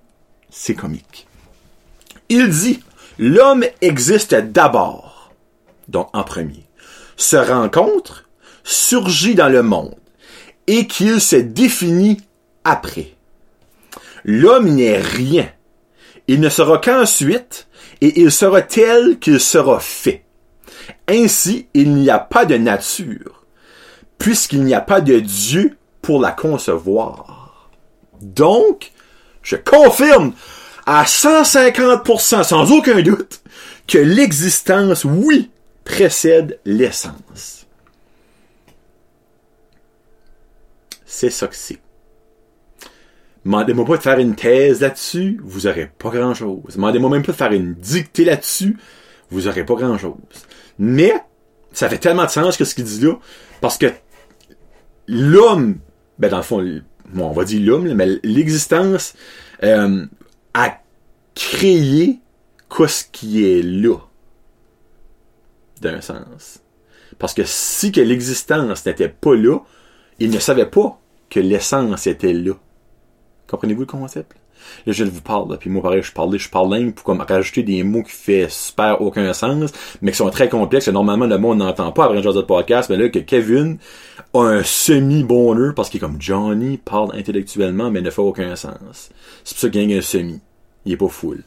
c'est 0.49 0.75
comique. 0.75 1.27
Il 2.31 2.49
dit, 2.49 2.83
l'homme 3.19 3.64
existe 3.83 4.35
d'abord, 4.35 5.33
donc 5.88 6.09
en 6.14 6.25
premier, 6.25 6.64
se 7.16 7.37
rencontre, 7.37 8.25
surgit 8.64 9.35
dans 9.35 9.51
le 9.51 9.62
monde 9.62 9.95
et 10.66 10.87
qu'il 10.87 11.21
se 11.21 11.37
définit 11.37 12.23
après. 12.64 13.12
L'homme 14.25 14.71
n'est 14.71 14.99
rien. 14.99 15.49
Il 16.27 16.40
ne 16.40 16.49
sera 16.49 16.79
qu'ensuite 16.79 17.65
et 18.00 18.20
il 18.20 18.30
sera 18.30 18.62
tel 18.62 19.18
qu'il 19.18 19.40
sera 19.40 19.80
fait. 19.80 20.24
Ainsi, 21.09 21.68
il 21.74 21.94
n'y 21.94 22.11
a 22.11 22.18
pas 22.18 22.44
de 22.44 22.56
nature, 22.56 23.44
puisqu'il 24.18 24.64
n'y 24.64 24.74
a 24.74 24.80
pas 24.80 25.00
de 25.00 25.18
Dieu 25.18 25.76
pour 26.02 26.20
la 26.20 26.32
concevoir. 26.32 27.70
Donc, 28.20 28.92
je 29.42 29.56
confirme 29.56 30.32
à 30.87 31.04
150%, 31.04 32.44
sans 32.44 32.72
aucun 32.72 33.02
doute, 33.02 33.40
que 33.87 33.98
l'existence, 33.98 35.04
oui, 35.04 35.50
précède 35.85 36.59
l'essence. 36.64 37.66
c'est 41.16 41.30
ça 41.30 41.46
que 41.46 41.56
c'est. 41.56 41.78
Demandez-moi 43.46 43.85
pas 43.85 43.96
de 43.96 44.02
faire 44.02 44.18
une 44.18 44.35
thèse 44.35 44.80
là-dessus, 44.80 45.38
vous 45.44 45.68
aurez 45.68 45.87
pas 45.87 46.11
grand-chose. 46.11 46.75
Demandez-moi 46.75 47.10
même 47.10 47.23
pas 47.23 47.31
de 47.31 47.37
faire 47.37 47.52
une 47.52 47.75
dictée 47.75 48.25
là-dessus, 48.25 48.77
vous 49.31 49.46
aurez 49.46 49.64
pas 49.64 49.77
grand-chose. 49.77 50.16
Mais, 50.81 51.14
ça 51.71 51.88
fait 51.88 51.98
tellement 51.98 52.25
de 52.25 52.31
sens 52.31 52.56
que 52.56 52.64
ce 52.64 52.75
qu'il 52.75 52.83
dit 52.83 53.04
là, 53.04 53.14
parce 53.60 53.79
que 53.79 53.87
l'homme, 55.06 55.79
ben 56.18 56.29
dans 56.29 56.38
le 56.38 56.42
fond, 56.42 56.83
on 57.16 57.31
va 57.31 57.44
dire 57.44 57.64
l'homme, 57.64 57.94
mais 57.94 58.18
l'existence 58.25 59.14
euh, 59.62 60.04
a 60.52 60.81
créé 61.37 62.18
quoi 62.68 62.88
ce 62.88 63.04
qui 63.12 63.44
est 63.44 63.62
là, 63.62 63.98
d'un 65.83 66.00
sens. 66.00 66.64
Parce 67.21 67.33
que 67.33 67.44
si 67.44 67.92
l'existence 67.92 68.85
n'était 68.87 69.08
pas 69.08 69.37
là, 69.37 69.60
il 70.18 70.31
ne 70.33 70.40
savait 70.40 70.66
pas 70.66 71.00
que 71.31 71.38
l'essence 71.38 72.08
était 72.08 72.33
là. 72.33 72.54
Comprenez-vous 73.49 73.81
le 73.81 73.87
concept? 73.87 74.35
Là, 74.87 74.92
je 74.92 75.05
vous 75.05 75.21
parle, 75.21 75.57
puis 75.59 75.71
moi, 75.71 75.83
pareil, 75.83 76.03
je 76.03 76.13
parle, 76.13 76.37
je 76.38 76.49
parle 76.49 76.71
même 76.71 76.92
pour 76.92 77.05
comme 77.05 77.21
rajouter 77.21 77.63
des 77.63 77.83
mots 77.83 78.03
qui 78.03 78.13
fait 78.13 78.47
super 78.51 79.01
aucun 79.01 79.33
sens, 79.33 79.73
mais 80.03 80.11
qui 80.11 80.17
sont 80.17 80.31
très 80.31 80.49
complexes, 80.49 80.88
et 80.88 80.92
normalement, 80.92 81.27
le 81.27 81.38
monde 81.38 81.59
n'entend 81.59 81.92
pas 81.92 82.05
après 82.05 82.19
un 82.19 82.23
genre 82.23 82.35
de 82.35 82.42
podcast, 82.42 82.90
mais 82.90 82.97
là, 82.97 83.09
que 83.09 83.19
Kevin 83.19 83.79
a 84.35 84.40
un 84.40 84.63
semi-bonheur, 84.63 85.75
parce 85.75 85.88
qu'il 85.88 85.99
est 85.99 86.01
comme 86.01 86.21
Johnny, 86.21 86.79
parle 86.79 87.17
intellectuellement, 87.17 87.90
mais 87.90 88.01
ne 88.01 88.11
fait 88.11 88.23
aucun 88.23 88.57
sens. 88.57 89.11
C'est 89.44 89.55
pour 89.55 89.61
ça 89.61 89.69
qu'il 89.71 89.92
a 89.92 89.97
un 89.97 90.01
semi. 90.01 90.40
Il 90.85 90.92
est 90.92 90.97
pas 90.97 91.09
full. 91.09 91.42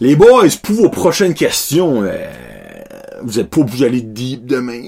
Les 0.00 0.16
boys, 0.16 0.48
pour 0.62 0.74
vos 0.74 0.88
prochaines 0.88 1.34
questions, 1.34 2.02
euh, 2.02 2.26
vous 3.24 3.38
êtes 3.40 3.50
pas 3.50 3.60
obligés 3.60 3.84
d'aller 3.84 4.02
deep 4.02 4.46
demain. 4.46 4.82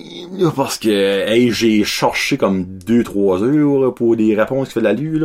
Parce 0.55 0.78
que, 0.78 0.89
hey, 0.89 1.51
j'ai 1.51 1.82
cherché 1.84 2.37
comme 2.37 2.64
2-3 2.87 3.43
heures 3.43 3.95
pour 3.95 4.16
des 4.16 4.34
réponses 4.34 4.68
qui 4.68 4.74
fait 4.74 4.80
de 4.80 4.84
la 4.84 4.93
lue. 4.93 5.24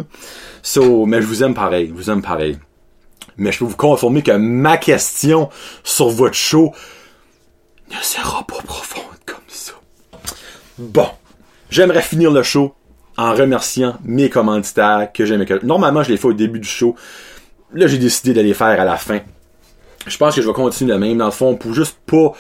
So, 0.64 1.06
mais 1.06 1.22
je 1.22 1.28
vous 1.28 1.44
aime 1.44 1.54
pareil, 1.54 1.88
je 1.88 1.94
vous 1.94 2.10
aime 2.10 2.22
pareil. 2.22 2.58
Mais 3.38 3.52
je 3.52 3.60
peux 3.60 3.66
vous 3.66 3.76
confirmer 3.76 4.24
que 4.24 4.32
ma 4.32 4.78
question 4.78 5.50
sur 5.84 6.10
votre 6.10 6.36
show 6.36 6.74
ne 7.90 8.02
sera 8.02 8.46
pas 8.46 8.62
profonde 8.64 9.04
comme 9.26 9.38
ça. 9.48 9.74
Bon. 10.78 11.08
J'aimerais 11.70 12.02
finir 12.02 12.32
le 12.32 12.44
show 12.44 12.74
en 13.18 13.34
remerciant 13.34 13.98
mes 14.04 14.30
commanditaires 14.30 15.10
que 15.14 15.26
j'aime. 15.26 15.46
Normalement, 15.64 16.04
je 16.04 16.10
les 16.10 16.18
fais 16.18 16.28
au 16.28 16.34
début 16.34 16.60
du 16.60 16.68
show. 16.68 16.96
Là, 17.74 17.88
j'ai 17.88 17.98
décidé 17.98 18.34
d'aller 18.34 18.54
faire 18.54 18.80
à 18.80 18.84
la 18.84 18.98
fin. 18.98 19.20
Je 20.06 20.18
pense 20.18 20.36
que 20.36 20.42
je 20.42 20.48
vais 20.48 20.54
continuer 20.54 20.92
de 20.92 20.98
même, 20.98 21.18
dans 21.18 21.26
le 21.26 21.32
fond, 21.32 21.56
pour 21.56 21.74
juste 21.74 21.98
pas 22.06 22.34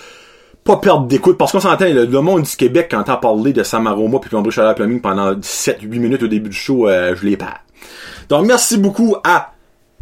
pas 0.64 0.78
perdre 0.78 1.08
d'écoute, 1.08 1.38
parce 1.38 1.52
qu'on 1.52 1.60
s'entend, 1.60 1.86
le, 1.86 2.08
monde 2.22 2.44
du 2.44 2.56
Québec, 2.56 2.88
quand 2.92 3.04
t'as 3.04 3.18
parlé 3.18 3.52
de 3.54 3.64
Samaroma 3.64 4.20
puis 4.20 4.30
Plomberie 4.30 4.52
Chaleur 4.52 4.76
Plumbing 4.76 5.02
pendant 5.02 5.34
7-8 5.34 5.88
minutes 6.00 6.24
au 6.24 6.28
début 6.28 6.50
du 6.50 6.56
show, 6.56 6.88
euh, 6.88 7.16
je 7.16 7.26
l'ai 7.26 7.38
pas. 7.38 7.62
Donc, 8.30 8.46
merci 8.46 8.78
beaucoup 8.78 9.16
à 9.24 9.51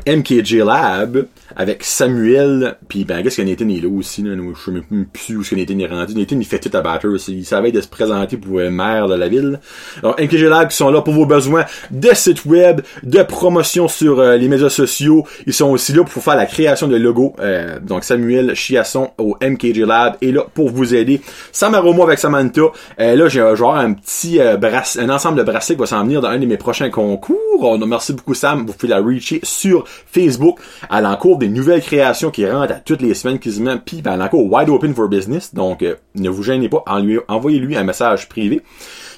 MKJ 0.08 0.56
Lab 0.56 1.28
avec 1.56 1.84
Samuel 1.84 2.78
puis 2.88 3.06
ben 3.06 3.24
qu'est-ce 3.24 3.38
que 3.38 3.41
Nathan 3.41 3.68
est 3.70 3.82
là 3.82 3.89
aussi 3.89 4.22
là, 4.22 4.36
je 4.36 4.62
sais 4.64 4.72
même 4.72 5.06
plus 5.06 5.38
où 5.38 5.43
ce 5.43 5.52
que 5.52 5.56
Nathan 5.56 5.80
est 5.80 5.88
rendu. 5.88 6.16
Nathan 6.16 6.38
il 6.39 6.45
fait 6.45 6.60
tout 6.60 6.76
à 6.76 6.82
battre 6.82 7.08
il 7.28 7.45
savait 7.45 7.72
de 7.72 7.82
se 7.82 7.88
présenter 7.88 8.38
pour 8.38 8.62
être 8.62 8.72
maire 8.72 9.08
de 9.08 9.16
la 9.16 9.28
ville. 9.28 9.60
Donc 10.04 10.20
MKJ 10.20 10.43
Lab 10.43 10.70
qui 10.70 10.78
sont 10.78 10.89
là 10.89 11.02
pour 11.02 11.14
vos 11.14 11.26
besoins 11.26 11.66
de 11.91 12.10
sites 12.14 12.45
web 12.45 12.82
de 13.04 13.24
promotion 13.24 13.88
sur 13.88 14.20
euh, 14.20 14.38
les 14.38 14.47
médias 14.47 14.70
sociaux. 14.70 15.26
Ils 15.45 15.54
sont 15.54 15.70
aussi 15.70 15.93
là 15.93 16.04
pour 16.04 16.24
faire 16.24 16.36
la 16.36 16.45
création 16.45 16.88
de 16.88 16.95
logos 16.95 17.36
euh, 17.39 17.80
donc 17.80 18.04
Samuel 18.04 18.56
Chiasson 18.56 19.12
au 19.18 19.36
MKJ 19.41 19.80
Lab 19.80 20.16
est 20.22 20.32
là 20.32 20.43
pour 20.54 20.70
vous 20.70 20.93
aider. 20.95 21.22
Samaromo 21.52 22.04
avec 22.04 22.20
Samantha. 22.20 22.62
Euh, 23.00 23.16
là 23.16 23.28
j'ai 23.28 23.56
genre 23.56 23.76
un 23.76 23.93
petit 23.93 24.39
brass 24.60 24.97
un 24.97 25.10
ensemble 25.10 25.38
de 25.38 25.43
bracelets 25.43 25.76
qui 25.76 25.82
va 25.82 25.88
s'en 25.88 26.04
venir 26.04 26.22
dans 26.22 26.30
un 26.30 26.39
de 26.39 26.45
mes 26.45 26.58
prochains 26.58 26.89
concours. 26.89 27.38
On, 27.62 27.78
merci 27.86 28.14
beaucoup 28.14 28.34
Sam. 28.34 28.66
Vous 28.66 28.74
pouvez 28.74 28.89
la 28.89 29.00
reacher 29.00 29.39
sur 29.43 29.86
Facebook. 30.05 30.59
A 30.89 31.01
encore 31.09 31.37
des 31.37 31.49
nouvelles 31.49 31.81
créations 31.81 32.31
qui 32.31 32.45
rentrent 32.49 32.73
à 32.73 32.79
toutes 32.79 33.01
les 33.01 33.13
semaines 33.13 33.39
quasiment. 33.39 33.77
Puis 33.77 34.01
ben, 34.01 34.13
elle 34.13 34.21
a 34.21 34.25
encore 34.25 34.45
wide 34.51 34.69
open 34.69 34.93
for 34.93 35.07
business. 35.07 35.53
Donc 35.53 35.83
euh, 35.83 35.95
ne 36.15 36.29
vous 36.29 36.43
gênez 36.43 36.69
pas, 36.69 36.83
envoyez-lui 37.27 37.75
un 37.75 37.83
message 37.83 38.29
privé. 38.29 38.61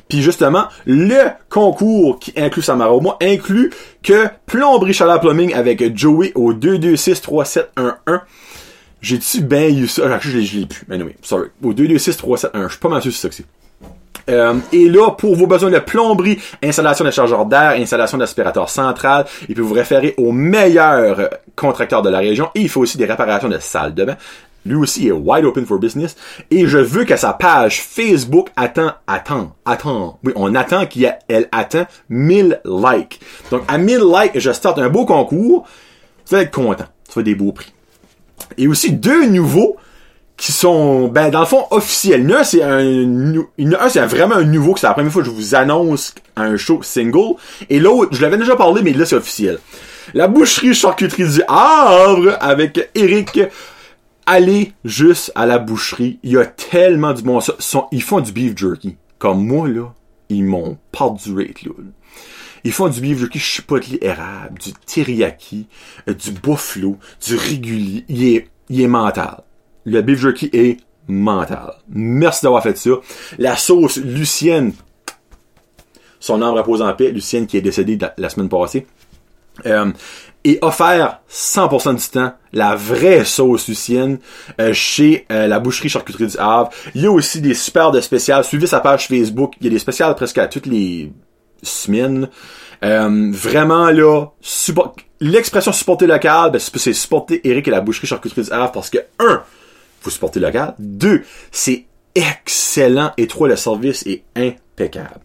Puis 0.09 0.21
justement, 0.21 0.65
le 0.85 1.29
concours 1.49 2.19
qui 2.19 2.33
inclut 2.35 2.61
Samaroma 2.61 3.17
inclut 3.21 3.71
que 4.03 4.27
plomberie 4.45 4.93
chaleur 4.93 5.19
plumbing 5.21 5.53
avec 5.53 5.97
Joey 5.97 6.31
au 6.35 6.53
2263711. 6.53 7.65
J'ai-tu 9.01 9.41
bien 9.41 9.69
eu 9.69 9.87
ça? 9.87 10.03
Ah, 10.13 10.19
je 10.21 10.37
l'ai 10.37 10.65
plus. 10.65 10.85
Anyway, 10.91 11.15
sorry. 11.21 11.47
Au 11.63 11.73
2263711. 11.73 12.49
Je 12.53 12.67
suis 12.69 12.79
pas 12.79 12.89
mal 12.89 13.01
sûr 13.01 13.11
si 13.11 13.17
c'est 13.17 13.21
ça 13.21 13.29
que 13.29 13.35
c'est. 13.35 13.45
Euh, 14.29 14.55
et 14.71 14.87
là, 14.87 15.11
pour 15.11 15.35
vos 15.35 15.47
besoins 15.47 15.71
de 15.71 15.79
plomberie, 15.79 16.39
installation 16.63 17.05
de 17.05 17.11
chargeur 17.11 17.45
d'air, 17.45 17.71
installation 17.71 18.17
d'aspirateur 18.17 18.69
central, 18.69 19.25
il 19.49 19.55
peut 19.55 19.61
vous 19.61 19.73
référer 19.73 20.13
au 20.17 20.31
meilleur 20.31 21.29
contracteur 21.55 22.01
de 22.01 22.09
la 22.09 22.19
région 22.19 22.49
et 22.55 22.61
il 22.61 22.69
fait 22.69 22.79
aussi 22.79 22.97
des 22.97 23.05
réparations 23.05 23.49
de 23.49 23.57
salles 23.59 23.93
de 23.93 24.05
bain. 24.05 24.17
Lui 24.65 24.75
aussi 24.75 25.07
est 25.07 25.11
wide 25.11 25.45
open 25.45 25.65
for 25.65 25.79
business. 25.79 26.15
Et 26.51 26.67
je 26.67 26.77
veux 26.77 27.03
que 27.03 27.15
sa 27.15 27.33
page 27.33 27.81
Facebook 27.81 28.49
attend, 28.55 28.91
attend, 29.07 29.55
attend. 29.65 30.19
Oui, 30.23 30.33
on 30.35 30.53
attend 30.53 30.85
qu'elle 30.85 31.49
attend 31.51 31.85
1000 32.09 32.61
likes. 32.65 33.19
Donc, 33.49 33.63
à 33.67 33.77
1000 33.77 33.99
likes, 34.01 34.39
je 34.39 34.51
starte 34.51 34.77
un 34.77 34.89
beau 34.89 35.05
concours. 35.05 35.67
Tu 36.27 36.35
vas 36.35 36.41
être 36.41 36.51
content. 36.51 36.85
Tu 37.09 37.17
vas 37.17 37.23
des 37.23 37.35
beaux 37.35 37.51
prix. 37.51 37.73
Et 38.57 38.67
aussi 38.67 38.91
deux 38.91 39.27
nouveaux 39.27 39.77
qui 40.41 40.51
sont 40.51 41.07
ben 41.07 41.29
dans 41.29 41.41
le 41.41 41.45
fond 41.45 41.67
officiels. 41.69 42.29
Un 42.33 42.43
c'est 42.43 42.63
un, 42.63 43.89
c'est 43.89 44.05
vraiment 44.07 44.35
un 44.35 44.43
nouveau 44.43 44.73
que 44.73 44.79
c'est 44.79 44.87
la 44.87 44.93
première 44.93 45.11
fois 45.11 45.21
que 45.21 45.27
je 45.27 45.33
vous 45.33 45.53
annonce 45.53 46.15
un 46.35 46.57
show 46.57 46.81
single 46.81 47.35
et 47.69 47.79
l'autre 47.79 48.15
je 48.15 48.23
l'avais 48.23 48.39
déjà 48.39 48.55
parlé 48.55 48.81
mais 48.81 48.91
là 48.91 49.05
c'est 49.05 49.15
officiel. 49.15 49.59
La 50.15 50.27
boucherie 50.27 50.73
charcuterie 50.73 51.29
du 51.29 51.43
Havre 51.47 52.37
avec 52.41 52.89
Eric 52.95 53.39
allez 54.25 54.73
juste 54.83 55.31
à 55.35 55.45
la 55.45 55.59
boucherie, 55.59 56.17
il 56.23 56.31
y 56.31 56.37
a 56.37 56.45
tellement 56.47 57.13
du 57.13 57.21
bon 57.21 57.37
ils 57.91 58.01
font 58.01 58.19
du 58.19 58.31
beef 58.31 58.57
jerky. 58.57 58.97
Comme 59.19 59.45
moi 59.45 59.67
là, 59.67 59.93
ils 60.29 60.43
m'ont 60.43 60.75
du 61.23 61.35
rate 61.35 61.61
là. 61.61 61.71
Ils 62.63 62.71
font 62.71 62.89
du 62.89 62.99
beef 62.99 63.19
jerky 63.19 63.37
chipotle 63.37 63.99
érable, 64.01 64.57
du 64.59 64.73
teriyaki, 64.73 65.67
euh, 66.09 66.15
du 66.15 66.31
buffalo, 66.31 66.97
du 67.23 67.35
régulier, 67.35 68.05
il 68.09 68.23
est 68.23 68.47
il 68.69 68.81
est 68.81 68.87
mental 68.87 69.43
le 69.85 70.01
beef 70.01 70.19
jerky 70.19 70.49
est 70.53 70.77
mental. 71.07 71.73
Merci 71.89 72.43
d'avoir 72.43 72.63
fait 72.63 72.77
ça. 72.77 72.91
La 73.37 73.55
sauce 73.55 73.97
Lucienne, 73.97 74.73
son 76.19 76.41
âme 76.41 76.53
repose 76.53 76.81
en 76.81 76.93
paix, 76.93 77.11
Lucienne 77.11 77.47
qui 77.47 77.57
est 77.57 77.61
décédée 77.61 77.97
la 78.17 78.29
semaine 78.29 78.49
passée, 78.49 78.87
euh, 79.65 79.91
est 80.43 80.63
offert 80.63 81.19
100% 81.29 81.95
du 81.95 82.09
temps 82.09 82.33
la 82.53 82.75
vraie 82.75 83.25
sauce 83.25 83.67
Lucienne 83.67 84.17
euh, 84.59 84.73
chez 84.73 85.25
euh, 85.31 85.45
la 85.47 85.59
boucherie 85.59 85.89
charcuterie 85.89 86.27
du 86.27 86.37
Havre. 86.37 86.69
Il 86.95 87.01
y 87.01 87.05
a 87.05 87.11
aussi 87.11 87.41
des 87.41 87.53
super 87.53 87.91
de 87.91 88.01
spéciales. 88.01 88.43
Suivez 88.43 88.67
sa 88.67 88.79
page 88.79 89.07
Facebook. 89.07 89.53
Il 89.59 89.65
y 89.65 89.67
a 89.67 89.71
des 89.71 89.79
spéciales 89.79 90.15
presque 90.15 90.37
à 90.37 90.47
toutes 90.47 90.65
les 90.65 91.11
semaines. 91.61 92.27
vraiment 92.81 93.91
là, 93.91 94.25
l'expression 95.19 95.71
supporter 95.71 96.07
local, 96.07 96.51
ben, 96.51 96.59
c'est 96.59 96.93
supporter 96.93 97.47
Eric 97.47 97.67
et 97.67 97.71
la 97.71 97.81
boucherie 97.81 98.07
charcuterie 98.07 98.43
du 98.43 98.51
Havre 98.51 98.71
parce 98.71 98.89
que 98.89 98.97
un, 99.19 99.43
vous 100.01 100.09
supportez 100.09 100.39
local. 100.39 100.75
Deux, 100.79 101.23
c'est 101.51 101.85
excellent. 102.15 103.11
Et 103.17 103.27
trois, 103.27 103.47
le 103.47 103.55
service 103.55 104.05
est 104.05 104.23
impeccable. 104.35 105.19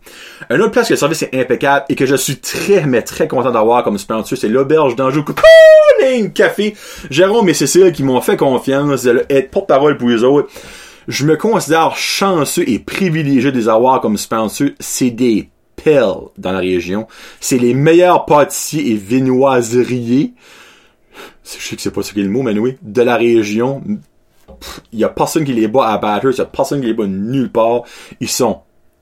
Un 0.51 0.61
autre 0.61 0.73
place 0.73 0.89
que 0.89 0.93
le 0.93 0.99
service 0.99 1.23
est 1.23 1.35
impeccable 1.35 1.87
et 1.89 1.95
que 1.95 2.07
je 2.07 2.15
suis 2.15 2.37
très, 2.37 2.87
mais 2.87 3.03
très 3.03 3.29
content 3.29 3.51
d'avoir 3.51 3.83
comme 3.85 3.99
sponsor, 3.99 4.37
c'est 4.39 4.49
l'auberge 4.49 4.97
d'Anjou 4.97 5.25
Cocooning 5.25 6.33
Café. 6.33 6.75
Jérôme 7.11 7.49
et 7.49 7.55
Cécile 7.55 7.93
qui 7.93 8.03
m'ont 8.03 8.21
fait 8.21 8.37
confiance 8.37 9.05
d'être 9.05 9.51
porte-parole 9.51 9.97
pour 9.97 10.09
les 10.09 10.23
autres. 10.25 10.51
Je 11.09 11.25
me 11.25 11.37
considère 11.37 11.97
chanceux 11.97 12.69
et 12.69 12.81
privilégié 12.81 13.53
de 13.53 13.59
les 13.59 13.69
avoir 13.69 14.01
comme 14.01 14.17
sponsor. 14.17 14.69
C'est 14.81 15.11
des 15.11 15.49
pelles 15.77 16.03
dans 16.37 16.53
la 16.53 16.59
région. 16.59 17.07
C'est 17.41 17.59
les 17.59 17.75
meilleurs 17.75 18.25
pâtissiers 18.27 18.91
et 18.91 18.95
viennoiseriers. 18.95 20.35
Je 21.45 21.65
sais 21.65 21.77
que 21.77 21.83
c'est 21.83 21.93
pas 21.93 22.03
ce 22.03 22.13
qu'est 22.13 22.23
le 22.23 22.29
mot, 22.29 22.43
mais 22.43 22.59
oui, 22.59 22.77
de 22.83 23.03
la 23.03 23.17
région 23.17 23.83
il 24.93 24.99
y 24.99 25.05
a 25.05 25.09
personne 25.09 25.45
qui 25.45 25.53
les 25.53 25.69
bat 25.69 25.89
à 25.89 25.99
Batters, 25.99 26.33
il 26.33 26.39
y 26.39 26.41
a 26.41 26.47
personne 26.47 26.81
qui 26.81 26.87
les 26.87 26.95
bat 26.95 27.07
nulle 27.07 27.51
part. 27.51 27.83
Ils 28.21 28.29
sont 28.29 28.61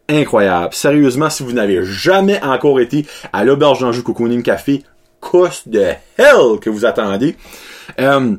incroyables. 0.08 0.74
Sérieusement, 0.74 1.30
si 1.30 1.42
vous 1.42 1.52
n'avez 1.52 1.84
jamais 1.84 2.42
encore 2.42 2.80
été 2.80 3.06
à 3.32 3.44
l'auberge 3.44 3.80
d'Anjou 3.80 4.02
Cocooning 4.02 4.42
Café, 4.42 4.82
cost 5.20 5.68
de 5.68 5.80
hell 6.18 6.58
que 6.60 6.70
vous 6.70 6.84
attendez. 6.84 7.36
Euh, 8.00 8.36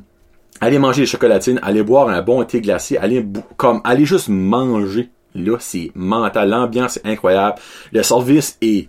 allez 0.62 0.80
manger 0.80 1.02
des 1.02 1.08
chocolatines, 1.08 1.60
allez 1.64 1.84
boire 1.84 2.10
un 2.10 2.22
bon 2.22 2.44
thé 2.44 2.62
glacé, 2.62 2.98
allez 2.98 3.26
comme 3.58 3.82
allez 3.84 4.06
juste 4.06 4.30
manger. 4.30 5.10
Là, 5.34 5.58
c'est 5.60 5.92
mental. 5.96 6.50
L'ambiance 6.50 6.98
est 6.98 7.06
incroyable. 7.06 7.58
Le 7.92 8.04
service 8.04 8.58
est 8.62 8.88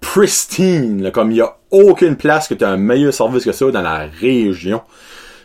pristine. 0.00 1.10
comme 1.10 1.30
il 1.32 1.38
y 1.38 1.40
a 1.40 1.56
aucune 1.70 2.16
place 2.16 2.46
que 2.46 2.54
tu 2.54 2.64
as 2.64 2.70
un 2.70 2.76
meilleur 2.76 3.12
service 3.12 3.44
que 3.44 3.52
ça 3.52 3.70
dans 3.70 3.82
la 3.82 4.06
région. 4.20 4.82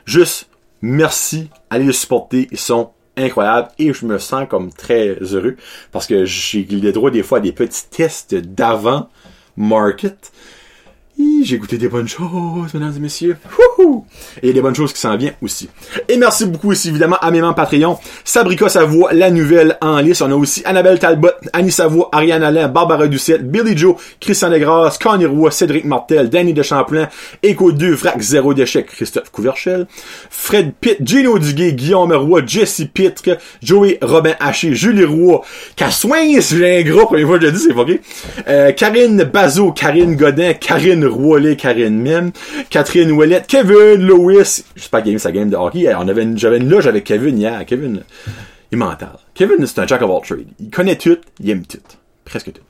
Juste 0.05 0.49
Merci, 0.81 1.49
allez 1.69 1.85
les 1.85 1.93
supporter, 1.93 2.47
ils 2.51 2.57
sont 2.57 2.91
incroyables. 3.15 3.69
Et 3.79 3.93
je 3.93 4.05
me 4.05 4.19
sens 4.19 4.47
comme 4.49 4.71
très 4.71 5.17
heureux 5.21 5.55
parce 5.91 6.07
que 6.07 6.25
j'ai 6.25 6.63
le 6.63 6.91
droit 6.91 7.11
des 7.11 7.23
fois 7.23 7.39
à 7.39 7.41
des 7.41 7.51
petits 7.51 7.89
tests 7.89 8.35
d'avant 8.35 9.09
market 9.55 10.31
j'ai 11.43 11.57
goûté 11.57 11.77
des 11.77 11.87
bonnes 11.87 12.07
choses, 12.07 12.73
mesdames 12.73 12.93
et 12.95 12.99
messieurs. 12.99 13.37
A 13.83 14.53
des 14.53 14.61
bonnes 14.61 14.75
choses 14.75 14.93
qui 14.93 14.99
s'en 14.99 15.15
viennent 15.17 15.35
aussi. 15.41 15.69
Et 16.07 16.17
merci 16.17 16.45
beaucoup 16.45 16.71
aussi, 16.71 16.89
évidemment, 16.89 17.17
à 17.21 17.31
mes 17.31 17.41
membres 17.41 17.55
Patreon. 17.55 17.97
Sabrica 18.23 18.69
Savoie, 18.69 19.13
la 19.13 19.31
nouvelle 19.31 19.77
en 19.81 19.99
liste. 19.99 20.21
On 20.21 20.31
a 20.31 20.35
aussi 20.35 20.61
Annabelle 20.65 20.99
Talbot, 20.99 21.29
Annie 21.53 21.71
Savoie, 21.71 22.09
Ariane 22.11 22.43
Alain, 22.43 22.67
Barbara 22.67 23.07
Ducette, 23.07 23.49
Billy 23.49 23.77
Joe, 23.77 23.95
Christian 24.19 24.49
Legras, 24.49 24.97
Connie 25.01 25.25
Roy, 25.25 25.51
Cédric 25.51 25.85
Martel, 25.85 26.29
Danny 26.29 26.53
de 26.53 26.63
Champlain, 26.63 27.07
Echo 27.43 27.71
2, 27.71 27.95
Frac 27.95 28.19
0 28.19 28.53
d'échec, 28.53 28.87
Christophe 28.87 29.31
Couverchel, 29.31 29.87
Fred 30.29 30.73
Pitt, 30.79 30.97
Gino 31.03 31.39
Duguay, 31.39 31.73
Guillaume 31.73 32.13
Roy, 32.13 32.43
Jesse 32.45 32.83
Pitre, 32.93 33.37
Joey 33.61 33.97
Robin 34.01 34.33
Haché, 34.39 34.73
Julie 34.73 35.05
Roy, 35.05 35.41
Cassoin, 35.75 36.39
j'ai 36.39 36.79
un 36.79 36.83
gros, 36.83 37.05
première 37.05 37.27
fois 37.27 37.39
que 37.39 37.45
je 37.45 37.51
dis, 37.51 37.59
c'est 37.59 37.73
okay. 37.73 38.01
euh, 38.47 38.71
Karine 38.71 39.23
Bazot, 39.23 39.71
Karine 39.71 40.15
Godin, 40.15 40.53
Karine 40.53 41.05
Roy, 41.05 41.55
Karine 41.55 41.99
Mim, 42.01 42.31
Catherine 42.69 43.11
Ouellette, 43.11 43.47
Kevin 43.47 43.76
Lewis. 43.97 44.63
Je 44.75 44.81
sais 44.81 44.89
pas 44.89 45.01
gagner 45.01 45.19
sa 45.19 45.31
game 45.31 45.49
de 45.49 45.55
hockey. 45.55 45.93
On 45.95 46.07
avait 46.07 46.25
j'avais 46.35 46.57
une 46.57 46.69
loge 46.69 46.87
avec 46.87 47.03
Kevin 47.03 47.37
hier. 47.37 47.65
Kevin, 47.65 48.03
il 48.71 48.77
mental. 48.77 49.17
Kevin, 49.33 49.65
c'est 49.65 49.79
un 49.79 49.87
jack 49.87 50.01
of 50.01 50.09
all 50.11 50.21
trades. 50.21 50.47
Il 50.59 50.69
connaît 50.69 50.97
tout, 50.97 51.17
il 51.39 51.49
aime 51.49 51.65
tout. 51.65 51.77
Presque 52.25 52.51
tout. 52.53 52.61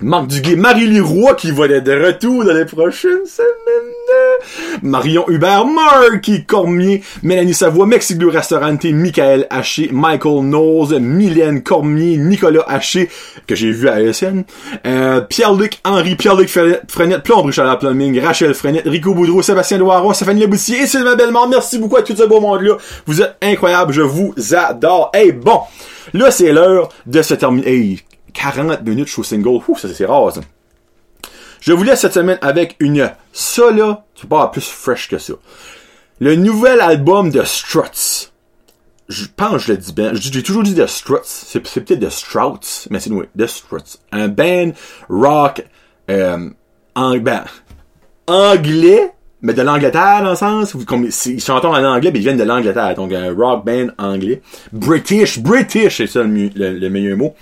Marc 0.00 0.26
Duguay, 0.26 0.56
Marie 0.56 1.00
Roy 1.00 1.34
qui 1.34 1.50
va 1.50 1.66
être 1.66 1.84
de 1.84 2.06
retour 2.06 2.44
dans 2.44 2.52
les 2.52 2.64
prochaines 2.64 3.26
semaines. 3.26 3.94
Marion 4.82 5.24
Hubert, 5.28 5.66
Marky 5.66 6.44
Cormier, 6.44 7.02
Mélanie 7.22 7.54
Savoie, 7.54 7.86
Mexico 7.86 8.28
Restaurante, 8.28 8.84
Michael 8.84 9.46
Haché, 9.50 9.88
Michael 9.92 10.40
Knowles, 10.42 10.98
Mylène 11.00 11.62
Cormier, 11.62 12.16
Nicolas 12.16 12.64
Haché, 12.66 13.08
que 13.46 13.54
j'ai 13.54 13.70
vu 13.70 13.88
à 13.88 14.00
ESN, 14.00 14.44
euh, 14.86 15.20
Pierre-Luc 15.22 15.78
Henri, 15.84 16.16
Pierre-Luc 16.16 16.48
Frenette, 16.48 17.22
Plomb 17.22 17.48
la 17.56 17.76
Plumbing, 17.76 18.20
Rachel 18.20 18.54
Frenette, 18.54 18.86
Rico 18.86 19.14
Boudreau, 19.14 19.42
Sébastien 19.42 19.78
Loiroy, 19.78 20.12
Stéphanie 20.14 20.42
Leboutier 20.42 20.82
et 20.82 20.86
Sylvain 20.86 21.16
Bellemare. 21.16 21.48
Merci 21.48 21.78
beaucoup 21.78 21.96
à 21.96 22.02
tout 22.02 22.16
ce 22.16 22.24
beau 22.24 22.40
monde-là. 22.40 22.76
Vous 23.06 23.22
êtes 23.22 23.36
incroyables, 23.42 23.92
je 23.92 24.02
vous 24.02 24.34
adore. 24.54 25.10
Hey, 25.14 25.32
bon, 25.32 25.60
là 26.12 26.30
c'est 26.30 26.52
l'heure 26.52 26.90
de 27.06 27.22
se 27.22 27.34
terminer. 27.34 28.00
40 28.34 28.82
minutes 28.82 29.08
show 29.08 29.22
single. 29.22 29.62
Ouf, 29.66 29.80
ça 29.80 29.88
c'est 29.92 30.04
rare 30.04 30.32
ça. 30.32 30.40
Je 31.60 31.72
vous 31.72 31.82
laisse 31.82 32.00
cette 32.00 32.12
semaine 32.12 32.38
avec 32.42 32.76
une 32.78 33.10
ça 33.32 33.70
là, 33.70 34.04
tu 34.14 34.26
pas 34.26 34.48
plus 34.48 34.68
fresh 34.68 35.08
que 35.08 35.16
ça. 35.16 35.32
Le 36.20 36.36
nouvel 36.36 36.80
album 36.80 37.30
de 37.30 37.42
Struts. 37.42 38.30
Je 39.08 39.24
pense 39.34 39.52
que 39.52 39.58
je 39.58 39.72
le 39.72 39.78
dis 39.78 39.92
bien. 39.92 40.12
J'ai 40.14 40.42
toujours 40.42 40.62
dit 40.62 40.74
The 40.74 40.86
Struts. 40.86 41.24
C'est 41.24 41.60
peut-être 41.60 42.00
The 42.00 42.10
Strouts, 42.10 42.88
mais 42.90 43.00
c'est 43.00 43.10
nous, 43.10 43.24
The 43.38 43.46
Struts. 43.46 43.98
Un 44.12 44.28
band 44.28 44.72
rock 45.08 45.64
euh, 46.10 46.50
en, 46.94 47.16
ben, 47.16 47.44
anglais, 48.26 49.12
mais 49.40 49.52
de 49.52 49.62
l'Angleterre 49.62 50.22
dans 50.22 50.30
le 50.30 50.36
sens 50.36 50.74
ils 51.26 51.40
chantent 51.40 51.66
en 51.66 51.74
anglais 51.74 52.10
mais 52.10 52.18
ils 52.18 52.22
viennent 52.22 52.38
de 52.38 52.44
l'Angleterre 52.44 52.94
donc 52.94 53.12
un 53.12 53.32
rock 53.34 53.64
band 53.66 53.88
anglais 53.98 54.40
British 54.72 55.38
British 55.38 55.98
c'est 55.98 56.06
ça 56.06 56.22
le 56.22 56.88
meilleur 56.88 57.18
mot 57.18 57.34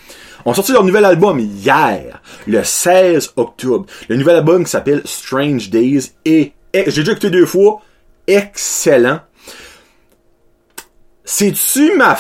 on 0.45 0.55
sorti 0.55 0.73
leur 0.73 0.85
nouvel 0.85 1.05
album 1.05 1.39
hier, 1.39 2.21
le 2.47 2.63
16 2.65 3.33
octobre. 3.37 3.87
Le 4.09 4.17
nouvel 4.17 4.37
album 4.37 4.65
qui 4.65 4.71
s'appelle 4.71 5.03
Strange 5.05 5.71
Days 5.71 6.13
et, 6.25 6.53
j'ai 6.75 7.03
déjà 7.03 7.13
écouté 7.13 7.31
deux 7.31 7.47
fois, 7.47 7.81
excellent. 8.27 9.21
C'est-tu 11.25 11.97
ma 11.97 12.17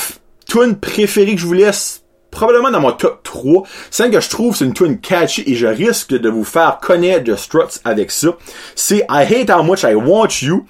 tune 0.47 0.77
préférée 0.77 1.35
que 1.35 1.41
je 1.41 1.47
vous 1.47 1.55
laisse? 1.55 2.01
Probablement 2.31 2.71
dans 2.71 2.81
mon 2.81 2.93
top 2.93 3.23
3. 3.25 3.63
C'est 3.91 4.11
que 4.11 4.21
je 4.21 4.31
trouve 4.31 4.57
c'est 4.57 4.65
une 4.65 4.73
tune 4.73 4.99
catchy 5.01 5.43
et 5.47 5.55
je 5.55 5.67
risque 5.67 6.11
de 6.11 6.31
vous 6.31 6.45
faire 6.45 6.79
connaître 6.81 7.31
The 7.31 7.37
Struts 7.37 7.81
avec 7.85 8.11
ça. 8.11 8.29
C'est 8.75 9.05
I 9.11 9.27
Hate 9.35 9.51
How 9.51 9.63
Much 9.63 9.83
I 9.83 9.95
Want 9.95 10.29
You 10.41 10.65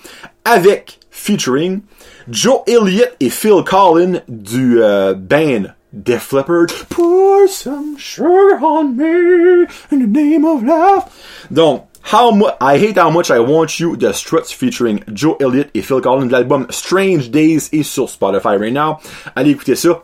avec 0.45 0.99
featuring 1.11 1.83
Joe 2.29 2.63
Elliott 2.67 3.13
et 3.21 3.31
Phil 3.31 3.63
Collins 3.65 4.23
du 4.27 4.83
euh, 4.83 5.15
band 5.15 5.73
Def 5.93 6.33
Leppard, 6.33 6.69
pour 6.89 7.49
some 7.49 7.99
sugar 7.99 8.59
on 8.63 8.97
me 8.97 9.67
in 9.91 9.99
the 10.01 10.07
name 10.07 10.45
of 10.45 10.63
love. 10.63 11.05
Donc, 11.51 11.87
How 12.05 12.33
much 12.33 12.55
I 12.61 12.79
Hate 12.79 12.99
How 12.99 13.11
Much 13.11 13.31
I 13.31 13.39
Want 13.39 13.79
You 13.79 13.97
The 13.97 14.13
Struts 14.13 14.53
featuring 14.53 15.05
Joe 15.13 15.37
Elliott 15.39 15.71
et 15.75 15.83
Phil 15.83 16.01
Collins. 16.01 16.31
L'album 16.31 16.67
Strange 16.71 17.31
Days 17.31 17.69
est 17.73 17.85
sur 17.85 18.09
Spotify 18.09 18.57
right 18.59 18.73
now. 18.73 18.99
Allez 19.37 19.51
écouter 19.51 19.77
ça. 19.77 20.03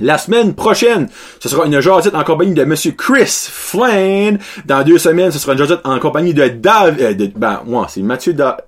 La 0.00 0.18
semaine 0.18 0.54
prochaine, 0.54 1.08
ce 1.40 1.48
sera 1.48 1.66
une 1.66 1.80
jasette 1.80 2.14
en 2.14 2.22
compagnie 2.22 2.52
de 2.52 2.64
Monsieur 2.64 2.92
Chris 2.92 3.48
Flynn. 3.50 4.38
Dans 4.66 4.82
deux 4.82 4.98
semaines, 4.98 5.30
ce 5.30 5.38
sera 5.38 5.52
une 5.52 5.58
jasette 5.58 5.80
en 5.84 5.98
compagnie 5.98 6.34
de 6.34 6.48
Dave, 6.48 6.96
euh, 7.00 7.14
ben, 7.34 7.62
moi, 7.64 7.86
c'est 7.88 8.02
Mathieu 8.02 8.34
da, 8.34 8.58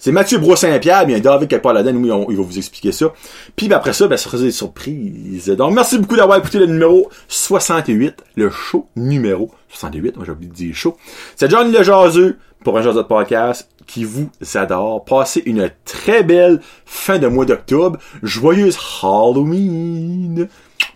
c'est 0.00 0.12
Mathieu 0.12 0.38
Bro-Saint-Pierre, 0.38 1.04
bien 1.04 1.20
David 1.20 1.52
là-dedans, 1.52 1.92
oui, 1.94 2.26
il 2.30 2.36
va 2.36 2.42
vous 2.42 2.56
expliquer 2.56 2.90
ça. 2.90 3.12
Puis 3.54 3.68
ben, 3.68 3.76
après 3.76 3.92
ça, 3.92 4.08
ben, 4.08 4.16
ça 4.16 4.30
sera 4.30 4.38
des 4.42 4.50
surprises. 4.50 5.48
Donc, 5.48 5.74
merci 5.74 5.98
beaucoup 5.98 6.16
d'avoir 6.16 6.38
écouté 6.38 6.58
le 6.58 6.64
numéro 6.66 7.10
68, 7.28 8.24
le 8.36 8.48
show 8.48 8.88
numéro 8.96 9.50
68, 9.68 10.16
moi 10.16 10.24
j'ai 10.24 10.32
oublié 10.32 10.50
de 10.50 10.56
dire 10.56 10.74
show. 10.74 10.96
C'est 11.36 11.50
Johnny 11.50 11.70
Le 11.70 11.82
Jaseux 11.82 12.38
pour 12.64 12.78
un 12.78 12.80
de 12.80 13.02
podcast 13.02 13.68
qui 13.86 14.04
vous 14.04 14.30
adore. 14.54 15.04
Passez 15.04 15.42
une 15.44 15.70
très 15.84 16.22
belle 16.22 16.60
fin 16.86 17.18
de 17.18 17.26
mois 17.26 17.44
d'octobre. 17.44 17.98
Joyeuse 18.22 18.78
Halloween. 19.02 20.48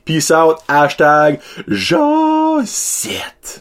Peace 0.06 0.30
out. 0.30 0.56
Hashtag 0.66 1.40
Josette. 1.68 3.60